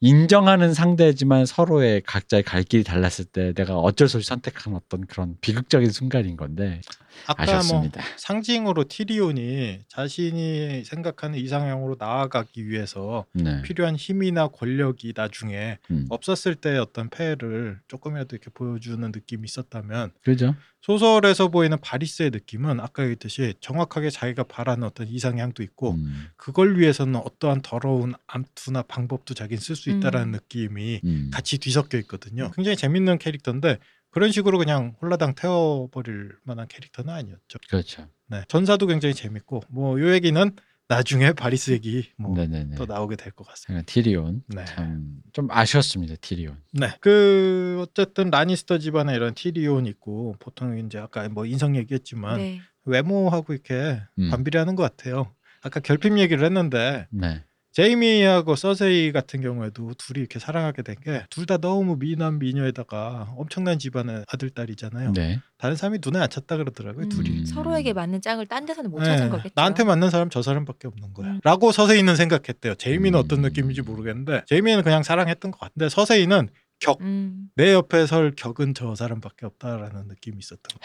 [0.00, 5.36] 인정하는 상대지만 서로의 각자의 갈 길이 달랐을 때 내가 어쩔 수 없이 선택한 어떤 그런
[5.40, 6.80] 비극적인 순간인 건데
[7.26, 8.02] 아까 뭐 아쉬웠습니다.
[8.16, 13.62] 상징으로 티리온이 자신이 생각하는 이상형으로 나아가기 위해서 네.
[13.62, 16.06] 필요한 힘이나 권력이 나중에 음.
[16.10, 20.54] 없었을 때 어떤 폐해를 조금이라도 이렇게 보여주는 느낌이 있었다면 그죠?
[20.84, 26.26] 소설에서 보이는 바리스의 느낌은 아까 얘기했듯이 정확하게 자기가 바라는 어떤 이상향도 있고 음.
[26.36, 30.32] 그걸 위해서는 어떠한 더러운 암투나 방법도 자기는 쓸 수 있다라는 음.
[30.32, 31.30] 느낌이 음.
[31.32, 32.50] 같이 뒤섞여 있거든요.
[32.54, 33.78] 굉장히 재밌는 캐릭터인데
[34.10, 37.58] 그런 식으로 그냥 홀라당 태워버릴 만한 캐릭터는 아니었죠.
[37.70, 38.06] 그렇죠.
[38.28, 38.42] 네.
[38.48, 40.52] 전사도 굉장히 재밌고 뭐 요 얘기는
[40.88, 42.76] 나중에 바리스 얘기 뭐또 네네네.
[42.86, 43.84] 나오게 될 것 같습니다.
[43.86, 44.64] 티리온 네.
[44.66, 46.14] 참좀 아쉬웠습니다.
[46.20, 46.56] 티리온.
[46.72, 46.90] 네.
[47.00, 52.60] 그 어쨌든 라니스터 집안에 이런 티리온 있고 보통 이제 아까 뭐 인성 얘기했지만 네.
[52.84, 54.30] 외모하고 이렇게 음.
[54.30, 55.34] 반비례하는 것 같아요.
[55.62, 57.42] 아까 결핍 얘기를 했는데 네.
[57.74, 63.78] 제이미하고 서세이 같은 경우에도 둘이 이렇게 사랑하게 된 게 둘 다 너무 미남 미녀에다가 엄청난
[63.80, 65.12] 집안의 아들 딸이잖아요.
[65.12, 65.40] 네.
[65.58, 67.04] 다른 사람이 눈에 안 찼다 그러더라고요.
[67.06, 67.44] 음, 둘이.
[67.46, 69.52] 서로에게 맞는 짝을 딴 데서는 못 네, 찾은 거겠죠.
[69.56, 71.28] 나한테 맞는 사람 저 사람밖에 없는 거야.
[71.32, 71.40] 음.
[71.42, 72.76] 라고 서세이는 생각했대요.
[72.76, 73.24] 제이미는 음.
[73.24, 76.48] 어떤 느낌인지 모르겠는데 제이미는 그냥 사랑했던 것 같은데 서세이는
[76.80, 80.78] 격, 음, 내 옆에 설 격은 저 사람밖에 없다라는 느낌이 있었던 거.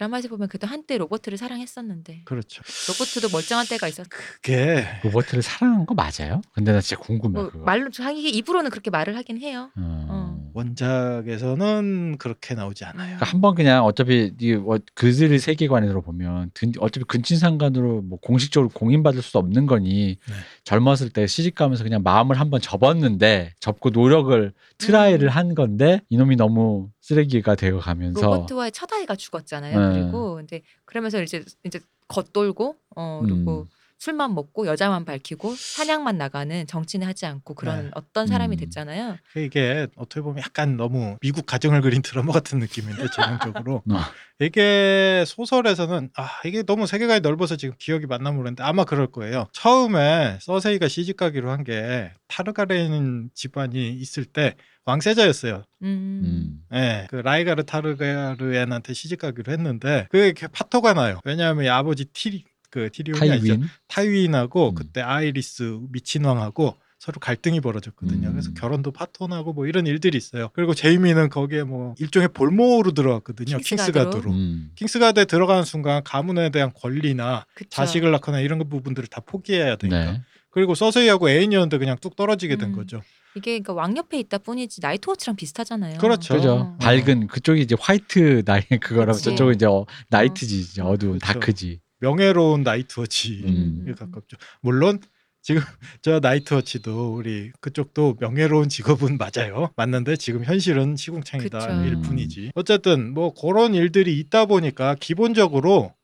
[0.00, 2.62] 드라마에서 보면 그래도 한때 로버트를 사랑했었는데 그렇죠.
[2.88, 4.06] 로버트도 멀쩡한 때가 있었.
[4.08, 6.40] 그게 로버트를 사랑한 거 맞아요?
[6.54, 7.64] 근데 나 진짜 궁금해 뭐 그거.
[7.64, 9.70] 말로 자기 입으로는 그렇게 말을 하긴 해요.
[9.76, 10.06] 어.
[10.08, 10.50] 어.
[10.54, 13.16] 원작에서는 그렇게 나오지 않아요.
[13.16, 19.20] 그러니까 한번 그냥 어차피 이 어, 그들의 세계관으로 보면 든- 어차피 근친상간으로 뭐 공식적으로 공인받을
[19.22, 20.34] 수 없는 거니 네.
[20.64, 25.30] 젊었을 때 시집가면서 그냥 마음을 한번 접었는데 접고 노력을 try를 음.
[25.30, 29.88] 한 건데 이놈이 너무 쓰레기가 되어 가면서 로버트와의 첫 아이가 죽었잖아요.
[29.88, 30.00] 네.
[30.00, 33.79] 그리고 근데 그러면서 이제 이제 겉돌고 어 그리고 음.
[34.00, 37.90] 술만 먹고 여자만 밝히고 사냥만 나가는 정치는 하지 않고 그런 네.
[37.94, 38.58] 어떤 사람이 음.
[38.58, 39.18] 됐잖아요.
[39.36, 43.98] 이게 어떻게 보면 약간 너무 미국 가정을 그린 드라마 같은 느낌인데 전형적으로 어.
[44.40, 49.48] 이게 소설에서는 아 이게 너무 세계관이 넓어서 지금 기억이 맞나 모르겠는데 아마 그럴 거예요.
[49.52, 54.54] 처음에 서세이가 시집 가기로 한 게 타르가렌 집안이 있을 때
[54.86, 55.62] 왕세자였어요.
[55.82, 56.22] 음.
[56.24, 56.74] 음.
[56.74, 61.20] 예, 그 라이가르 타르가르엔한테 시집가기로 했는데 그게 이렇게 파토가 나요.
[61.26, 63.46] 왜냐하면 이 아버지 티리 그 티리온이 아니죠.
[63.54, 64.74] 타이윈 타이윈하고 음.
[64.74, 68.28] 그때 아이리스 미친왕하고 서로 갈등이 벌어졌거든요.
[68.28, 68.32] 음.
[68.32, 70.50] 그래서 결혼도 파토나고 뭐 이런 일들이 있어요.
[70.52, 73.56] 그리고 제이미는 거기에 뭐 일종의 볼모로 들어갔거든요.
[73.56, 74.04] 킹스가드로.
[74.10, 74.32] 킹스가드로.
[74.32, 74.70] 음.
[74.74, 77.68] 킹스가드에 들어가는 순간 가문에 대한 권리나 그쵸.
[77.70, 80.12] 자식을 낳거나 이런 부분들을 다 포기해야 되니까.
[80.12, 80.22] 네.
[80.50, 82.76] 그리고 서세이하고 애인이었는데 그냥 뚝 떨어지게 된 음.
[82.76, 83.00] 거죠.
[83.34, 85.98] 이게 그러니까 왕 옆에 있다 뿐이지 나이트워치랑 비슷하잖아요.
[85.98, 86.34] 그렇죠.
[86.34, 86.52] 그죠.
[86.52, 86.76] 어.
[86.80, 89.24] 밝은 그쪽이 이제 화이트 나이 그거라고 그치.
[89.24, 91.32] 저쪽은 이제 어, 나이트지 이제 어두운 그렇죠.
[91.32, 91.80] 다크지.
[92.00, 93.94] 명예로운 나이트워치에 음.
[93.96, 94.36] 가깝죠.
[94.60, 95.00] 물론
[95.42, 95.62] 지금
[96.02, 99.70] 저 나이트워치도 우리 그쪽도 명예로운 직업은 맞아요.
[99.76, 101.84] 맞는데 지금 현실은 시궁창이다 그쵸.
[101.84, 102.52] 일 뿐이지.
[102.54, 105.94] 어쨌든 뭐 그런 일들이 있다 보니까 기본적으로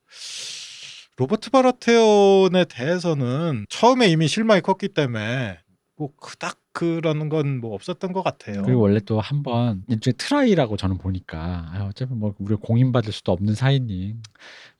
[1.17, 5.59] 로버트 바라테온에 대해서는 처음에 이미 실망이 컸기 때문에
[5.97, 8.62] 뭐 그닥 그러는 건뭐 없었던 것 같아요.
[8.62, 13.55] 그리고 원래 또 한번 일종의 try라고 저는 보니까 아, 어차피 뭐 우리가 공인받을 수도 없는
[13.55, 14.14] 사이니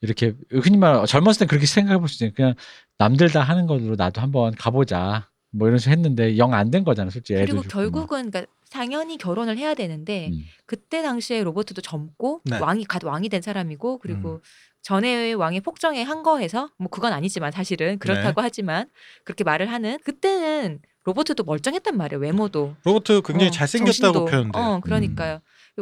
[0.01, 2.31] 이렇게 흔히 말 젊었을 땐 그렇게 생각해 볼 수 있어요.
[2.35, 2.53] 그냥
[2.99, 7.09] 남들 다 하는 걸로 나도 한번 가보자 뭐 이런 식으로 했는데 영 안 된 거잖아
[7.09, 10.41] 솔직히 그리고 결국은 그러니까 당연히 결혼을 해야 되는데 음.
[10.67, 12.59] 그때 당시에 로버트도 젊고 네.
[12.59, 14.39] 왕이 갓 왕이 된 사람이고 그리고 음.
[14.83, 18.87] 전에 왕의 폭정에 항거해서 뭐 그건 아니지만 사실은 그렇다고 하지만
[19.23, 24.25] 그렇게 말을 하는 그때는 로버트도 멀쩡했단 말이에요 외모도 로버트 굉장히 어, 잘생겼다고 정신도.
[24.25, 24.61] 표현돼요.
[24.61, 25.39] 어 그러니까요.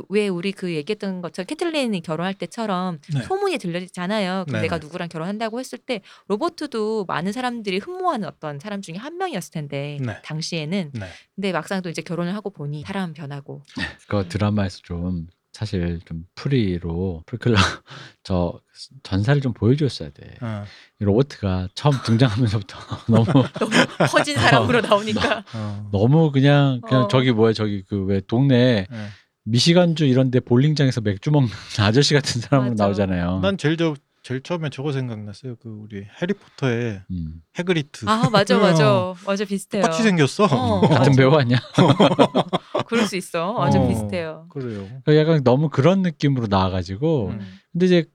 [0.09, 3.21] 왜 우리 그 얘기했던 것처럼 캐틀린이 결혼할 때처럼 네.
[3.23, 4.45] 소문이 들려잖아요.
[4.47, 4.85] 그 네, 내가 네.
[4.85, 10.21] 누구랑 결혼한다고 했을 때 로버트도 많은 사람들이 흠모하는 어떤 사람 중에 한 명이었을 텐데 네.
[10.21, 11.05] 당시에는 네.
[11.33, 13.63] 근데 막상 또 이제 결혼을 하고 보니 사람 변하고
[14.07, 17.55] 그 드라마에서 좀 사실 좀 프리로 prequel로
[18.23, 18.59] 저
[19.03, 20.35] 전사를 좀 보여줬어야 돼.
[20.41, 20.65] 어,
[20.99, 22.77] 이 로버트가 처음 등장하면서부터
[23.07, 23.25] 너무
[23.57, 23.71] 너무
[24.11, 25.45] 퍼진 사람으로 나오니까.
[25.53, 25.89] 어.
[25.93, 27.07] 너무 그냥 그냥 어.
[27.07, 29.07] 저기 뭐야 저기 그 왜 동네 네.
[29.45, 31.49] 미시간주 이런데 볼링장에서 맥주 먹는
[31.79, 32.83] 아저씨 같은 사람으로 맞아.
[32.83, 33.39] 나오잖아요.
[33.39, 33.95] 난 제일 저
[34.25, 35.55] 제일 처음에 저거 생각났어요.
[35.57, 37.43] 그 우리 해리포터의 음.
[37.59, 38.05] 해그리드.
[38.09, 39.83] 아 맞아 맞아 맞아 비슷해요.
[39.83, 40.45] 똑같이 생겼어.
[40.45, 40.81] 어.
[40.81, 41.15] 같은.
[41.15, 41.59] 배우 아니야?
[42.87, 43.51] 그럴 수 있어.
[43.51, 44.47] 완전 어, 비슷해요.
[44.49, 44.87] 그래요.
[45.09, 47.39] 약간 너무 그런 느낌으로 나와가지고 음.
[47.71, 48.05] 근데 이제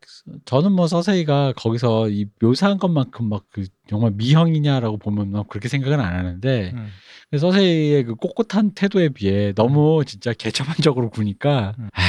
[0.46, 6.00] 저는 뭐 서세이가 거기서 이 묘사한 것만큼 막 그 정말 미형이냐라고 보면 막 그렇게 생각은
[6.00, 6.88] 안 하는데 음.
[7.30, 11.88] 근데 서세이의 그 꼿꼿한 태도에 비해 너무 진짜 개차반적으로 구니까 음.
[11.92, 12.02] 아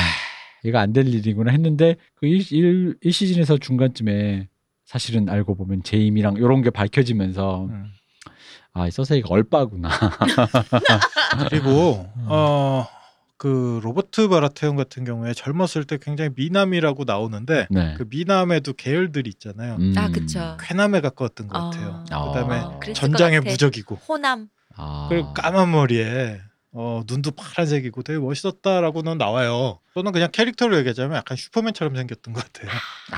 [0.63, 4.47] 이거 안 될 일이구나 했는데 그 1, 일 시즌에서 중간쯤에
[4.85, 7.85] 사실은 알고 보면 제임이랑 이런 게 밝혀지면서 음.
[8.73, 9.89] 아, 이 서세이가 얼빠구나.
[11.49, 12.85] 그리고 어.
[13.37, 17.95] 그 로버트 바라테온 같은 경우에 젊었을 때 굉장히 미남이라고 나오는데 네.
[17.97, 19.77] 그 미남에도 계열들이 있잖아요.
[19.79, 19.93] 음.
[19.97, 20.57] 아 그쵸.
[20.61, 22.05] 쾌남에 가까웠던 것 같아요.
[22.11, 22.27] 아.
[22.27, 23.39] 그다음에 아, 그랬을 전장의.
[23.41, 24.47] 무적이고 호남.
[24.77, 25.07] 아.
[25.09, 26.39] 그리고 까만 머리에
[26.73, 29.79] 어, 눈도 파란색이고 되게 멋있었다라고는 나와요.
[29.93, 32.71] 또는 그냥 캐릭터로 얘기하자면 약간 슈퍼맨처럼 생겼던 것 같아요.
[33.11, 33.17] 아,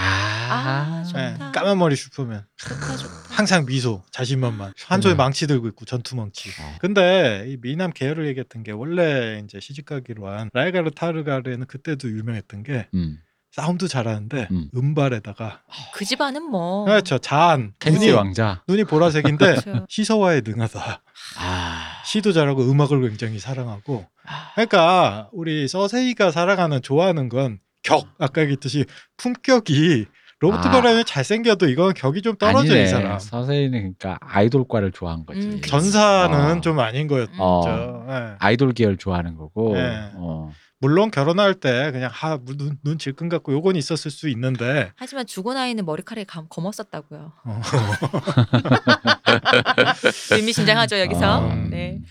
[0.49, 1.51] 아, 네, 좋다.
[1.51, 2.41] 까만 머리 슈퍼맨.
[2.57, 3.13] 좋다 좋다.
[3.29, 4.73] 항상 미소, 자신만만.
[4.87, 5.17] 한 손에 음.
[5.17, 6.49] 망치 들고 있고 전투 망치.
[6.49, 6.75] 어.
[6.79, 12.87] 근데 이 미남 계열을 얘기했던 게 원래 이제 시집가기로 한 라이가르 타르가르는 그때도 유명했던 게
[12.95, 13.19] 음.
[13.51, 14.69] 싸움도 잘하는데 음.
[14.73, 14.95] 음.
[14.95, 15.61] 발에다가
[15.93, 16.85] 그 집안은 뭐.
[16.85, 18.63] 그렇죠 자한 캔시 눈이, 왕자.
[18.67, 19.85] 눈이 보라색인데 그렇죠.
[19.89, 21.03] 시서와에 능하다.
[21.37, 21.92] 아.
[22.03, 24.51] 시도 잘하고 음악을 굉장히 사랑하고 아.
[24.55, 28.85] 그러니까 우리 서세이가 사랑하는 좋아하는 건 격 아까 얘기했듯이
[29.17, 30.05] 품격이
[30.39, 30.71] 로버트 아.
[30.71, 32.83] 바라이 잘생겨도 이건 격이 좀 떨어져 아니네.
[32.83, 35.41] 이 사람 서세이는 그러니까 아이돌과를 좋아한 거지.
[35.41, 35.61] 음.
[35.61, 36.61] 전사는 어.
[36.61, 38.05] 좀 아닌 거였죠 어.
[38.09, 38.35] 예.
[38.39, 39.73] 아이돌 계열 좋아하는 거고.
[39.75, 40.11] 네.
[40.15, 40.51] 어.
[40.83, 45.55] 물론 결혼할 때 그냥 하, 눈, 눈 질끈 갖고 요건 있었을 수 있는데 하지만 죽은
[45.55, 47.31] 아이는 머리카락이 감, 검었었다고요.
[47.45, 47.61] 어.
[50.35, 51.47] 의미심장하죠 여기서.
[51.47, 51.69] 음.
[51.69, 52.01] 네.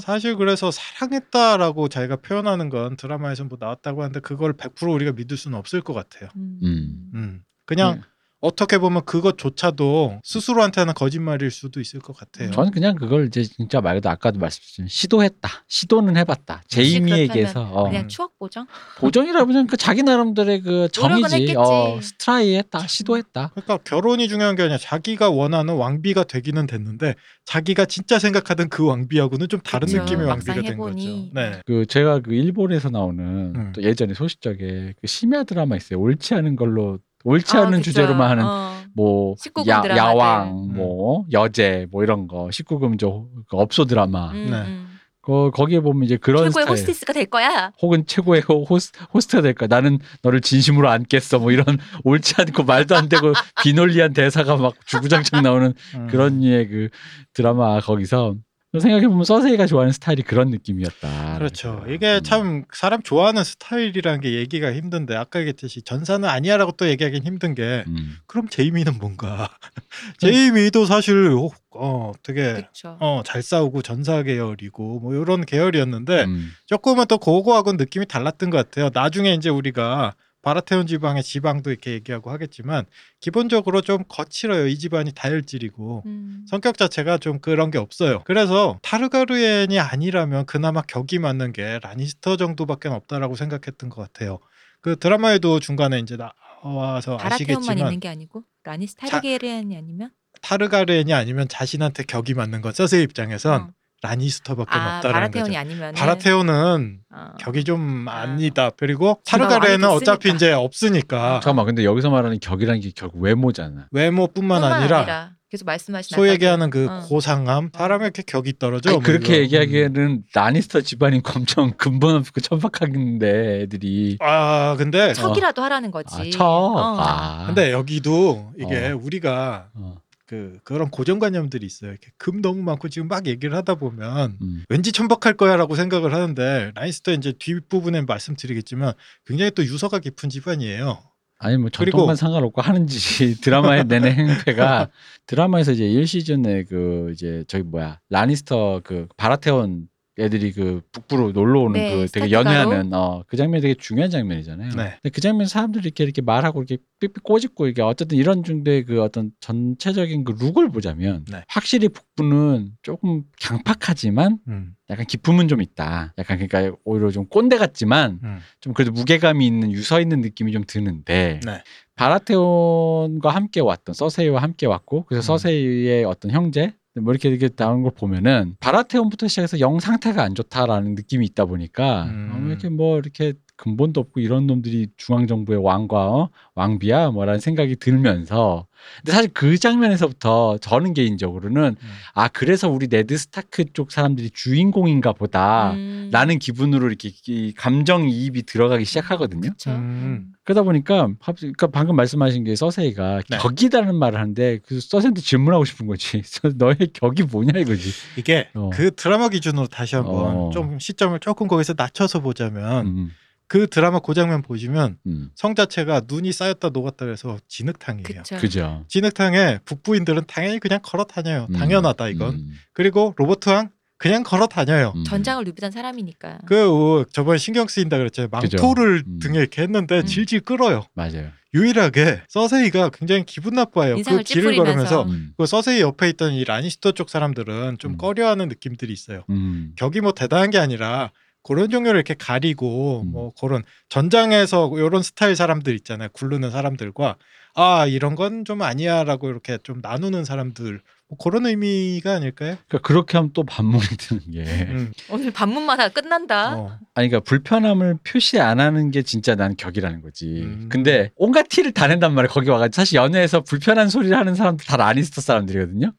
[0.00, 5.58] 사실 그래서 사랑했다라고 자기가 표현하는 건 드라마에서 뭐 나왔다고 하는데 그걸 100% 우리가 믿을 수는
[5.58, 6.58] 없을 것 같아요 음.
[6.62, 7.10] 음.
[7.12, 7.42] 음.
[7.66, 8.02] 그냥 음.
[8.42, 12.50] 어떻게 보면 그것조차도 스스로한테는 거짓말일 수도 있을 것 같아요.
[12.50, 15.48] 저는 그냥 그걸 이제 진짜 말 그대로 아까도 말씀드린 시도했다.
[15.68, 16.62] 시도는 해봤다.
[16.66, 17.84] 제이미에게서 어.
[17.88, 18.08] 그냥 음.
[18.08, 18.66] 추억 보정.
[18.98, 21.54] 보정이라 보면 그 자기 나름대로의 그 정이지.
[21.56, 22.86] 어, 스트라이했다.
[22.86, 23.52] 시도했다.
[23.54, 27.14] 그러니까 결혼이 중요한 게 아니라 자기가 원하는 왕비가 되기는 됐는데
[27.44, 30.00] 자기가 진짜 생각하던 그 왕비하고는 좀 다른 그쵸.
[30.02, 30.76] 느낌의 왕비가 된.
[30.76, 31.08] 거죠.
[31.32, 31.60] 네.
[31.64, 33.72] 그 제가 그 일본에서 나오는 음.
[33.72, 36.00] 또 예전에 소식적에 그 심야 드라마 있어요.
[36.00, 37.82] 옳지 않은 걸로 옳지 아, 않은 그쵸.
[37.84, 38.72] 주제로만 하는 어.
[38.94, 39.82] 뭐 19금 야.
[39.96, 44.30] 야왕, 뭐 여제, 뭐 이런 거 19금 저그 업소 드라마.
[44.32, 44.56] 음, 네.
[44.62, 44.88] 음.
[45.24, 46.68] 그 거기에 보면 이제 그런 최고의 스타일.
[46.70, 47.70] 호스티스가 될 거야.
[47.80, 49.68] 혹은 최고의 호- 호스, 호스트가 될까?
[49.68, 51.38] 나는 너를 진심으로 안겠어.
[51.38, 51.64] 뭐 이런
[52.04, 56.06] 옳지 않고 말도 안 되고 비논리한 대사가 막 주구장창 나오는 음.
[56.10, 56.88] 그런 류의 그
[57.34, 58.34] 드라마 거기서
[58.80, 61.38] 생각해 보면 서세이가 좋아하는 스타일이 그런 느낌이었다.
[61.38, 61.84] 그렇죠.
[61.88, 62.22] 이게 음.
[62.22, 67.84] 참 사람 좋아하는 스타일이라는 게 얘기가 힘든데 아까 얘기했듯이 전사는 아니야라고 또 얘기하긴 힘든 게
[67.86, 68.16] 음.
[68.26, 69.50] 그럼 제이미는 뭔가
[70.20, 72.66] 제이미도 사실 어, 어 되게.
[72.98, 76.52] 어잘 싸우고 전사 계열이고 뭐 이런 계열이었는데 음.
[76.66, 78.88] 조금은 또 그거하고는 느낌이 달랐던 것 같아요.
[78.92, 82.84] 나중에 이제 우리가 바라테온 지방의 지방도 이렇게 얘기하고 하겠지만
[83.20, 84.66] 기본적으로 좀 거칠어요.
[84.66, 86.44] 이 집안이 다혈질이고 음.
[86.48, 88.22] 성격 자체가 좀 그런 게 없어요.
[88.24, 94.40] 그래서 타르가르엔이 아니라면 그나마 격이 맞는 게 라니스터 정도밖에 없다라고 생각했던 것 같아요.
[94.80, 101.46] 그 드라마에도 중간에 이제 나와서 바라테온만 아시겠지만 있는 게 아니고 라니스 타르게리안이 아니면 타르가르엔이 아니면
[101.48, 103.70] 자신한테 격이 맞는 건 서세 입장에선 어.
[104.02, 105.58] 라니스터밖에 아 없다라는 바라테온이 거죠.
[105.58, 107.26] 아니면 바라테온은 어.
[107.38, 108.22] 격이 좀 아.
[108.22, 108.70] 아니다.
[108.76, 110.30] 그리고 제가 타르가르엔은 왕이 어차피.
[110.30, 113.86] 이제 없으니까 잠깐만, 근데 여기서 말하는 격이라는 게 결국 외모잖아.
[113.92, 117.00] 외모뿐만 뿐만 아니라, 계속 말씀하신 소위 아까 얘기하는 그 어.
[117.02, 118.88] 고상함, 사람의 이렇게 격이 떨어져.
[118.90, 119.38] 아니, 뭐 그렇게.
[119.40, 124.16] 얘기하기에는 라니스터 집안이 엄청 근본 없고 천박하긴데 애들이.
[124.20, 126.16] 아 근데 척이라도 하라는 거지.
[126.16, 126.44] 아, 척.
[126.44, 126.96] 어.
[126.98, 127.44] 아.
[127.46, 128.96] 근데 여기도 이게 어.
[129.00, 129.96] 우리가 어.
[130.32, 131.90] 그 그런 고정관념들이 있어요.
[131.90, 134.64] 이렇게 금 너무 많고 지금 막 얘기를 하다 보면 음.
[134.70, 138.94] 왠지 천박할 거야라고 생각을 하는데 라니스터 이제 뒷 부분에 말씀드리겠지만
[139.26, 141.02] 굉장히 또 유서가 깊은 집안이에요.
[141.38, 144.88] 아니 뭐 전통만 상관없고 하는 짓이 드라마에 내는 행패가
[145.26, 149.88] 드라마에서 이제 1시즌에 그 이제 저기 뭐야 라니스터 그 바라테온
[150.18, 154.68] 애들이 그 북부로 놀러 오는 네, 그 되게 연애하는 어 그 장면이 되게 중요한 장면이잖아요.
[154.70, 154.98] 네.
[155.02, 159.02] 근데 그 장면 사람들이 이렇게 이렇게 말하고 이렇게 삑삑 꼬집고 이게 어쨌든 이런 중세의 그
[159.02, 161.42] 어떤 전체적인 그 look을 보자면 네.
[161.48, 166.12] 확실히 북부는 조금 강팍하지만 음, 약간 기품은 좀 있다.
[166.18, 168.38] 약간 그러니까 오히려 좀 꼰대 같지만 음.
[168.60, 171.62] 좀 그래도 무게감이 있는 유서 있는 느낌이 좀 드는데 네.
[171.94, 175.38] 바라테온과 함께 왔던 서세이와 함께 왔고 그래서 음.
[175.38, 180.94] 서세이의 어떤 형제 뭐 이렇게 이렇게 나온 걸 보면은 바라테온부터 시작해서 영 상태가 안 좋다라는
[180.94, 182.32] 느낌이 있다 보니까 음.
[182.34, 186.30] 어, 이렇게 뭐 이렇게 근본도 없고 이런 놈들이 중앙 정부의 왕과 어?
[186.54, 188.66] 왕비야 뭐라는 생각이 들면서
[188.98, 191.88] 근데 사실 그 장면에서부터 저는 개인적으로는 음.
[192.14, 196.08] 아 그래서 우리 네드 스타크 쪽 사람들이 주인공인가 보다 음.
[196.12, 199.50] 라는 기분으로 이렇게 이 감정 이입이 들어가기 시작하거든요.
[199.68, 200.32] 음.
[200.44, 203.38] 그러다 보니까 합- 그러니까 방금 말씀하신 게 서세이가 네.
[203.38, 206.22] 격이라는 말을 하는데 그 서세이한테 질문하고 싶은 거지.
[206.56, 207.90] 너의 격이 뭐냐 이거지.
[208.16, 208.70] 이게 어.
[208.72, 210.50] 그 드라마 기준으로 다시 한번 어.
[210.52, 213.10] 좀 시점을 조금 거기서 낮춰서 보자면 음,
[213.52, 215.28] 그 드라마 고장면 보시면 음.
[215.34, 218.22] 성 자체가 눈이 쌓였다 녹았다 그래서 진흙탕이에요.
[218.22, 218.36] 그쵸.
[218.38, 218.84] 그죠.
[218.88, 221.48] 진흙탕에 북부인들은 당연히 그냥 걸어 다녀요.
[221.50, 222.34] 음, 당연하다 이건.
[222.36, 224.94] 음, 그리고 로버트 왕 그냥 걸어 다녀요.
[224.96, 225.04] 음.
[225.04, 226.38] 전장을 누비던 사람이니까.
[226.46, 227.98] 그 저번 에 신경 쓰인다.
[227.98, 228.26] 그죠.
[228.32, 229.18] 망토를 음.
[229.18, 230.06] 등에 이렇게 했는데 음.
[230.06, 230.86] 질질 끌어요.
[230.94, 231.30] 맞아요.
[231.52, 233.96] 유일하게 서세이가 굉장히 기분 나빠요.
[233.96, 234.64] 그 길을 찌푸리면서.
[234.64, 237.98] 걸으면서 음, 그 서세이 옆에 있던 이 라니스터 쪽 사람들은 좀 음.
[237.98, 239.24] 꺼려하는 느낌들이 있어요.
[239.28, 241.10] 음, 격이 뭐 대단한 게 아니라
[241.42, 243.12] 그런 종류를 이렇게 가리고 음.
[243.12, 246.08] 뭐 그런 전장에서 이런 스타일 사람들 있잖아요.
[246.12, 247.16] 굴르는 사람들과
[247.54, 252.56] 아 이런 건 좀 아니야라고 이렇게 좀 나누는 사람들 뭐 그런 의미가 아닐까요?
[252.66, 254.92] 그러니까 그렇게 하면 또 반문이 드는 게 음.
[255.10, 256.56] 오늘 반문마다 끝난다.
[256.56, 256.78] 어.
[256.94, 260.42] 아니 그러니까 불편함을 표시 안 하는 게 진짜 난 격이라는 거지.
[260.44, 260.68] 음.
[260.70, 262.30] 근데 온갖 티를 다 낸단 말이야.
[262.30, 265.92] 거기 와가지고 사실 연애에서 불편한 소리를 하는 사람들 다 라니스터 사람들이거든요.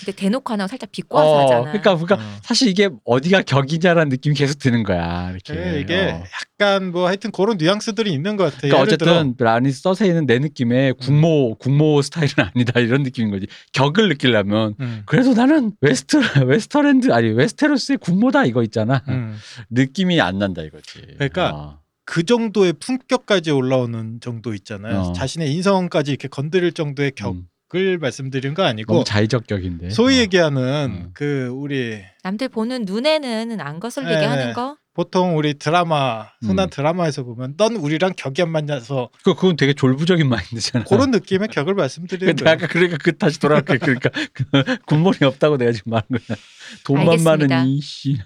[0.00, 1.60] 근데 대놓고 하나 살짝 비꼬아서 하잖아.
[1.62, 2.38] 그러니까 그러니까 어.
[2.42, 5.30] 사실 이게 어디가 격이냐라는 느낌이 계속 드는 거야.
[5.30, 5.74] 이렇게.
[5.76, 6.24] 예, 이게 어.
[6.60, 8.72] 약간 뭐 하여튼 그런 뉘앙스들이 있는 것 같아요.
[8.72, 13.46] 그러니까 어쨌든 라니 서세이는 내 느낌에 국모 국모 스타일은 아니다 이런 느낌인 거지.
[13.72, 15.02] 격을 느끼려면 음.
[15.06, 19.02] 그래도 나는 웨스트 웨스터랜드 아니 웨스테로스의 국모다 이거 있잖아.
[19.08, 19.36] 음.
[19.70, 21.00] 느낌이 안 난다 이거지.
[21.14, 21.86] 그러니까 어.
[22.04, 25.00] 그 정도의 품격까지 올라오는 정도 있잖아요.
[25.00, 25.12] 어.
[25.12, 27.36] 자신의 인성까지 이렇게 건드릴 정도의 음, 격
[27.74, 29.90] 을 말씀드린 거 아니고 너무 자의적 격인데.
[29.90, 30.20] 소위 어.
[30.20, 31.10] 얘기하는 어.
[31.14, 34.52] 그 우리 남들 보는 눈에는 안 거슬리게 네, 하는 네.
[34.52, 34.76] 거.
[34.94, 36.70] 보통 우리 드라마 흔한 음.
[36.70, 40.84] 드라마에서 보면 넌 우리랑 격이 안 맞냐서 그 그건 되게 졸부적인 마인드잖아.
[40.84, 42.56] 그런 느낌의 격을 말씀드리는 근데 거예요.
[42.56, 46.38] 아까 그러니까 그 다시 돌아갈게 그러니까 그 군몰이 없다고 내가 지금 말한 거야.
[46.84, 47.56] 돈만 알겠습니다.
[47.56, 48.16] 많은 이씨.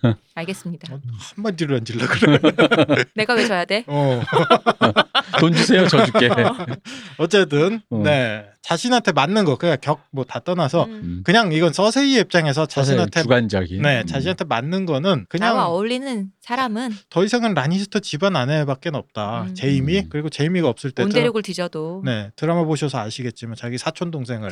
[0.40, 0.94] 알겠습니다.
[0.94, 1.00] 어,
[1.36, 2.38] 한마디로 안 질러 그래.
[3.16, 3.84] 내가 왜 져야 돼?
[3.86, 4.20] 어.
[5.40, 6.28] 돈 주세요, 저 줄게.
[7.18, 8.02] 어쨌든 어.
[8.04, 10.90] 네 자신한테 맞는 거 그냥 격 뭐 다 떠나서 음.
[10.92, 11.22] 음.
[11.24, 13.80] 그냥 이건 서세이 입장에서 자신한테 주관적인.
[13.82, 14.06] 네 음.
[14.06, 19.42] 자신한테 맞는 거는 나와 그냥 어울리는 사람은 더 이상은 라니스터 집안 아내밖에 없다.
[19.44, 19.54] 음.
[19.54, 20.06] 제이미 음.
[20.10, 24.50] 그리고 제이미가 없을 때 온대륙을 뒤져도 네 드라마 보셔서 아시겠지만 자기 사촌 동생을.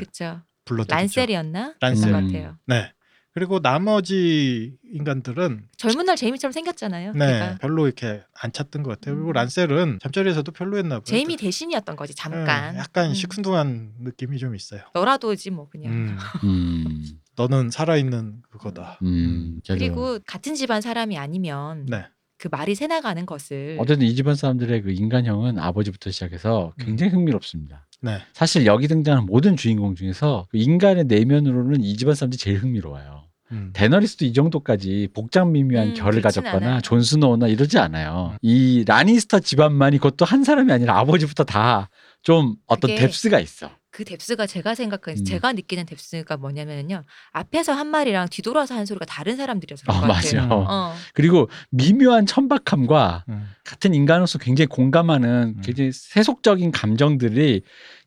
[0.64, 0.95] 불러들이죠.
[0.95, 1.74] 란셀이었나?
[1.80, 2.09] 란셀.
[2.09, 2.12] 음.
[2.12, 2.57] 것 같아요.
[2.66, 2.93] 네
[3.35, 7.12] 그리고 나머지 인간들은 젊은 날 제이미처럼 생겼잖아요.
[7.12, 7.59] 네 걔가.
[7.59, 9.14] 별로 이렇게 안 찾던 것 같아요.
[9.14, 9.33] 그리고 음.
[9.33, 11.05] 란셀은 잠자리에서도 별로였나 봐요.
[11.05, 12.74] 제이미 대신이었던 거지 잠깐.
[12.74, 13.14] 네, 약간 음.
[13.14, 14.83] 시큰둥한 느낌이 좀 있어요.
[14.95, 15.93] 너라도지 뭐 그냥.
[15.93, 17.05] 음, 음.
[17.37, 18.99] 너는 살아있는 그거다.
[19.03, 19.61] 음.
[19.68, 22.05] 그리고 같은 집안 사람이 아니면 네.
[22.39, 26.85] 그 말이 새나가는 것을 어쨌든 이 집안 사람들의 그 인간형은 아버지부터 시작해서 음.
[26.85, 27.87] 굉장히 흥미롭습니다.
[28.01, 28.18] 네.
[28.32, 33.24] 사실 여기 등장하는 모든 주인공 중에서 그 인간의 내면으로는 이 집안 사람들이 제일 흥미로워요.
[33.51, 33.70] 음.
[33.72, 36.80] 데너리스도 이 정도까지 복장 미묘한 음, 결을 가졌거나 않아요.
[36.82, 38.32] 존 스노우나 이러지 않아요.
[38.34, 38.38] 음.
[38.42, 41.88] 이 라니스터 집안만이 그것도 한 사람이 아니라 아버지부터 다
[42.22, 43.70] 좀 어떤 depth가 있어.
[43.99, 45.24] 그 depth가 제가 생각하는 음.
[45.24, 50.14] 제가 느끼는 depth가 뭐냐면요 앞에서 한 말이랑 뒤돌아서 한 소리가 다른 사람들이어서 어, 그런 것
[50.14, 50.46] 같아요.
[50.46, 50.66] 맞아요.
[50.68, 50.94] 어.
[51.14, 53.49] 그리고 미묘한 천박함과 음.
[53.64, 55.62] 같은 인간으로서 굉장히 공감하는 음.
[55.64, 57.62] 굉장히 세속적인 감정들이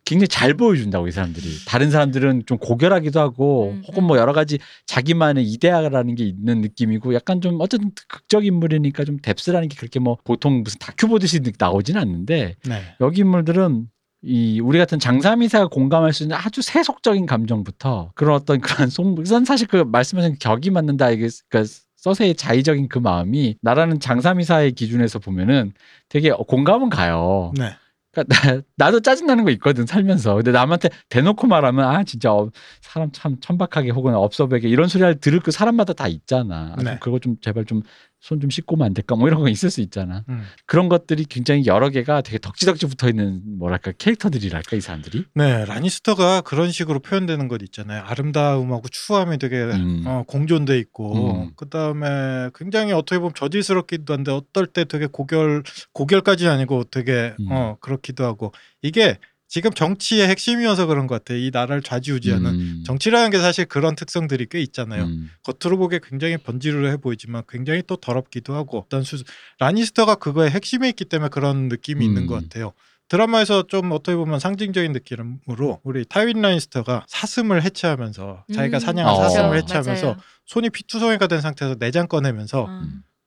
[0.05, 4.59] 굉장히 잘 보여준다고 이 사람들이 다른 사람들은 좀 고결하기도 하고 음, 혹은 뭐 여러 가지
[4.85, 10.17] 자기만의 이데아라는 게 있는 느낌이고 약간 좀 어쨌든 극적 인물이니까 좀 뎁스라는 게 그렇게 뭐
[10.23, 12.81] 보통 무슨 다큐 보듯이 나오지는 않는데 네.
[13.01, 13.87] 여기 인물들은
[14.23, 19.45] 이 우리 같은 장사미사가 공감할 수 있는 아주 세속적인 감정부터 그런 어떤 그런 송 우선
[19.45, 25.73] 사실 그 말씀하신 격이 맞는다 이게 그러니까 서세의 자의적인 그 마음이 나라는 장사미사의 기준에서 보면은
[26.09, 27.51] 되게 공감은 가요.
[27.57, 27.75] 네.
[28.11, 32.49] 그러니까 나, 나도 짜증나는 거 있거든 살면서 근데 남한테 대놓고 말하면 아 진짜 어,
[32.81, 36.85] 사람 참 천박하게 혹은 업소백에 이런 소리 할 들을 그 사람마다 다 있잖아 아, 좀
[36.85, 36.97] 네.
[36.99, 37.81] 그거 좀 제발 좀
[38.21, 40.23] 손 좀 씻고만 안 될까 뭐 이런 거 있을 수 있잖아.
[40.29, 40.43] 음.
[40.65, 45.25] 그런 것들이 굉장히 여러 개가 되게 덕지덕지 붙어 있는 뭐랄까 캐릭터들이랄까 이 사람들이.
[45.33, 48.03] 네, 라니스터가 그런 식으로 표현되는 것 있잖아요.
[48.03, 50.03] 아름다움하고 추함이 되게 음.
[50.05, 51.51] 어, 공존돼 있고, 음.
[51.55, 55.63] 그 다음에 굉장히 어떻게 보면 저질스럽기도 한데 어떨 때 되게 고결
[55.93, 57.47] 고결까지 아니고 되게 음.
[57.51, 59.17] 어 그렇기도 하고 이게
[59.51, 61.37] 지금 정치의 핵심이어서 그런 것 같아요.
[61.37, 62.83] 이 나라를 좌지우지하는 음.
[62.85, 65.03] 정치라는 게 사실 그런 특성들이 꽤 있잖아요.
[65.03, 65.29] 음.
[65.43, 69.21] 겉으로 보기에 굉장히 번지르르해 보이지만 굉장히 또 더럽기도 하고 어떤 수
[69.59, 72.27] 라니스터가 그거의 핵심에 있기 때문에 그런 느낌이 있는 음.
[72.27, 72.71] 것 같아요.
[73.09, 79.15] 드라마에서 좀 어떻게 보면 상징적인 느낌으로 우리 타윈 라니스터가 사슴을 해체하면서 자기가 음, 사냥한.
[79.17, 79.55] 사슴을 맞아요.
[79.55, 80.17] 해체하면서 맞아요.
[80.45, 82.81] 손이 피투성이가 된 상태에서 내장 꺼내면서 어,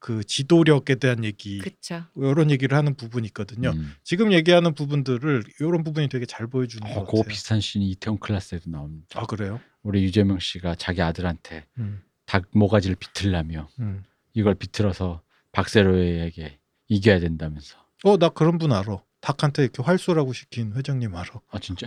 [0.04, 2.04] 그 지도력에 대한 얘기 그쵸.
[2.14, 3.70] 이런 얘기를 하는 부분이 있거든요.
[3.70, 3.94] 음.
[4.02, 7.28] 지금 얘기하는 부분들을 이런 부분이 되게 잘 보여주는 어, 것 그거 같아요.
[7.30, 9.06] 비슷한 씬이 이태원 클라스에도 나옵니다.
[9.18, 9.60] 아 그래요?
[9.82, 14.04] 우리 유재명 씨가 자기 아들한테 음, 닭 모가지를 비틀라며 음.
[14.34, 17.78] 이걸 비틀어서 박세로에게 이겨야 된다면서.
[18.04, 18.98] 어 나 그런 분 알아.
[19.22, 21.30] 닭한테 이렇게 활쏘라고 시킨 회장님 알아.
[21.50, 21.86] 아 진짜?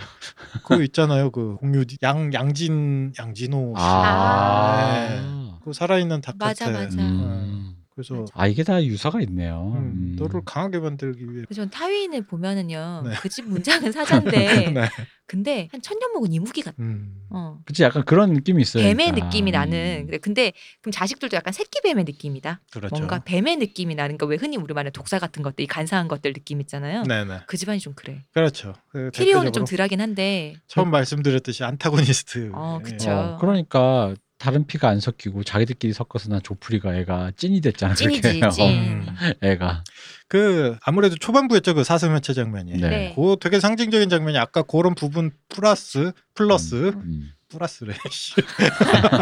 [0.65, 1.29] 그거 있잖아요.
[1.29, 3.83] 그 공유디 양 양진 양진호 씨.
[3.83, 5.59] 아.
[5.63, 6.45] 그 살아있는 닭한테.
[6.45, 6.99] 맞아, 맞아.
[6.99, 7.75] 음.
[7.97, 8.31] 그래서 맞아.
[8.35, 9.73] 아 이게 다 유서가 있네요.
[9.75, 10.15] 음, 음.
[10.19, 11.45] 너를 강하게 만들기 위해.
[11.47, 13.01] 그래서 전 타윈을 보면은요.
[13.05, 13.15] 네.
[13.21, 14.29] 그 집 문장은 사자인데
[14.71, 14.87] 네.
[15.25, 16.75] 근데 한 천년 먹은 이무기 같아.
[16.79, 17.23] 음.
[17.31, 17.57] 어.
[17.65, 18.83] 그치 약간 그런 느낌이 있어요.
[18.83, 19.25] 뱀의 그러니까.
[19.25, 20.07] 느낌이 나는.
[20.13, 20.19] 음.
[20.21, 22.61] 근데 그럼 자식들도 약간 새끼 뱀의 느낌이다.
[22.71, 22.95] 그렇죠.
[22.95, 26.33] 뭔가 뱀의 느낌이 나는 그러니까 왜 흔히 우리 말하는 독사 같은 것들, 이 간사한 것들
[26.33, 27.01] 느낌 있잖아요.
[27.03, 27.39] 네네.
[27.47, 28.23] 그 집안이 좀 그래.
[28.31, 28.73] 그렇죠.
[28.89, 30.55] 그 티리온은 좀 대표적으로 덜하긴 한데.
[30.67, 32.51] 처음 말씀드렸듯이 안타고니스트.
[32.53, 32.83] 어, 예.
[32.91, 33.09] 그쵸.
[33.11, 37.95] 어, 그러니까 다른 피가 안 섞이고 자기들끼리 섞어서 난 조프리가 애가 찐이 됐잖아.
[37.95, 38.49] 찐이지, 그렇게.
[38.49, 38.69] 찐.
[38.69, 39.07] 음.
[39.41, 39.83] 애가.
[40.27, 42.73] 그 아무래도 초반부였죠 그 사슴 해체 장면이.
[42.73, 42.89] 네.
[42.89, 43.13] 네.
[43.15, 47.31] 그 되게 상징적인 장면이 아까 그런 부분 플러스 플러스 음.
[47.49, 47.95] 플러스래.
[48.11, 48.35] 씨.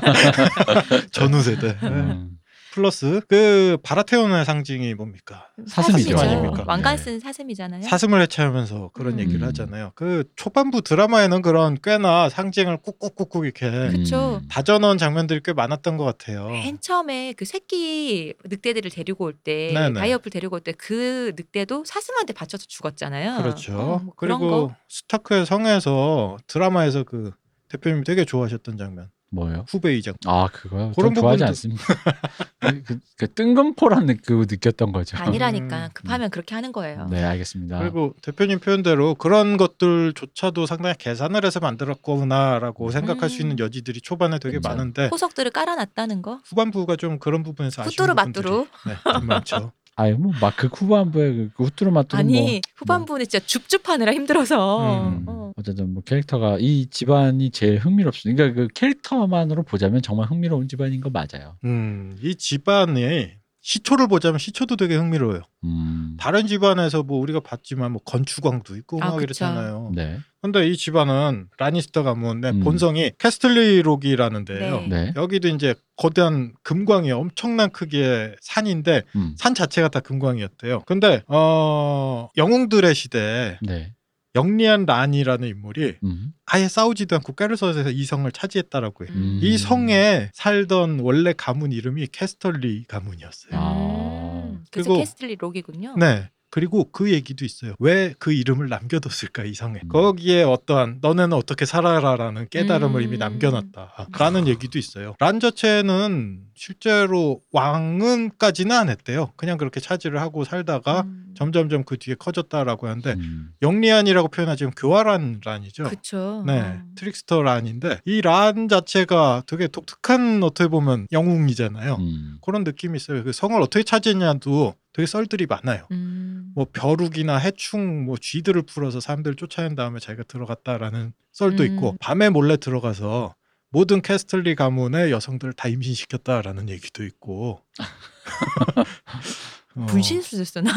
[1.12, 1.78] 전후 세대.
[1.80, 1.88] 네.
[1.88, 2.32] 음.
[2.80, 5.48] 플러스 그 바라테온의 상징이 뭡니까?
[5.66, 6.18] 사슴이죠.
[6.20, 6.66] 아닙니까?
[6.68, 7.02] 왕관 네.
[7.02, 7.84] 쓴 사슴이잖아요.
[7.84, 9.20] 사슴을 해체하면서 그런 음.
[9.22, 9.94] 얘기를 하잖아요.
[9.96, 14.42] 그 초반부 드라마에는 그런 꽤나 상징을 꾹꾹꾹꾹 이렇게 그쵸.
[14.44, 14.48] 음.
[14.50, 16.50] 다져넣은 장면들이 꽤 많았던 것 같아요.
[16.50, 19.74] 맨 처음에 그 새끼 늑대들을 데리고 올 때.
[19.96, 23.38] 바이어풀 데리고 올 때 그 늑대도 사슴한테 받혀서 죽었잖아요.
[23.42, 23.78] 그렇죠.
[23.80, 24.76] 어, 뭐 그리고 거.
[24.90, 27.32] 스타크의 성에서 드라마에서 그
[27.70, 29.10] 대표님이 되게 좋아하셨던 장면.
[29.32, 29.66] 뭐요?
[29.68, 30.18] 후베이 장면.
[30.28, 30.92] 아 그거요?
[30.96, 31.84] 그런 전 좋아하지 부분도- 않습니다.
[32.60, 35.18] 그, 그, 그 뜬금포라는 그 느꼈던 거죠.
[35.18, 35.90] 아니라니까 음.
[35.94, 37.08] 급하면 그렇게 하는 거예요.
[37.10, 37.80] 네 알겠습니다.
[37.80, 43.42] 그리고 대표님 표현대로 그런 것들조차도 상당히 계산을 해서 만들었구나라고 생각할 수 음.
[43.42, 44.70] 있는 여지들이 초반에 되게 그쵸.
[44.70, 46.40] 많은데 포석들을 깔아놨다는 거.
[46.46, 48.68] 후반부가 좀 그런 부분에서 아쉬운 후뚜루 부분들이 맞뚜루.
[48.88, 49.72] 네, 좀 많죠.
[49.96, 55.08] 아니 뭐막 그 후반부에 그 후뚜루 마뚜루 아니 뭐, 후반부는 진짜 줍줍하느라 힘들어서.
[55.08, 55.26] 음.
[55.28, 55.52] 어.
[55.58, 58.44] 어쨌든 뭐 캐릭터가 이 집안이 제일 흥미롭습니다.
[58.44, 61.58] 그러니까 그 캐릭터만으로 보자면 정말 흥미로운 집안인 거 맞아요.
[61.64, 63.32] 음, 이 집안이
[63.66, 65.42] 시초를 보자면 시초도 되게 흥미로워요.
[65.64, 66.18] 음.
[66.20, 69.24] 다른 집안에서 뭐 우리가 봤지만 뭐 건축왕도 있고 아, 막 그쵸.
[69.24, 69.92] 이랬잖아요.
[69.96, 70.20] 네.
[70.40, 72.60] 근데 이 집안은 라니스터 가문의 음.
[72.60, 74.82] 본성이 캐스틀리록이라는데요.
[74.82, 74.88] 네.
[74.88, 75.14] 네.
[75.16, 79.34] 여기도 이제 거대한 금광이 엄청난 크기의 산인데 음.
[79.36, 80.84] 산 자체가 다 금광이었대요.
[80.86, 83.95] 근데 어 영웅들의 시대에 네.
[84.36, 86.34] 영리한 란이라는 인물이 음.
[86.46, 89.14] 아예 싸우지도 않고 까르섯에서 이 성을 차지했다라고 해요.
[89.16, 89.40] 음.
[89.42, 93.52] 이 성에 살던 원래 가문 이름이 캐스털리 가문이었어요.
[93.54, 94.44] 아.
[94.46, 94.64] 음.
[94.72, 95.96] 그래서 그리고- 캐스틀리 록이군요.
[95.98, 96.30] 네.
[96.50, 97.76] 그리고 그 얘기도 있어요.
[97.80, 99.80] 왜 그 이름을 남겨뒀을까 이 성에.
[99.84, 99.88] 음.
[99.90, 103.06] 거기에 어떠한 너네는 어떻게 살아라라는 깨달음을 음.
[103.06, 105.16] 이미 남겨놨다라는 얘기도 있어요.
[105.20, 109.32] 란 자체는 실제로 왕은까지는 안 했대요.
[109.36, 111.34] 그냥 그렇게 차지를 하고 살다가 음.
[111.36, 113.50] 점점점 그 뒤에 커졌다라고 하는데 음.
[113.62, 115.84] 영리안이라고 표현하지만 교활한 란이죠.
[115.84, 116.44] 그쵸.
[116.46, 116.82] 네, 어.
[116.96, 121.96] trickster 란인데 이 란 자체가 되게 독특한 어떻게 보면 영웅이잖아요.
[121.96, 122.38] 음.
[122.46, 123.24] 그런 느낌이 있어요.
[123.24, 125.86] 그 성을 어떻게 차지했냐도 되게 썰들이 많아요.
[125.92, 126.54] 음.
[126.56, 131.68] 뭐 벼룩이나 해충, 뭐 쥐들을 풀어서 사람들을 쫓아낸 다음에 자기가 들어갔다라는 썰도 음.
[131.68, 133.36] 있고 밤에 몰래 들어가서
[133.72, 137.60] 모든 캐스틀리 가문의 여성들을 다 임신시켰다라는 얘기도 있고.
[139.76, 140.72] 어, 분신술 됐어 나.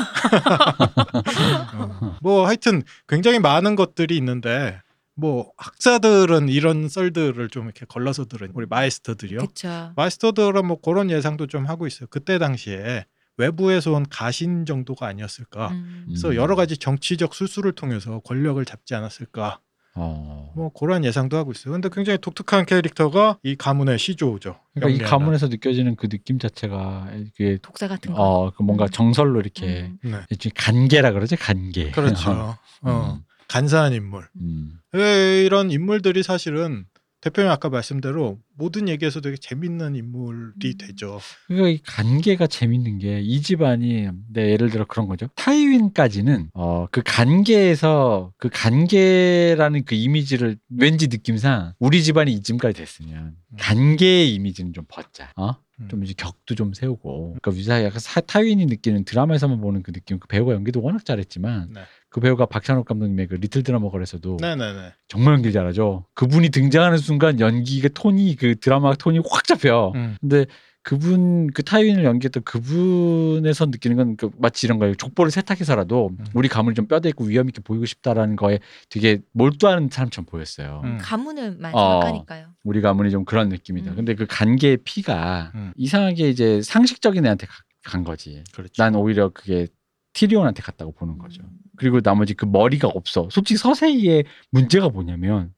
[1.75, 2.17] 어.
[2.21, 4.83] 뭐 하여튼 굉장히 많은 것들이 있는데
[5.15, 9.39] 뭐 학자들은 이런 썰들을 좀 이렇게 걸러서 들은 우리 마이스터들이요.
[9.39, 9.93] 그쵸.
[9.95, 12.09] 마이스터들은 뭐 그런 예상도 좀 하고 있어요.
[12.11, 13.07] 그때 당시에
[13.39, 15.69] 외부에서 온 가신 정도가 아니었을까.
[15.69, 16.05] 음.
[16.09, 19.61] 그래서 여러 가지 정치적 술수를 통해서 권력을 잡지 않았을까.
[19.95, 20.53] 어.
[20.55, 21.73] 뭐 그런 예상도 하고 있어요.
[21.73, 24.57] 근데 굉장히 독특한 캐릭터가 이 가문의 시조죠.
[24.75, 25.09] 그러니까 이.
[25.09, 28.23] 가문에서 느껴지는 그 느낌 자체가 이게 독사 같은 거.
[28.23, 28.91] 어, 그 뭔가 음.
[28.91, 30.13] 정설로 이렇게 음.
[30.13, 30.51] 네.
[30.55, 31.91] 간계라 그러지 간계.
[31.91, 32.57] 그렇죠.
[32.83, 33.25] 어, 음.
[33.49, 34.29] 간사한 인물.
[34.41, 34.79] 음.
[34.95, 36.85] 예, 이런 인물들이 사실은
[37.29, 40.79] 대표님 아까 말씀대로 모든 얘기에서 되게 재밌는 인물이 음.
[40.79, 41.21] 되죠.
[41.47, 45.29] 그러니까 이 관계가 재밌는 게 이 집안이 내 예를 들어 그런 거죠.
[45.37, 53.57] 타이윈까지는 어 그 관계에서 그 관계라는 그 이미지를 왠지 느낌상 우리 집안이 이쯤까지 됐으면 음.
[53.59, 55.31] 관계의 이미지는 좀 벗자.
[55.37, 55.51] 어?
[55.81, 55.89] 음.
[55.89, 57.37] 좀 이제 격도 좀 세우고.
[57.41, 60.19] 그러니까 유사 약간 사- 타윈이 느끼는 드라마에서만 보는 그 느낌.
[60.19, 61.81] 그 배우가 연기도 워낙 잘했지만 네.
[62.11, 64.93] 그 배우가 박찬욱 감독님의 그 리틀 드라머걸에서도 네네네.
[65.09, 66.07] 정말 연기 잘하죠.
[66.15, 69.93] 그분이 등장하는 순간 연기가 톤이 그 드라마 톤이 확 잡혀.
[69.95, 70.17] 음.
[70.21, 70.47] 근데
[70.83, 74.95] 그분 그 타이윈을 연기했던 그분에서 느끼는 건 그 마치 이런 거예요.
[74.95, 76.25] 족보를 세탁해서라도 음.
[76.33, 80.81] 우리 가문이 좀 뼈대 있고 위험 있게 보이고 싶다라는 거에 되게 몰두하는 사람처럼 보였어요.
[80.85, 80.97] 음.
[81.03, 82.01] 가문을만 어.
[82.01, 82.47] 생각하니까요.
[82.65, 83.91] 우리 가문이 좀 그런 느낌이다.
[83.91, 83.97] 음.
[83.97, 85.73] 근데 그 관계의 피가 음.
[85.77, 87.53] 이상하게 이제 상식적인 애한테 가-
[87.85, 88.43] 간 거지.
[88.55, 88.73] 그렇죠.
[88.83, 89.67] 난 오히려 그게
[90.13, 91.43] 티리온한테 갔다고 보는 거죠.
[91.43, 91.51] 음.
[91.77, 93.29] 그리고 나머지 그 머리가 없어.
[93.31, 95.53] 솔직히 서세이의 문제가 뭐냐면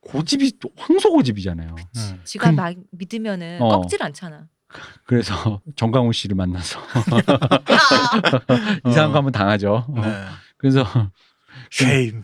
[0.00, 1.74] 고집이 또 황소 고집이잖아요.
[1.78, 2.20] 음.
[2.24, 3.68] 지가 근- 막 믿으면은 어.
[3.80, 4.46] 꺾질 않잖아.
[5.04, 6.80] 그래서 정강훈 씨를 만나서
[8.88, 9.84] 이상한 거 한번 당하죠.
[9.88, 10.00] 어.
[10.00, 10.24] 네.
[10.56, 10.84] 그래서
[11.70, 12.22] 쉐임.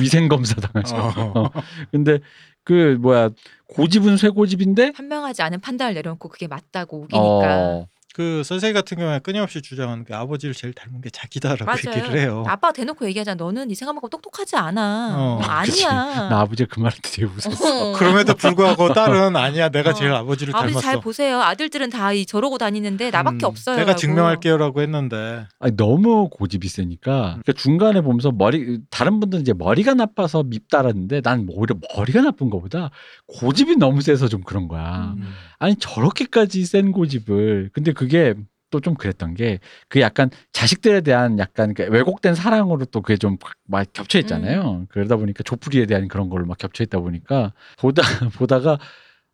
[0.00, 0.96] 위생 검사 당하죠.
[0.96, 1.50] 어.
[1.90, 2.18] 근데
[2.64, 3.30] 그 뭐야
[3.68, 7.86] 고집은 쇠고집인데 현명하지 않은 판단을 내려놓고 그게 맞다고 우기니까.
[8.16, 11.98] 어, 그 선생님 같은 경우에 끊임없이 주장하는 게 아버지를 제일 닮은 게 자기다라고 맞아요.
[11.98, 12.44] 얘기를 해요.
[12.46, 13.34] 아빠가 대놓고 얘기하잖아.
[13.36, 15.14] 너는 네 생각만큼 똑똑하지 않아.
[15.16, 15.40] 어.
[15.42, 16.28] 아니야.
[16.30, 17.90] 나 아버지가 그 말한테 되게 웃었어.
[17.90, 17.92] 어.
[17.92, 19.68] 그럼에도 불구하고 딸은 아니야.
[19.68, 19.92] 내가 어.
[19.94, 20.80] 제일 아버지를 아버지 닮았어.
[20.80, 21.40] 잘 보세요.
[21.42, 23.76] 아들들은 다 이 저러고 다니는데 나밖에 음, 없어요.
[23.76, 23.98] 내가 라고.
[24.00, 25.46] 증명할게요라고 했는데.
[25.58, 31.46] 아니, 너무 고집이 세니까 그러니까 중간에 보면서 머리 다른 분들은 이제 머리가 나빠서 밉다라는데 난
[31.50, 32.90] 오히려 머리가 나쁜 것보다
[33.26, 35.14] 고집이 너무 세서 좀 그런 거야.
[35.18, 35.28] 음.
[35.58, 38.34] 아니 저렇게까지 센 고집을 근데 그게
[38.70, 43.38] 또 좀 그랬던 게 그 약간 자식들에 대한 약간 그 왜곡된 사랑으로 또 그게 좀
[43.68, 44.86] 막 겹쳐 있잖아요.
[44.90, 48.02] 그러다 보니까 조풀이에 대한 그런 걸로 막 겹쳐 있다 보니까 보다
[48.36, 48.78] 보다가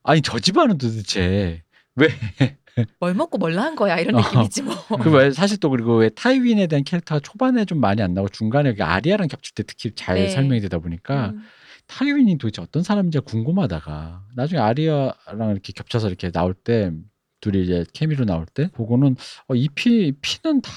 [0.04, 1.62] 아니 저 집안은 도대체
[3.00, 4.20] 뭘 먹고 뭘한 거야 이런 어.
[4.20, 4.74] 느낌이지 뭐.
[5.02, 8.82] 그왜 사실 또 그리고 왜 타이윈에 대한 캐릭터가 초반에 좀 많이 안 나오고 중간에 그
[8.84, 10.28] 아리아랑 겹칠 때 특히 잘 네.
[10.28, 11.42] 설명이 되다 보니까 음.
[11.98, 16.92] 타이윈이 도대체 어떤 사람인지 궁금하다가 나중에 아리아랑 이렇게 겹쳐서 이렇게 나올 때
[17.40, 19.16] 둘이 이제 케미로 나올 때 보고는
[19.48, 20.70] 어, 이 피, 피는 다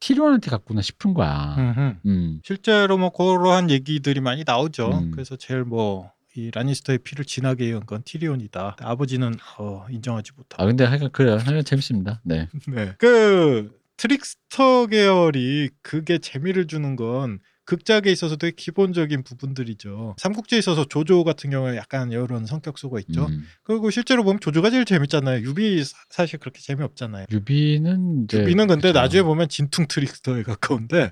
[0.00, 1.56] 티리온한테 갔구나 싶은 거야.
[1.58, 1.94] 음흠.
[2.06, 2.40] 음.
[2.44, 4.90] 실제로 뭐 그러한 얘기들이 많이 나오죠.
[4.90, 5.10] 음.
[5.10, 8.76] 그래서 제일 뭐 이 라니스터의 피를 진하게 이은 건 티리온이다.
[8.80, 10.62] 아버지는 어, 인정하지 못하고.
[10.62, 11.36] 아 근데 하여간 그래요.
[11.36, 12.20] 하여간 재밌습니다.
[12.24, 12.48] 네.
[12.68, 12.94] 네.
[12.98, 20.16] 그 trickster 계열이 그게 재미를 주는 건 극작에 있어서 되게 기본적인 부분들이죠.
[20.18, 23.26] 삼국지에 있어서 조조 같은 경우에 약간 이런 성격 요소가 있죠.
[23.26, 23.46] 음.
[23.62, 25.42] 그리고 실제로 보면 조조가 제일 재밌잖아요.
[25.42, 27.26] 유비 사- 사실 그렇게 재미없잖아요.
[27.30, 28.98] 유비는 이제 유비는 근데 그쵸.
[29.00, 31.10] 나중에 보면 진퉁 trickster에 가까운데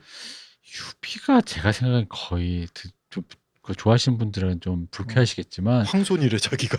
[1.03, 3.23] 유비가 제가 생각엔 거의 드- 좀,
[3.63, 6.79] 그 좋아하시는 분들은 좀 불쾌하시겠지만 황손이래 자기가.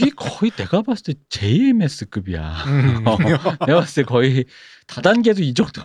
[0.00, 2.64] 유비 거의 내가 봤을 때 JMS급이야.
[2.66, 3.02] 음.
[3.08, 4.44] 어, 내가 봤을 때 거의
[4.86, 5.82] 다단계도 이 정도.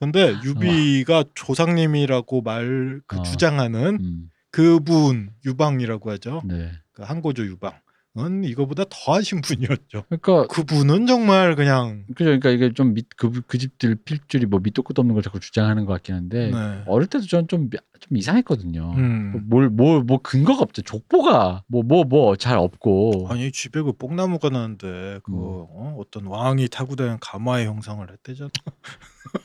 [0.00, 3.22] 근데 유비가 조상님이라고 말그 어.
[3.22, 6.42] 주장하는 음, 그분 유방이라고 하죠.
[6.44, 6.72] 네.
[6.92, 10.04] 그 한고조 유방은 이거보다 더하신 분이었죠.
[10.08, 12.24] 그러니까 그분은 정말 그냥 그죠.
[12.26, 16.14] 그러니까 이게 좀그 그 집들 필줄이 뭐 밑도 끝도 없는 걸 자꾸 주장하는 것 같긴
[16.16, 16.82] 한데 네.
[16.86, 18.94] 어릴 때도 저는 좀, 좀 이상했거든요.
[18.96, 19.44] 음.
[19.48, 20.82] 뭘뭘뭐 근거가 없죠.
[20.82, 23.26] 족보가 뭐 뭐 뭐 잘 없고.
[23.30, 25.36] 아니 집에 그 뽕나무가 나는데 그 음.
[25.38, 25.96] 어?
[25.98, 28.50] 어떤 왕이 타고 다니는 가마의 형상을 했대잖아.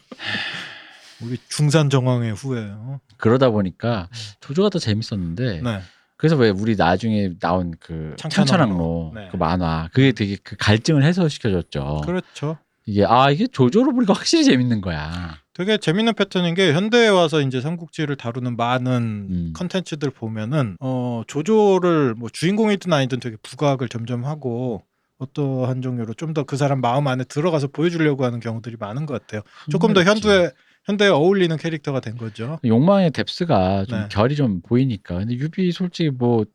[1.21, 2.61] 우리 중산 정왕의 후에.
[2.71, 2.99] 어?
[3.17, 4.07] 그러다 보니까
[4.39, 5.81] 조조가 더 재밌었는데 네.
[6.17, 9.11] 그래서 왜 우리 나중에 나온 그 창천왕로.
[9.15, 9.29] 네.
[9.31, 12.01] 그 만화 그게 되게 그 갈증을 해소시켜줬죠.
[12.05, 12.57] 그렇죠.
[12.85, 15.37] 이게 아 이게 조조로 보니까 확실히 재밌는 거야.
[15.53, 19.53] 되게 재밌는 패턴인 게 현대에 와서 이제 삼국지를 다루는 많은 음.
[19.55, 24.83] 컨텐츠들 보면은 어 조조를 뭐 주인공이든 아니든 되게 부각을 점점 하고
[25.19, 29.41] 어떠한 종류로 좀 더 그 사람 마음 안에 들어가서 보여주려고 하는 경우들이 많은 것 같아요.
[29.69, 30.03] 조금 더.
[30.03, 30.51] 현대
[30.85, 32.57] 현대에 어울리는 캐릭터가 된 거죠.
[32.65, 34.07] 욕망의 depth가 좀 네.
[34.09, 35.19] 결이 좀 보이니까.
[35.19, 36.45] 근데 유비 솔직히 뭐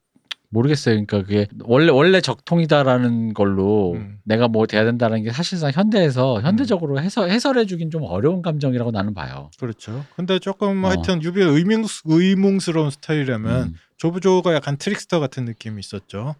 [0.48, 0.94] 모르겠어요.
[0.94, 4.18] 그러니까 그게 원래 원래 적통이다라는 걸로 음.
[4.24, 9.14] 내가 뭐 돼야 된다는 게 사실상 현대에서 현대적으로 해설 해설해 주긴 좀 어려운 감정이라고 나는
[9.14, 9.50] 봐요.
[9.58, 10.04] 그렇죠.
[10.16, 10.88] 근데 조금 어.
[10.88, 13.74] 하여튼 유비의 의뭉, 의뭉스러운 스타일이라면 음.
[13.98, 16.34] 조, 조조가 약간 trickster 같은 느낌이 있었죠.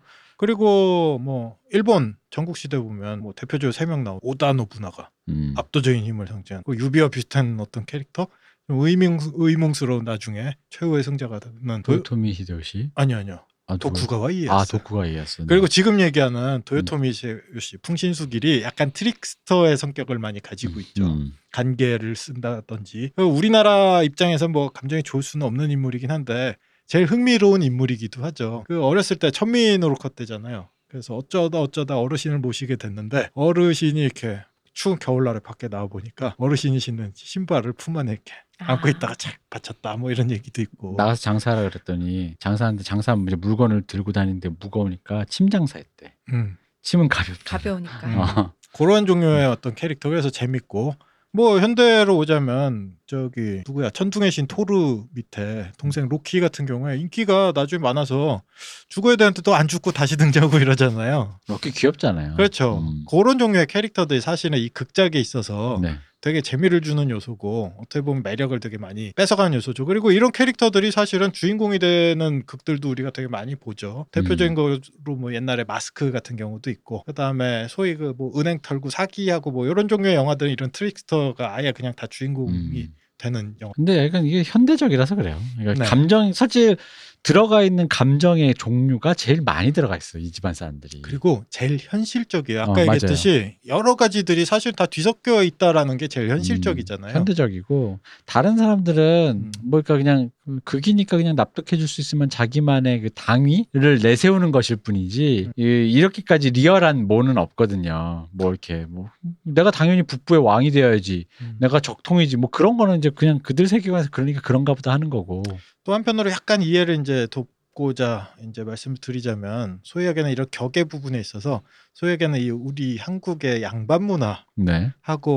[0.45, 5.55] 그리고 뭐 일본 전국 시대 보면 뭐 대표적으로 세 명 나오 오다 노부나가 음.
[5.57, 8.27] 압도적인 힘을 상징한 그 유비와 비슷한 어떤 캐릭터
[8.67, 12.91] 좀 의명 의몽스러운 나중에 최후의 승자가 되는 도, 도요토미 히데요시.
[12.95, 13.79] 아니 아니요 아?
[13.79, 15.47] 도쿠가와 이에스 아 도쿠가 이에스.
[15.47, 21.07] 그리고 지금 얘기하는 도요토미 히데요시 풍신수길이 약간 트릭스터의 성격을 많이 가지고 있죠.
[21.07, 21.33] 음.
[21.53, 28.23] 간계를 쓴다든지 그 우리나라 입장에서 뭐 감정이 좋을 수는 없는 인물이긴 한데 제일 흥미로운 인물이기도
[28.25, 28.65] 하죠.
[28.67, 30.69] 그 어렸을 때 천민으로 컸대잖아요.
[30.89, 34.41] 그래서 어쩌다 어쩌다 어르신을 모시게 됐는데 어르신이 이렇게
[34.75, 38.91] 추운 겨울날에 밖에 나와 보니까 어르신이 신는 신발을 품 안에 이렇게 안고 아.
[38.91, 40.95] 있다가 착 받쳤다 뭐 이런 얘기도 있고.
[40.97, 46.15] 나가서 장사하라 그랬더니 장사하는데 장사하면 이제 물건을 들고 다니는데 무거우니까 침 장사했대.
[46.33, 46.57] 음.
[46.83, 47.43] 침은 가볍다.
[47.45, 48.07] 가벼우니까.
[48.07, 48.19] 음.
[48.19, 48.53] 어.
[48.77, 50.95] 그런 종류의 어떤 캐릭터 그래서 재밌고
[51.37, 57.81] 뭐 현대로 오자면 저기 누구야 천둥의 신 토르 밑에 동생 로키 같은 경우에 인기가 나중에
[57.81, 58.43] 많아서
[58.89, 61.39] 죽어야 되는데 또 안 죽고 다시 등장하고 이러잖아요.
[61.49, 62.37] 럭키 귀엽잖아요.
[62.37, 62.79] 그렇죠.
[62.79, 63.05] 음.
[63.11, 65.97] 그런 종류의 캐릭터들이 사실은 이 극작에 있어서 네.
[66.25, 69.85] 되게 재미를 주는 요소고 어떻게 보면 매력을 되게 많이 뺏어가는 요소죠.
[69.85, 74.07] 그리고 이런 캐릭터들이 사실은 주인공이 되는 극들도 우리가 되게 많이 보죠.
[74.11, 74.79] 대표적인 거로
[75.19, 79.89] 뭐 옛날에 마스크 같은 경우도 있고 그다음에 소위 그 뭐 은행 털고 사기하고 뭐 이런
[79.89, 82.95] 종류의 영화들은 이런 트릭스터가 아예 그냥 다 주인공이 음.
[83.19, 83.73] 되는 영화.
[83.75, 85.39] 근데 약간 이게 현대적이라서 그래요.
[85.59, 85.91] 그러니까 네.
[85.91, 86.77] 감정 사실
[87.25, 91.01] 들어가 있는 감정의 종류가 제일 많이 들어가 있어 이 집안 사람들이.
[91.01, 92.63] 그리고 제일 현실적이에요.
[92.63, 92.81] 아까 어.
[92.83, 97.13] 얘기했듯이 여러 가지들이 사실 다 뒤섞여 있다라는 게 제일 현실적이잖아요.
[97.13, 99.53] 음, 현대적이고 다른 사람들은 음.
[99.63, 100.31] 뭘까 그냥
[100.65, 107.07] 극이니까 그냥 납득해 줄 수 있으면 자기만의 그 당위를 내세우는 것일 뿐이지 이, 이렇게까지 리얼한
[107.07, 108.29] 뭐는 없거든요.
[108.33, 109.11] 뭐 이렇게 뭐
[109.43, 111.27] 내가 당연히 북부의 왕이 되어야지.
[111.41, 111.57] 음.
[111.61, 112.37] 내가 적통이지.
[112.37, 115.43] 뭐 그런 거는 이제 그냥 그들 세계관에서 그러니까 그런가 보다 하는 거고.
[115.85, 121.19] 또 한편으로 약간 이해를 이제 돕 고자 이제 말씀을 드리자면 소위 얘기는 이런 격의 부분에
[121.19, 124.93] 있어서 소위 얘기는 이 우리 한국의 양반 문화하고 네.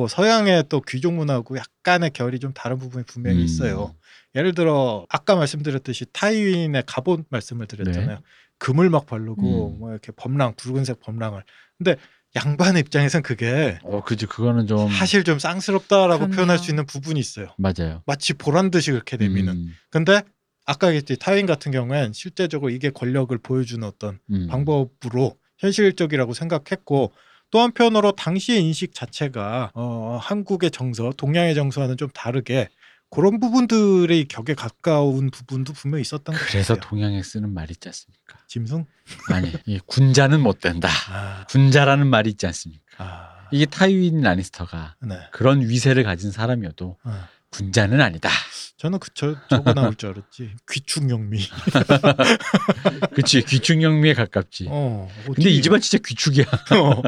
[0.10, 3.44] 서양의 또 귀족 문화하고 약간의 결이 좀 다른 부분이 분명히 음.
[3.44, 3.96] 있어요.
[4.36, 8.20] 예를 들어 아까 말씀드렸듯이 타이윈의 갑옷 말씀을 드렸잖아요.
[8.60, 9.76] 금을 막 바르고 네.
[9.76, 9.80] 음.
[9.80, 11.44] 뭐 이렇게 범랑 붉은색 범랑을.
[11.78, 11.96] 근데
[12.36, 16.36] 양반의 입장에선 그게 어, 그지 그거는 좀 사실 좀 쌍스럽다라고 그럼요.
[16.36, 17.48] 표현할 수 있는 부분이 있어요.
[17.58, 18.04] 맞아요.
[18.06, 19.54] 마치 보란 듯이 그렇게 내미는.
[19.54, 20.22] 음, 근데
[20.68, 24.48] 아까 얘기했듯이 타인 같은 경우엔 실제적으로 이게 권력을 보여주는 어떤 음.
[24.48, 27.14] 방법으로 현실적이라고 생각했고
[27.50, 32.68] 또 한편으로 당시의 인식 자체가 어, 한국의 정서, 동양의 정서와는 좀 다르게
[33.10, 36.90] 그런 부분들의 격에 가까운 부분도 분명히 있었던 것 그래서 같아요.
[36.90, 38.38] 동양에 쓰는 말 있지 않습니까?
[38.48, 38.86] 짐승?
[39.32, 40.90] 아니, 이 군자는 못 된다.
[41.10, 42.84] 아, 군자라는 말이 있지 않습니까?
[42.98, 45.18] 아, 이게 타이윈 라니스터가 네.
[45.32, 47.28] 그런 위세를 가진 사람이어도 어.
[47.52, 48.30] 군자는 아니다.
[48.78, 50.52] 저는 그 저 저거 나올 줄 알았지.
[50.72, 51.40] 귀축영미.
[53.16, 54.68] 그치 귀축영미에 가깝지.
[54.70, 56.46] 어, 어디, 근데 이 집안 진짜 귀축이야.
[56.46, 57.02] 어,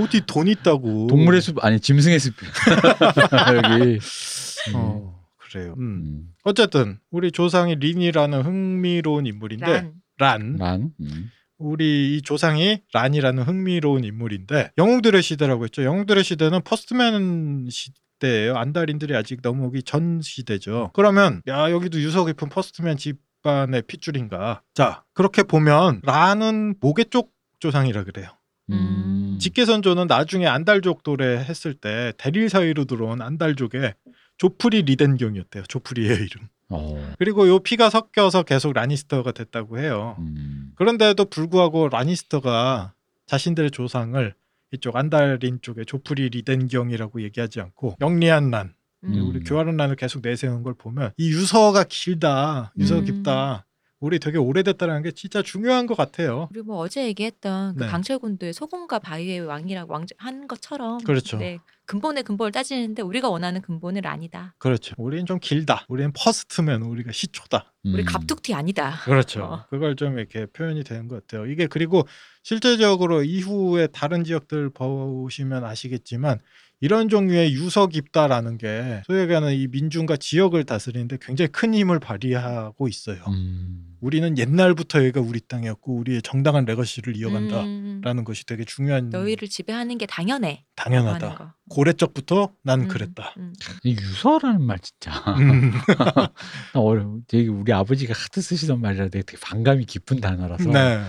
[0.00, 1.08] 어디 돈 있다고?
[1.08, 2.34] 동물의 숲 아니 짐승의 숲.
[3.56, 3.98] 여기.
[4.74, 5.74] 어, 그래요.
[5.78, 5.80] 음.
[5.82, 6.22] 음.
[6.44, 9.92] 어쨌든 우리 조상이 린이라는 흥미로운 인물인데 란.
[10.18, 10.90] 란, 란.
[11.00, 11.30] 음.
[11.58, 15.82] 우리 이 조상이 란이라는 흥미로운 인물인데 영웅들의 시대라고 했죠.
[15.84, 18.56] 영웅들의 시대는 First Men 시 대예요.
[18.56, 20.90] 안달인들이 아직 넘어오기 전 시대죠.
[20.94, 24.62] 그러면 야 여기도 유서 깊은 First Men 집안의 핏줄인가?
[24.74, 28.28] 자 그렇게 보면 란은 모계 쪽 조상이라 그래요.
[28.70, 29.38] 음.
[29.40, 33.94] 직계선조는 나중에 안달족 도래 했을 때 데릴사위로 들어온 안달족의
[34.38, 35.64] 조프리 리덴경이었대요.
[35.64, 36.48] 조프리의 이름.
[36.68, 37.14] 어.
[37.18, 40.16] 그리고 요 피가 섞여서 계속 라니스터가 됐다고 해요.
[40.18, 40.72] 음.
[40.74, 42.92] 그런데도 불구하고 라니스터가
[43.26, 44.34] 자신들의 조상을
[44.76, 48.74] 이쪽 안달인 쪽의 조프리 리덴경이라고 얘기하지 않고 영리한 란,
[49.04, 49.28] 음.
[49.28, 53.04] 우리 교활한 란을 계속 내세우는 걸 보면 이 유서가 길다, 유서 음.
[53.04, 53.66] 깊다,
[53.98, 56.48] 우리 되게 오래됐다는 게 진짜 중요한 것 같아요.
[56.52, 57.88] 우리 뭐 어제 얘기했던 그 네.
[57.88, 61.38] 강철군도의 소금과 바위의 왕이라고 왕, 한 것처럼 그렇죠.
[61.38, 64.54] 네, 근본의 근본을 따지는데 우리가 원하는 근본은 아니다.
[64.58, 64.94] 그렇죠.
[64.98, 65.86] 우리는 좀 길다.
[65.88, 67.72] 우리는 First Men 우리가 시초다.
[67.84, 68.04] 우리 음.
[68.04, 68.96] 갑툭튀 아니다.
[69.04, 69.44] 그렇죠.
[69.44, 69.66] 어.
[69.70, 71.46] 그걸 좀 이렇게 표현이 되는 것 같아요.
[71.46, 72.06] 이게 그리고
[72.42, 76.40] 실제적으로 이후에 다른 지역들 보시면 아시겠지만
[76.80, 82.88] 이런 종류의 유서 깊다라는 게 소위 얘기하는 이 민중과 지역을 다스리는데 굉장히 큰 힘을 발휘하고
[82.88, 83.22] 있어요.
[83.28, 83.95] 음.
[84.00, 89.98] 우리는 옛날부터 여기가 우리 땅이었고 우리의 정당한 레거시를 이어간다라는 음, 것이 되게 중요한 너희를 지배하는
[89.98, 90.64] 게 당연해.
[90.76, 91.56] 당연하다.
[91.70, 93.34] 고래적부터 난 음, 그랬다.
[93.38, 93.52] 음.
[93.84, 95.12] 이 유서라는 말 진짜.
[95.38, 95.72] 음.
[96.74, 97.16] 나 어려.
[97.26, 100.70] 되게 우리 아버지가 하도 쓰시던 말이라 되게, 되게 반감이 깊은 단어라서.
[100.70, 101.02] 네.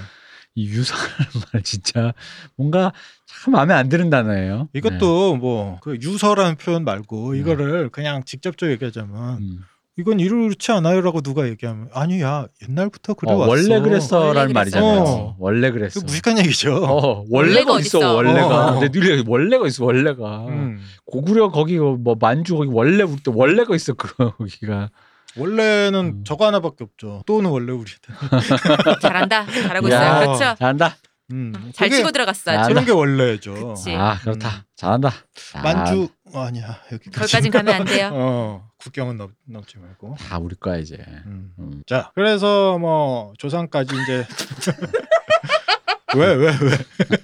[0.55, 1.07] 이 유서라는
[1.53, 2.13] 말 진짜
[2.55, 2.91] 뭔가
[3.27, 4.69] 참 마음에 안 드는 단어예요.
[4.73, 7.39] 이것도 뭐그 유서라는 표현 말고 네.
[7.39, 9.45] 이거를 그냥 직접적으로 얘기하자면 네.
[9.45, 9.59] 음.
[9.99, 13.49] 이건 이렇지 않아요라고 누가 얘기하면 아니야 옛날부터 그래 어, 왔어.
[13.49, 14.93] 원래 그랬어라는 말이잖아요.
[14.93, 15.35] 그랬어.
[15.39, 15.99] 원래 그랬어.
[15.99, 16.75] 그 무식한 얘기죠.
[16.75, 18.13] 어, 원래가 어딨어.
[18.13, 18.67] 원래가.
[18.67, 18.79] 어.
[18.79, 20.45] 근데 누리 원래가 있어 원래가.
[20.49, 20.79] 음.
[21.05, 24.89] 고구려 거기 뭐 만주 거기 원래 우리 때 원래가 있어 그 거기가.
[25.35, 26.23] 원래는 음.
[26.23, 27.23] 저거 하나밖에 없죠.
[27.25, 27.89] 또는 원래 우리
[29.01, 29.45] 잘한다.
[29.47, 29.95] 잘하고 야.
[29.95, 30.19] 있어요.
[30.37, 30.55] 그렇죠.
[30.59, 30.95] 잘한다.
[31.31, 31.53] 음.
[31.73, 32.51] 잘 그게 치고 들어갔어.
[32.51, 32.69] 아, 아주.
[32.69, 33.73] 그런 게 원래죠.
[33.75, 33.93] 그치.
[33.95, 34.65] 아 그렇다.
[34.75, 35.11] 잘한다.
[35.55, 37.19] 아, 만주 어, 아니야 여기까지.
[37.19, 38.09] 거기까진 가면 안 돼요.
[38.13, 40.15] 어 국경은 넘, 넘지 말고.
[40.19, 40.97] 다 우리 거야 이제.
[41.25, 41.53] 음.
[41.59, 41.83] 음.
[41.87, 44.25] 자 그래서 뭐 조상까지 이제
[46.15, 46.77] 왜 왜 왜,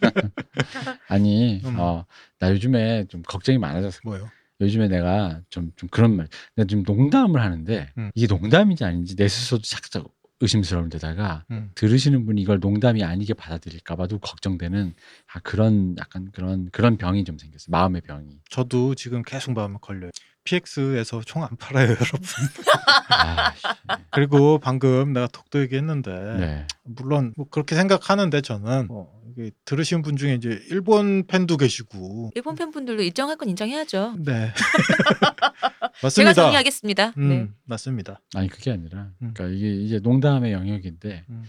[1.07, 1.79] 아니, 음.
[1.79, 2.05] 어,
[2.39, 3.99] 나 요즘에 좀 걱정이 많아졌어.
[4.03, 4.29] 뭐요?
[4.61, 8.11] 요즘에 내가 좀, 좀 그런 말, 내가 좀 농담을 하는데, 음.
[8.13, 10.05] 이게 농담인지 아닌지 내 스스로도 살짝
[10.43, 11.71] 의심스러운 데다가, 음.
[11.75, 14.93] 들으시는 분이 이걸 농담이 아니게 받아들일까봐도 걱정되는,
[15.33, 17.65] 아, 그런, 약간 그런, 그런 병이 좀 생겼어.
[17.69, 18.39] 마음의 병이.
[18.49, 20.11] 저도 지금 계속 마음에 걸려요.
[20.43, 22.19] PX에서 총 안 팔아요 여러분.
[23.09, 23.63] 아, 씨.
[24.11, 26.67] 그리고 방금 내가 톡도 얘기했는데 네.
[26.83, 32.55] 물론 뭐 그렇게 생각하는데 저는 어, 이게 들으신 분 중에 이제 일본 팬도 계시고 일본
[32.55, 34.15] 팬분들도 인정할 건 인정해야죠.
[34.19, 34.53] 네
[35.33, 36.33] 제가 맞습니다.
[36.33, 37.13] 정리하겠습니다.
[37.17, 37.47] 음, 네.
[37.65, 38.19] 맞습니다.
[38.35, 39.31] 아니, 그게 아니라, 음.
[39.33, 41.43] 그러니까 이게 이제 농담의 영역인데, 음.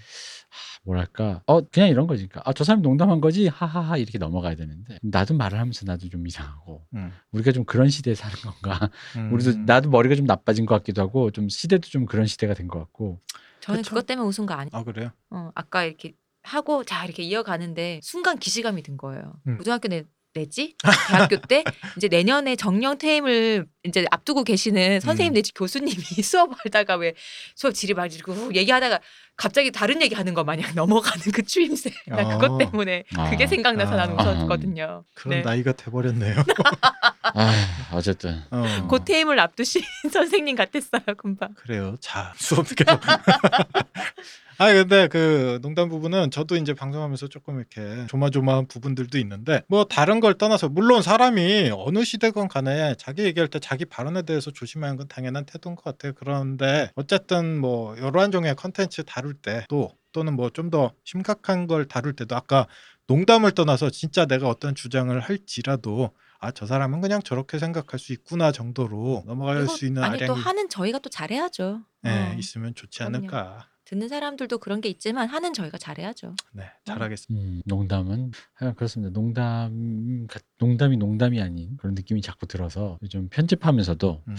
[0.85, 2.27] 하, 뭐랄까, 어, 그냥 이런 거지.
[2.29, 3.49] 그러니까, 아, 저 사람이 농담한 거지?
[3.49, 8.15] 하하하, 이렇게 넘어가야 되는데, 나도 말을 하면서 나도 좀 이상하고, 음, 우리가 좀 그런 시대에
[8.15, 8.91] 사는 건가?
[9.17, 9.33] 음.
[9.33, 12.79] 우리도 나도 머리가 좀 나빠진 것 같기도 하고 좀 시대도 좀 그런 시대가 된 것
[12.79, 13.21] 같고
[13.61, 13.91] 저는 그쵸?
[13.91, 14.71] 그것 때문에 웃은 거 아니에요.
[14.73, 15.11] 아 그래요?
[15.31, 16.13] 어, 아까 이렇게
[16.43, 19.35] 하고 자 이렇게 이어가는데 순간 기시감이 든 거예요.
[19.47, 19.57] 음.
[19.59, 20.05] 고등학교 내
[20.35, 20.75] 내지
[21.09, 21.65] 대학교 때
[21.97, 25.35] 이제 내년에 정년 퇴임을 이제 앞두고 계시는 선생님 음.
[25.35, 27.15] 내지 교수님이 수업하다가 왜
[27.55, 29.01] 수업 지리 말고 얘기하다가
[29.37, 32.39] 갑자기 다른 얘기 하는 거 마냥 넘어가는 그 추임새 나 어.
[32.39, 33.47] 그것 때문에 그게 아.
[33.47, 34.23] 생각나서 난 아.
[34.23, 35.05] 웃었거든요.
[35.15, 35.43] 그런 네.
[35.43, 36.35] 나이가 돼버렸네요.
[37.23, 37.53] 아
[37.93, 38.87] 어쨌든 어.
[38.89, 39.83] 고 퇴임을 앞두신
[40.13, 41.55] 선생님 같았어요 금방.
[41.55, 41.97] 그래요.
[42.01, 43.01] 자 수업 계속.
[44.59, 50.21] 아 근데 그 농담 부분은 저도 이제 방송하면서 조금 이렇게 조마조마한 부분들도 있는데 뭐 다른
[50.21, 55.09] 걸 떠나서 물론 사람이 어느 시대건 간에 자기 얘기할 때 자기 발언에 대해서 조심하는 건
[55.09, 56.13] 당연한 태도인 것 같아요.
[56.15, 61.87] 그런데 어쨌든 뭐 여러 종의 컨텐츠 다룰 때 또 또는 뭐 좀 더 심각한 걸
[61.87, 62.69] 다룰 때도 아까
[63.09, 68.53] 농담을 떠나서 진짜 내가 어떤 주장을 할지라도 아 저 사람은 그냥 저렇게 생각할 수 있구나
[68.53, 71.81] 정도로 넘어갈 수 있는 아니 또 아량이 하는 저희가 또 잘해야죠.
[72.03, 72.35] 네, 어.
[72.39, 73.27] 있으면 좋지 그럼요.
[73.85, 76.35] 듣는 사람들도 그런 게 있지만 하는 저희가 잘해야죠.
[76.53, 77.47] 네, 잘하겠습니다.
[77.47, 84.23] 음, 농담은 하여간 그렇습니다 농담 같- 농담이 농담이 아닌 그런 느낌이 자꾸 들어서 좀 편집하면서도
[84.27, 84.35] 음.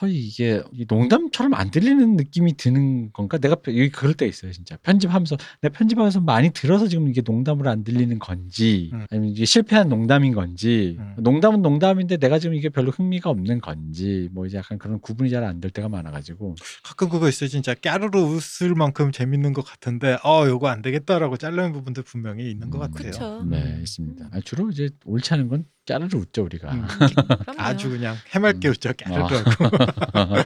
[0.00, 4.52] 허 이게 이 농담처럼 안 들리는 느낌이 드는 건가 내가 펴- 여기 그럴 때 있어요
[4.52, 9.06] 진짜 편집하면서 내가 편집하면서 많이 들어서 지금 이게 농담으로 안 들리는 건지 음.
[9.10, 11.14] 아니면 이게 실패한 농담인 건지 음.
[11.18, 15.44] 농담은 농담인데 내가 지금 이게 별로 흥미가 없는 건지 뭐 이제 약간 그런 구분이 잘
[15.44, 17.48] 안 될 때가 많아가지고 가끔 그거 있어요.
[17.48, 22.70] 진짜 까르르 웃을 만큼 재밌는 것 같은데 어 요거 안 되겠다라고 잘라는 부분들 분명히 있는
[22.70, 22.90] 것 음.
[22.92, 23.10] 같아요.
[23.12, 23.44] 그쵸.
[23.48, 23.80] 네 음.
[23.82, 24.28] 있습니다.
[24.32, 26.72] 아, 주로 이제 옳지 않은 건 짜르르 웃죠 우리가.
[26.72, 26.86] 음.
[27.56, 28.70] 아주 그냥 해맑게 음.
[28.72, 28.90] 웃죠.
[28.90, 28.92] 아.
[28.92, 29.76] 까르르하고.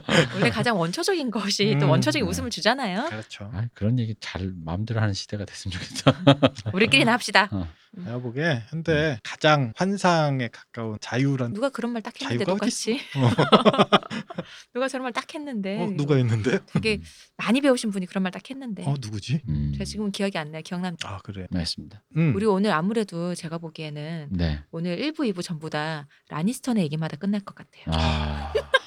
[0.35, 1.91] 원래 가장 원초적인 것이 또 음.
[1.91, 2.29] 원초적인 네.
[2.29, 3.07] 웃음을 주잖아요.
[3.09, 3.49] 그렇죠.
[3.53, 6.71] 아, 그런 얘기 잘 마음대로 하는 시대가 됐으면 좋겠다.
[6.73, 7.49] 우리끼리나 합시다.
[7.51, 7.67] 어.
[7.93, 13.29] 내가 보기에 현대 가장 환상에 가까운 자유란 누가 그런 말 딱 했는데 자유가 똑같이 어,
[14.73, 16.59] 누가 저런 말 딱 했는데 어, 누가 있는데?
[16.67, 17.01] 되게
[17.37, 19.41] 많이 배우신 분이 그런 말 딱 했는데 어 누구지?
[19.49, 20.61] 음, 제가 지금은 기억이 안 나요.
[20.63, 20.95] 기억남.
[21.03, 21.47] 아 그래.
[21.51, 22.01] 맞습니다.
[22.15, 22.33] 음.
[22.35, 24.63] 우리 오늘 아무래도 제가 보기에는 네.
[24.71, 27.83] 오늘 1부, 2부 전부 다 라니스터 얘기하다 끝날 것 같아요.
[27.87, 28.53] 아,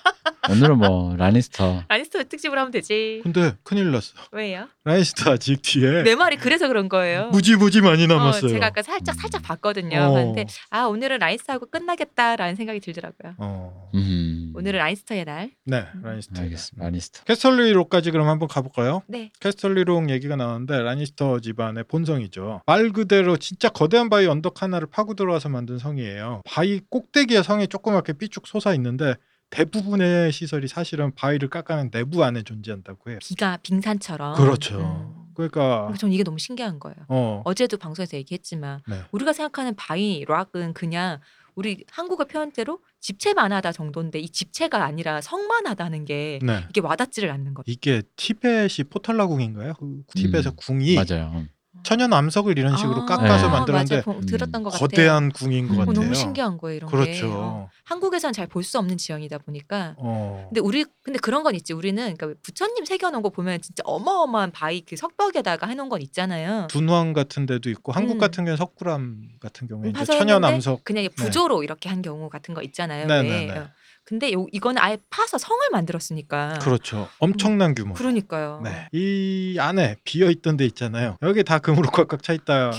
[0.50, 1.84] 오늘은 뭐 라니스터.
[1.88, 3.20] 라니스터 특집으로 하면 되지.
[3.22, 4.12] 근데 큰일 났어.
[4.32, 4.68] 왜요?
[4.84, 7.28] 라니스터 아직 뒤에 내 말이 그래서 그런 거예요.
[7.28, 8.50] 무지무지 많이 어, 남았어요.
[8.50, 9.98] 제가 아까 살짝 살짝 봤거든요.
[9.98, 10.12] 어.
[10.12, 13.34] 봤는데 아 오늘은 라니스터하고 끝나겠다라는 생각이 들더라고요.
[13.38, 13.90] 어.
[13.94, 15.50] 음, 오늘은 라니스터의 날.
[15.64, 16.02] 네, 음.
[16.02, 16.38] 라니스터.
[16.38, 16.84] 알겠습니다.
[16.84, 17.24] 라니스터.
[17.24, 19.02] 캐스털리 락까지 그럼 한번 가볼까요?
[19.06, 19.30] 네.
[19.40, 22.62] 캐스털리 락 얘기가 나왔는데 라니스터 집안의 본성이죠.
[22.66, 26.42] 말 그대로 진짜 거대한 바위 언덕 하나를 파고 들어와서 만든 성이에요.
[26.44, 29.14] 바위 꼭대기에 성이 조그맣게 삐쭉 솟아 있는데
[29.54, 33.18] 대부분의 시설이 사실은 바위를 깎아낸 내부 안에 존재한다고 해요.
[33.22, 34.34] 비가 빙산처럼.
[34.34, 34.80] 그렇죠.
[34.80, 35.24] 음.
[35.34, 36.96] 그러니까 저는 이게 너무 신기한 거예요.
[37.08, 39.00] 어, 어제도 방송에서 얘기했지만 네.
[39.12, 41.20] 우리가 생각하는 바위 락은 그냥
[41.54, 46.64] 우리 한국어 표현대로 집채만 하다 정도인데 이 집채가 아니라 성만 하다는 게 네.
[46.68, 47.70] 이게 와닿지를 않는 거죠.
[47.70, 49.74] 이게 티벳이 포탈라궁인가요?
[49.74, 51.46] 그 티벳의 음, 궁이 맞아요.
[51.82, 53.52] 천연 암석을 이런 식으로 아, 깎아서 네.
[53.52, 54.20] 만들었는데 맞아요.
[54.20, 54.88] 보- 들었던 것 같아요.
[54.88, 56.00] 거대한 궁인 것 어, 어, 같아요.
[56.02, 56.96] 너무 신기한 거예요 이런 게.
[56.96, 57.30] 그렇죠.
[57.32, 59.94] 어, 한국에선 잘 볼 수 없는 지형이다 보니까.
[59.98, 60.46] 어.
[60.48, 61.72] 근데 우리 근데 그런 건 있지.
[61.74, 66.68] 우리는 그러니까 부처님 새겨놓은 거 보면 진짜 어마어마한 바위 그 석벽에다가 해놓은 건 있잖아요.
[66.70, 68.18] 분황 같은 데도 있고 한국 음.
[68.18, 72.30] 같은 경우는 석굴암 같은 경우에 이제 파서 천연 했는데 암석 그냥 부조로 이렇게 한 경우
[72.30, 73.06] 같은 거 있잖아요.
[73.06, 73.22] 네, 왜.
[73.22, 73.58] 네, 네.
[73.58, 73.68] 어.
[74.04, 76.58] 근데 요, 이거는 아예 파서 성을 만들었으니까.
[76.60, 77.08] 그렇죠.
[77.18, 77.94] 엄청난 규모.
[77.94, 78.60] 그러니까요.
[78.62, 78.88] 네.
[78.92, 81.16] 이 안에 비어 있던 데 있잖아요.
[81.22, 82.72] 여기 다 금으로 꽉꽉 차 있다.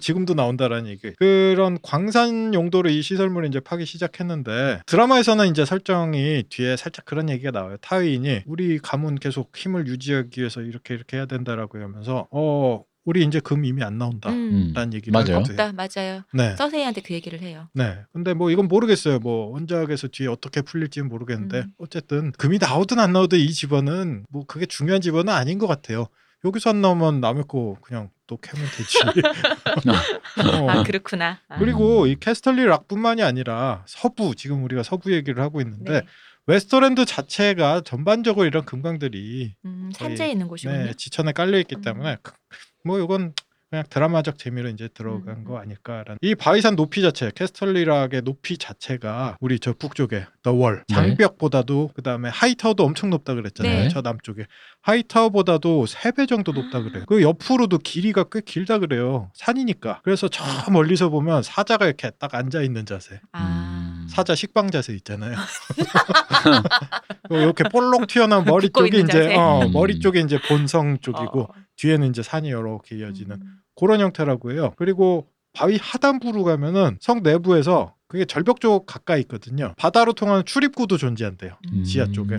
[0.00, 1.12] 지금도 나온다라는 얘기.
[1.16, 7.50] 그런 광산 용도로 이 시설물을 이제 파기 시작했는데 드라마에서는 이제 설정이 뒤에 살짝 그런 얘기가
[7.50, 7.76] 나와요.
[7.80, 13.40] 타의인이 우리 가문 계속 힘을 유지하기 위해서 이렇게 이렇게 해야 된다라고 하면서 어 우리 이제
[13.40, 14.38] 금 이미 안 나온다라는
[14.76, 14.90] 음.
[14.92, 15.36] 얘기를 맞아요.
[15.36, 15.62] 하거든요.
[15.62, 16.22] 없다 맞아요.
[16.34, 16.54] 네.
[16.56, 17.70] 서세이한테 그 얘기를 해요.
[17.72, 18.00] 네.
[18.12, 19.18] 근데 뭐 이건 모르겠어요.
[19.20, 21.72] 뭐 원작에서 뒤에 어떻게 풀릴지는 모르겠는데 음.
[21.78, 26.08] 어쨌든 금이 나오든 안 나오든 이 집안은 뭐 그게 중요한 집안은 아닌 것 같아요.
[26.44, 28.98] 여기서 안 나오면 남의 거 그냥 또 캐면 되지.
[30.62, 30.68] 어.
[30.70, 31.38] 아 그렇구나.
[31.48, 31.58] 아.
[31.58, 36.06] 그리고 이 캐스털리 락뿐만이 아니라 서부 지금 우리가 서부 얘기를 하고 있는데 네.
[36.46, 40.78] 웨스터랜드 자체가 전반적으로 이런 금광들이 음, 산재에 있는 곳이군요.
[40.84, 41.80] 네, 지천에 깔려 있기 음.
[41.82, 42.32] 때문에 그-
[42.84, 43.34] 뭐 이건
[43.70, 45.44] 그냥 드라마적 재미로 이제 들어간 음.
[45.44, 50.94] 거 아닐까라는 이 바위산 높이 자체 캐스털리락의 높이 자체가 우리 저 북쪽에 더월 네.
[50.94, 53.88] 장벽보다도 그다음에 하이타워도 엄청 높다 그랬잖아요 네.
[53.88, 54.46] 저 남쪽에
[54.80, 61.10] 하이타워보다도 세배 정도 높다 그래요 그 옆으로도 길이가 꽤 길다 그래요 산이니까 그래서 저 멀리서
[61.10, 64.06] 보면 사자가 이렇게 딱 앉아 있는 자세 아.
[64.08, 65.36] 사자 식빵 자세 있잖아요.
[67.30, 69.36] 이렇게 볼록 튀어나온 머리 쪽이 이제.
[69.36, 69.72] 어, 음.
[69.72, 71.48] 머리 쪽이 이제 본성 쪽이고 어.
[71.78, 73.56] 뒤에는 이제 산이 이렇게 이어지는 음.
[73.74, 74.74] 그런 형태라고 해요.
[74.76, 79.74] 그리고 바위 하단부로 가면은 성 내부에서 그게 절벽 쪽 가까이 있거든요.
[79.76, 81.56] 바다로 통하는 출입구도 존재한대요.
[81.72, 81.84] 음.
[81.84, 82.38] 지하 쪽에.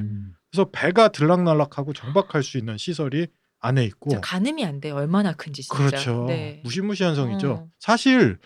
[0.52, 3.28] 그래서 배가 들락날락하고 정박할 수 있는 시설이
[3.62, 4.96] 안에 있고 진짜 가늠이 안 돼요.
[4.96, 5.78] 얼마나 큰지 진짜.
[5.78, 6.26] 그렇죠.
[6.28, 6.62] 네.
[6.64, 7.52] 무시무시한 성이죠.
[7.52, 7.68] 어.
[7.78, 8.38] 사실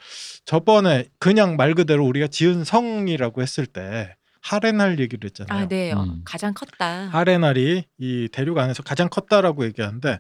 [0.46, 5.64] 저번에 그냥 말 그대로 우리가 지은 성이라고 했을 때 하레날 얘기를 했잖아요.
[5.64, 5.94] 아, 네.
[5.94, 6.22] 어, 음.
[6.26, 7.08] 가장 컸다.
[7.08, 10.20] 하레날이 이 대륙 안에서 가장 컸다라고 얘기하는데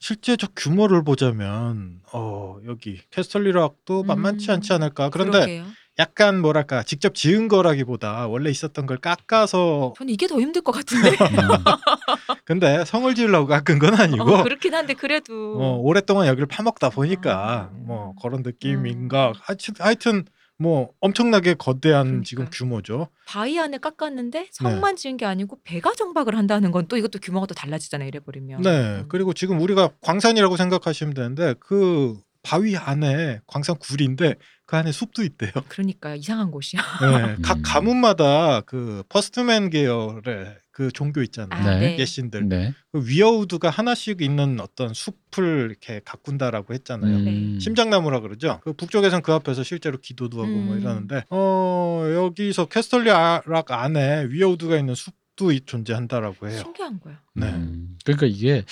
[0.00, 4.54] 실제적 규모를 보자면 어 여기 캐스털리락도 만만치 음.
[4.54, 5.10] 않지 않을까.
[5.10, 5.66] 그런데 그러게요.
[5.98, 11.16] 약간 뭐랄까 직접 지은 거라기보다 원래 있었던 걸 깎아서 저는 이게 더 힘들 것 같은데.
[12.44, 17.34] 근데 성을 지으려고 깎은 건 아니고 어, 그렇긴 한데 그래도 어, 오랫동안 여기를 파먹다 보니까
[17.34, 17.70] 아.
[17.72, 20.24] 뭐 그런 느낌인가 하여튼, 하여튼
[20.58, 22.58] 뭐 엄청나게 거대한 지금 그러니까요.
[22.58, 23.08] 규모죠.
[23.26, 23.78] 바위 안에 네.
[23.78, 28.06] 깎았는데 성만 지은 게 아니고 배가 정박을 한다는 건 또 이것도 규모가 또 달라지잖아요.
[28.08, 28.62] 이래 버리면.
[28.62, 29.04] 네.
[29.08, 35.50] 그리고 지금 우리가 광산이라고 생각하시면 되는데 그 바위 안에 광산 굴인데 그 안에 숲도 있대요.
[35.68, 36.80] 그러니까 이상한 곳이야.
[37.00, 37.36] 네.
[37.42, 37.62] 각 음.
[37.64, 41.58] 가문마다 그 First Men 계열의 그 종교 있잖아요.
[41.58, 41.80] 아, 네.
[41.80, 41.98] 네.
[41.98, 42.50] 옛 신들.
[42.50, 42.74] 네.
[42.92, 47.18] 그 weirwood가 하나씩 있는 어떤 숲을 이렇게 가꾼다라고 했잖아요.
[47.20, 47.58] 네.
[47.60, 48.60] 심장나무라 그러죠.
[48.62, 50.80] 그 북쪽에선 그 앞에서 실제로 기도도 하고 뭐 음.
[50.80, 56.58] 이러는데 어 여기서 캐스털리락 안에 weirwood가 있는 숲 도 이- 존재한다라고 해요.
[56.58, 57.20] 신기한 거야.
[57.34, 57.46] 네.
[57.52, 58.64] 음, 그러니까 이게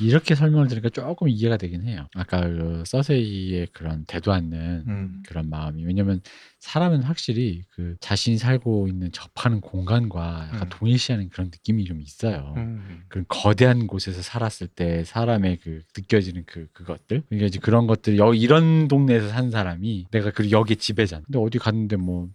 [0.00, 2.08] 이렇게 설명을 들으니까 조금 이해가 되긴 해요.
[2.14, 5.22] 아까 그 서세이의 그런 대도 않는 음.
[5.26, 6.20] 그런 마음이 왜냐면
[6.58, 10.68] 사람은 확실히 그 자신이 살고 있는 접하는 공간과 약간 음.
[10.70, 12.54] 동일시하는 그런 느낌이 좀 있어요.
[12.56, 13.04] 음.
[13.08, 18.34] 그런 거대한 곳에서 살았을 때 사람의 그 느껴지는 그 그것들 그러니까 이제 그런 것들 여
[18.34, 21.22] 이런 동네에서 산 사람이 내가 그 여기 지배잖아.
[21.26, 22.28] 근데 어디 갔는데 뭐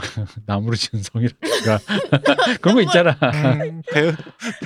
[0.46, 1.78] 나무로 지은 성이라든가
[2.60, 3.16] 그런 거 있잖아.
[3.22, 4.12] 음, 베어,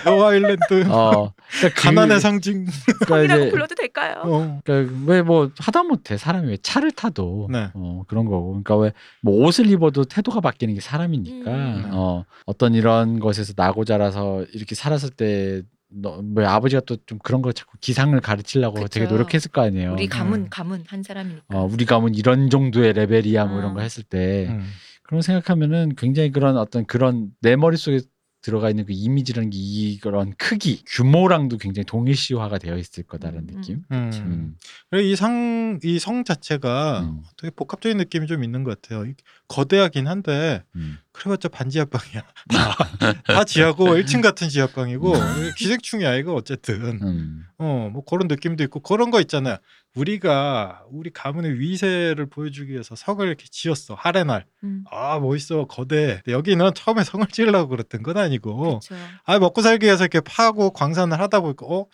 [0.02, 2.66] 베어 아일랜드 어, 그러니까 가난의 그, 상징.
[2.66, 4.22] 그러니까 성이라고 이제 불러도 될까요?
[4.24, 4.60] 어.
[4.64, 7.70] 그러니까 왜 뭐 하다 못해 사람이 왜 차를 타도 네.
[7.74, 8.92] 어, 그런 거고 그러니까 왜
[9.22, 11.82] 뭐 옷을 입어도 태도가 바뀌는 게 사람이니까 음.
[11.84, 11.88] 네.
[11.92, 15.62] 어, 어떤 이런 것에서 나고 자라서 이렇게 살았을 때
[15.92, 18.86] 너, 뭐 아버지가 또 좀 그런 거 자꾸 기상을 가르치려고 그쵸.
[18.88, 19.92] 되게 노력했을 거 아니에요.
[19.92, 20.46] 우리 가문 음.
[20.48, 21.44] 가문 한 사람이니까.
[21.48, 23.74] 어, 우리 가문 이런 정도의 레벨이야 뭐 이런 어.
[23.74, 24.64] 거 했을 때 음.
[25.10, 27.98] 그런 생각하면은 굉장히 그런 어떤 그런 내 머릿속에
[28.42, 33.82] 들어가 있는 그 이미지라는 게 이런 크기, 규모랑도 굉장히 동일시화가 되어 있을 거다라는 음, 느낌.
[33.90, 34.10] 음.
[34.14, 34.54] 음.
[34.88, 37.22] 그리고 이상 이 성 자체가 음.
[37.36, 39.04] 되게 복합적인 느낌이 좀 있는 것 같아요.
[39.04, 39.14] 이-
[39.48, 40.96] 거대하긴 한데 음.
[41.12, 42.22] 그래봤자 반지하방이야.
[43.00, 45.12] 다, 다 지하고 1층 같은 지하방이고
[45.58, 47.44] 기생충이야 이거 어쨌든.
[47.60, 47.92] 음.
[47.92, 49.58] 어뭐 그런 느낌도 있고 그런 거 있잖아요.
[49.94, 54.46] 우리가 우리 가문의 위세를 보여주기 위해서 성을 이렇게 지었어 하레날.
[54.64, 54.84] 음.
[54.90, 56.22] 아 멋있어 거대.
[56.28, 58.94] 여기는 처음에 성을 지으려고 그랬던 건 아니고 그렇죠.
[59.24, 61.86] 아 먹고 살기 위해서 이렇게 파고 광산을 하다 보니까 어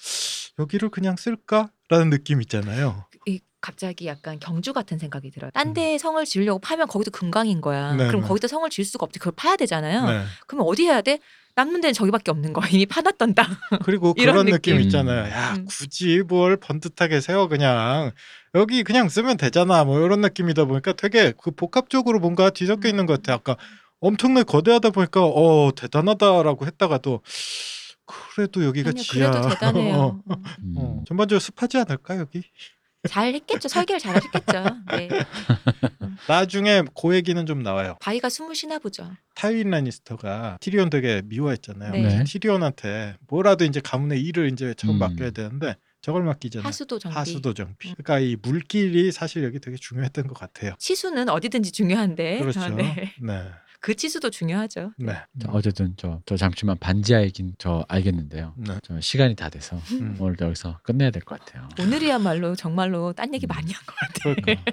[0.59, 3.05] 여기를 그냥 쓸까라는 느낌 있잖아요.
[3.27, 5.51] 이 갑자기 약간 경주 같은 생각이 들어요.
[5.53, 7.93] 딴 데에 성을 지으려고 파면 거기도 금강인 거야.
[7.93, 7.97] 음.
[7.97, 8.29] 네, 그럼 네.
[8.29, 9.19] 거기다 성을 지을 수가 없지.
[9.19, 10.07] 그걸 파야 되잖아요.
[10.07, 10.25] 네.
[10.47, 11.19] 그러면 어디 해야 돼?
[11.57, 12.69] 남는 데는 저기밖에 없는 거야.
[12.69, 13.47] 이미 파놨던 땅.
[13.83, 14.81] 그리고 이런 그런 느낌, 느낌.
[14.87, 15.31] 있잖아요.
[15.33, 15.65] 야 음.
[15.65, 18.13] 굳이 뭘 번듯하게 세워 그냥
[18.55, 19.85] 여기 그냥 쓰면 되잖아.
[19.85, 23.33] 뭐 이런 느낌이다 보니까 되게 그 복합적으로 뭔가 뒤섞여 있는 것 같아.
[23.35, 23.57] 아까
[24.01, 27.23] 엄청나게 거대하다 보니까 어 대단하다라고 했다가도
[28.05, 29.31] 그래도 여기가 아니요, 지하.
[29.31, 29.95] 그래도 대단해요.
[29.97, 30.45] 어, 음.
[30.61, 30.75] 음.
[30.77, 32.43] 어, 전반적으로 습하지 않을까 여기?
[33.09, 33.69] 잘 했겠죠.
[33.69, 34.65] 설계를 잘 하셨겠죠.
[34.97, 35.09] 네.
[36.29, 37.97] 나중에 그 얘기는 좀 나와요.
[38.01, 39.11] 바위가 숨을 쉬나 보죠.
[39.35, 41.93] 타이윈 라니스터가 티리온 되게 미워했잖아요.
[41.93, 42.03] 네.
[42.03, 42.25] 네.
[42.25, 44.99] 티리온한테 뭐라도 이제 가문의 일을 이제 처음 음.
[44.99, 46.67] 맡겨야 되는데 저걸 맡기잖아요.
[46.67, 47.17] 하수도 정비.
[47.17, 47.91] 하수도 정비.
[47.91, 47.95] 음.
[47.97, 50.75] 그러니까 이 물길이 사실 여기 되게 중요했던 것 같아요.
[50.79, 52.39] 치수는 어디든지 중요한데.
[52.39, 52.61] 그렇죠.
[52.61, 53.13] 아, 네.
[53.21, 53.43] 네.
[53.87, 54.91] 그 치수도 중요하죠.
[54.99, 55.13] 네.
[55.13, 58.53] 자, 어쨌든 저, 저 잠시만 반지하 얘기는 저 알겠는데요.
[58.57, 58.75] 네.
[58.83, 60.17] 저 시간이 다 돼서 음.
[60.19, 61.69] 오늘 여기서 끝내야 될 것 같아요.
[61.81, 63.55] 오늘이야말로 정말로 딴 얘기 음.
[63.55, 64.35] 많이 한 것 같아요.
[64.43, 64.73] 그러니까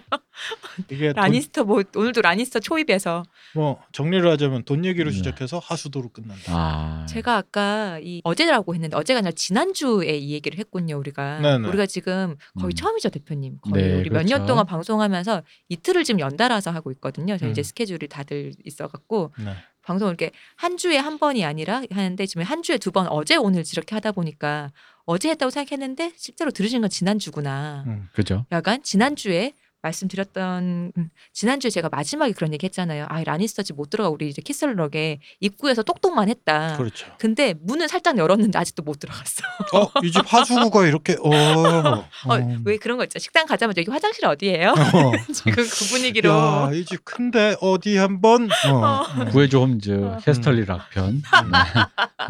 [0.90, 3.22] 이게 돈, 라니스터 뭐 오늘도 라니스터 초입에서
[3.54, 5.16] 뭐 정리를 하자면 돈 얘기로 네.
[5.16, 6.42] 시작해서 하수도로 끝난다.
[6.48, 11.68] 아, 제가 아까 이 어제라고 했는데 어제가 아니라 지난주에 이 얘기를 했군요 우리가 네네.
[11.68, 12.76] 우리가 지금 거의 음.
[12.76, 14.48] 처음이죠 대표님 거의 네, 우리 몇년 그렇죠.
[14.48, 17.52] 동안 방송하면서 이틀을 지금 연달아서 하고 있거든요 저희 음.
[17.52, 19.54] 이제 스케줄이 다들 있어 갖고 네.
[19.84, 23.64] 방송을 이렇게 한 주에 한 번이 아니라 하는데 지금 한 주에 두 번 어제 오늘
[23.72, 24.72] 이렇게 하다 보니까
[25.06, 28.08] 어제 했다고 생각했는데 실제로 들으신 건 지난주구나 음.
[28.14, 28.46] 그죠?
[28.52, 29.54] 약간 지난주에
[29.84, 33.06] 말씀드렸던 음, 지난주에 제가 마지막에 그런 얘기 했잖아요.
[33.10, 36.78] 아 라니스터 집 못 들어가 우리 이제 키슬럭에 입구에서 똑똑만 했다.
[36.78, 37.08] 그렇죠.
[37.18, 39.44] 근데 문은 살짝 열었는데 아직도 못 들어갔어.
[39.74, 41.30] 어, 이 집 하수구가 이렇게 어.
[42.28, 42.62] 어, 음.
[42.66, 43.18] 왜 그런 거 있죠?
[43.18, 44.70] 식당 가자마자 여기 화장실 어디예요?
[44.70, 45.12] 어.
[45.34, 48.76] 지금 그 분위기로 야, 이 집 큰데 어디 한번 어.
[48.76, 49.06] 어.
[49.18, 49.30] 음.
[49.32, 50.20] 구해줘 홈즈 어.
[50.28, 51.24] 헤스털리 락편 네.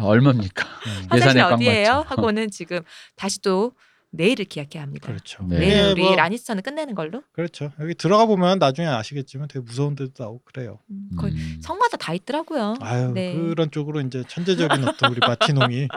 [0.00, 0.64] 얼마입니까?
[0.86, 1.06] 음.
[1.10, 1.84] 화장실 예산에 어디예요?
[1.90, 2.08] 꽉 맞죠.
[2.08, 2.80] 하고는 지금
[3.16, 3.72] 다시 또
[4.16, 5.08] 내일을 기약해야 합니다.
[5.08, 5.44] 그렇죠.
[5.48, 5.58] 네.
[5.58, 7.22] 내일 예, 우리 뭐, 라니스터는 끝내는 걸로.
[7.32, 7.72] 그렇죠.
[7.80, 10.78] 여기 들어가 보면 나중에 아시겠지만 되게 무서운 데도 나오고 그래요.
[10.90, 11.58] 음, 거의 음.
[11.62, 12.76] 성마다 다 있더라고요.
[12.80, 13.34] 아유 네.
[13.34, 15.88] 그런 쪽으로 이제 천재적인 어떤 우리 마티농이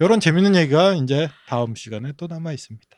[0.00, 2.88] 이런 재밌는 얘기가 이제 다음 시간에 또 남아 있습니다.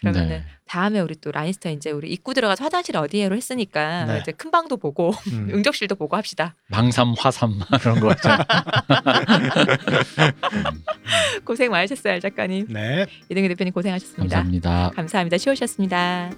[0.00, 0.44] 그러면은 네.
[0.66, 4.18] 다음에 우리 또 라니스터 이제 우리 입구 들어가서 화장실 어디에로 했으니까 네.
[4.20, 5.50] 이제 큰 방도 보고 음.
[5.54, 6.54] 응접실도 보고 합시다.
[6.70, 8.44] 방삼 화삼 그런 거 있잖아.
[11.44, 12.66] 고생 많으셨어요, 알 작가님.
[12.68, 13.06] 네.
[13.30, 14.36] 이등희 대표님 고생하셨습니다.
[14.36, 14.90] 감사합니다.
[14.94, 15.38] 감사합니다.
[15.38, 16.30] 쉬우셨습니다.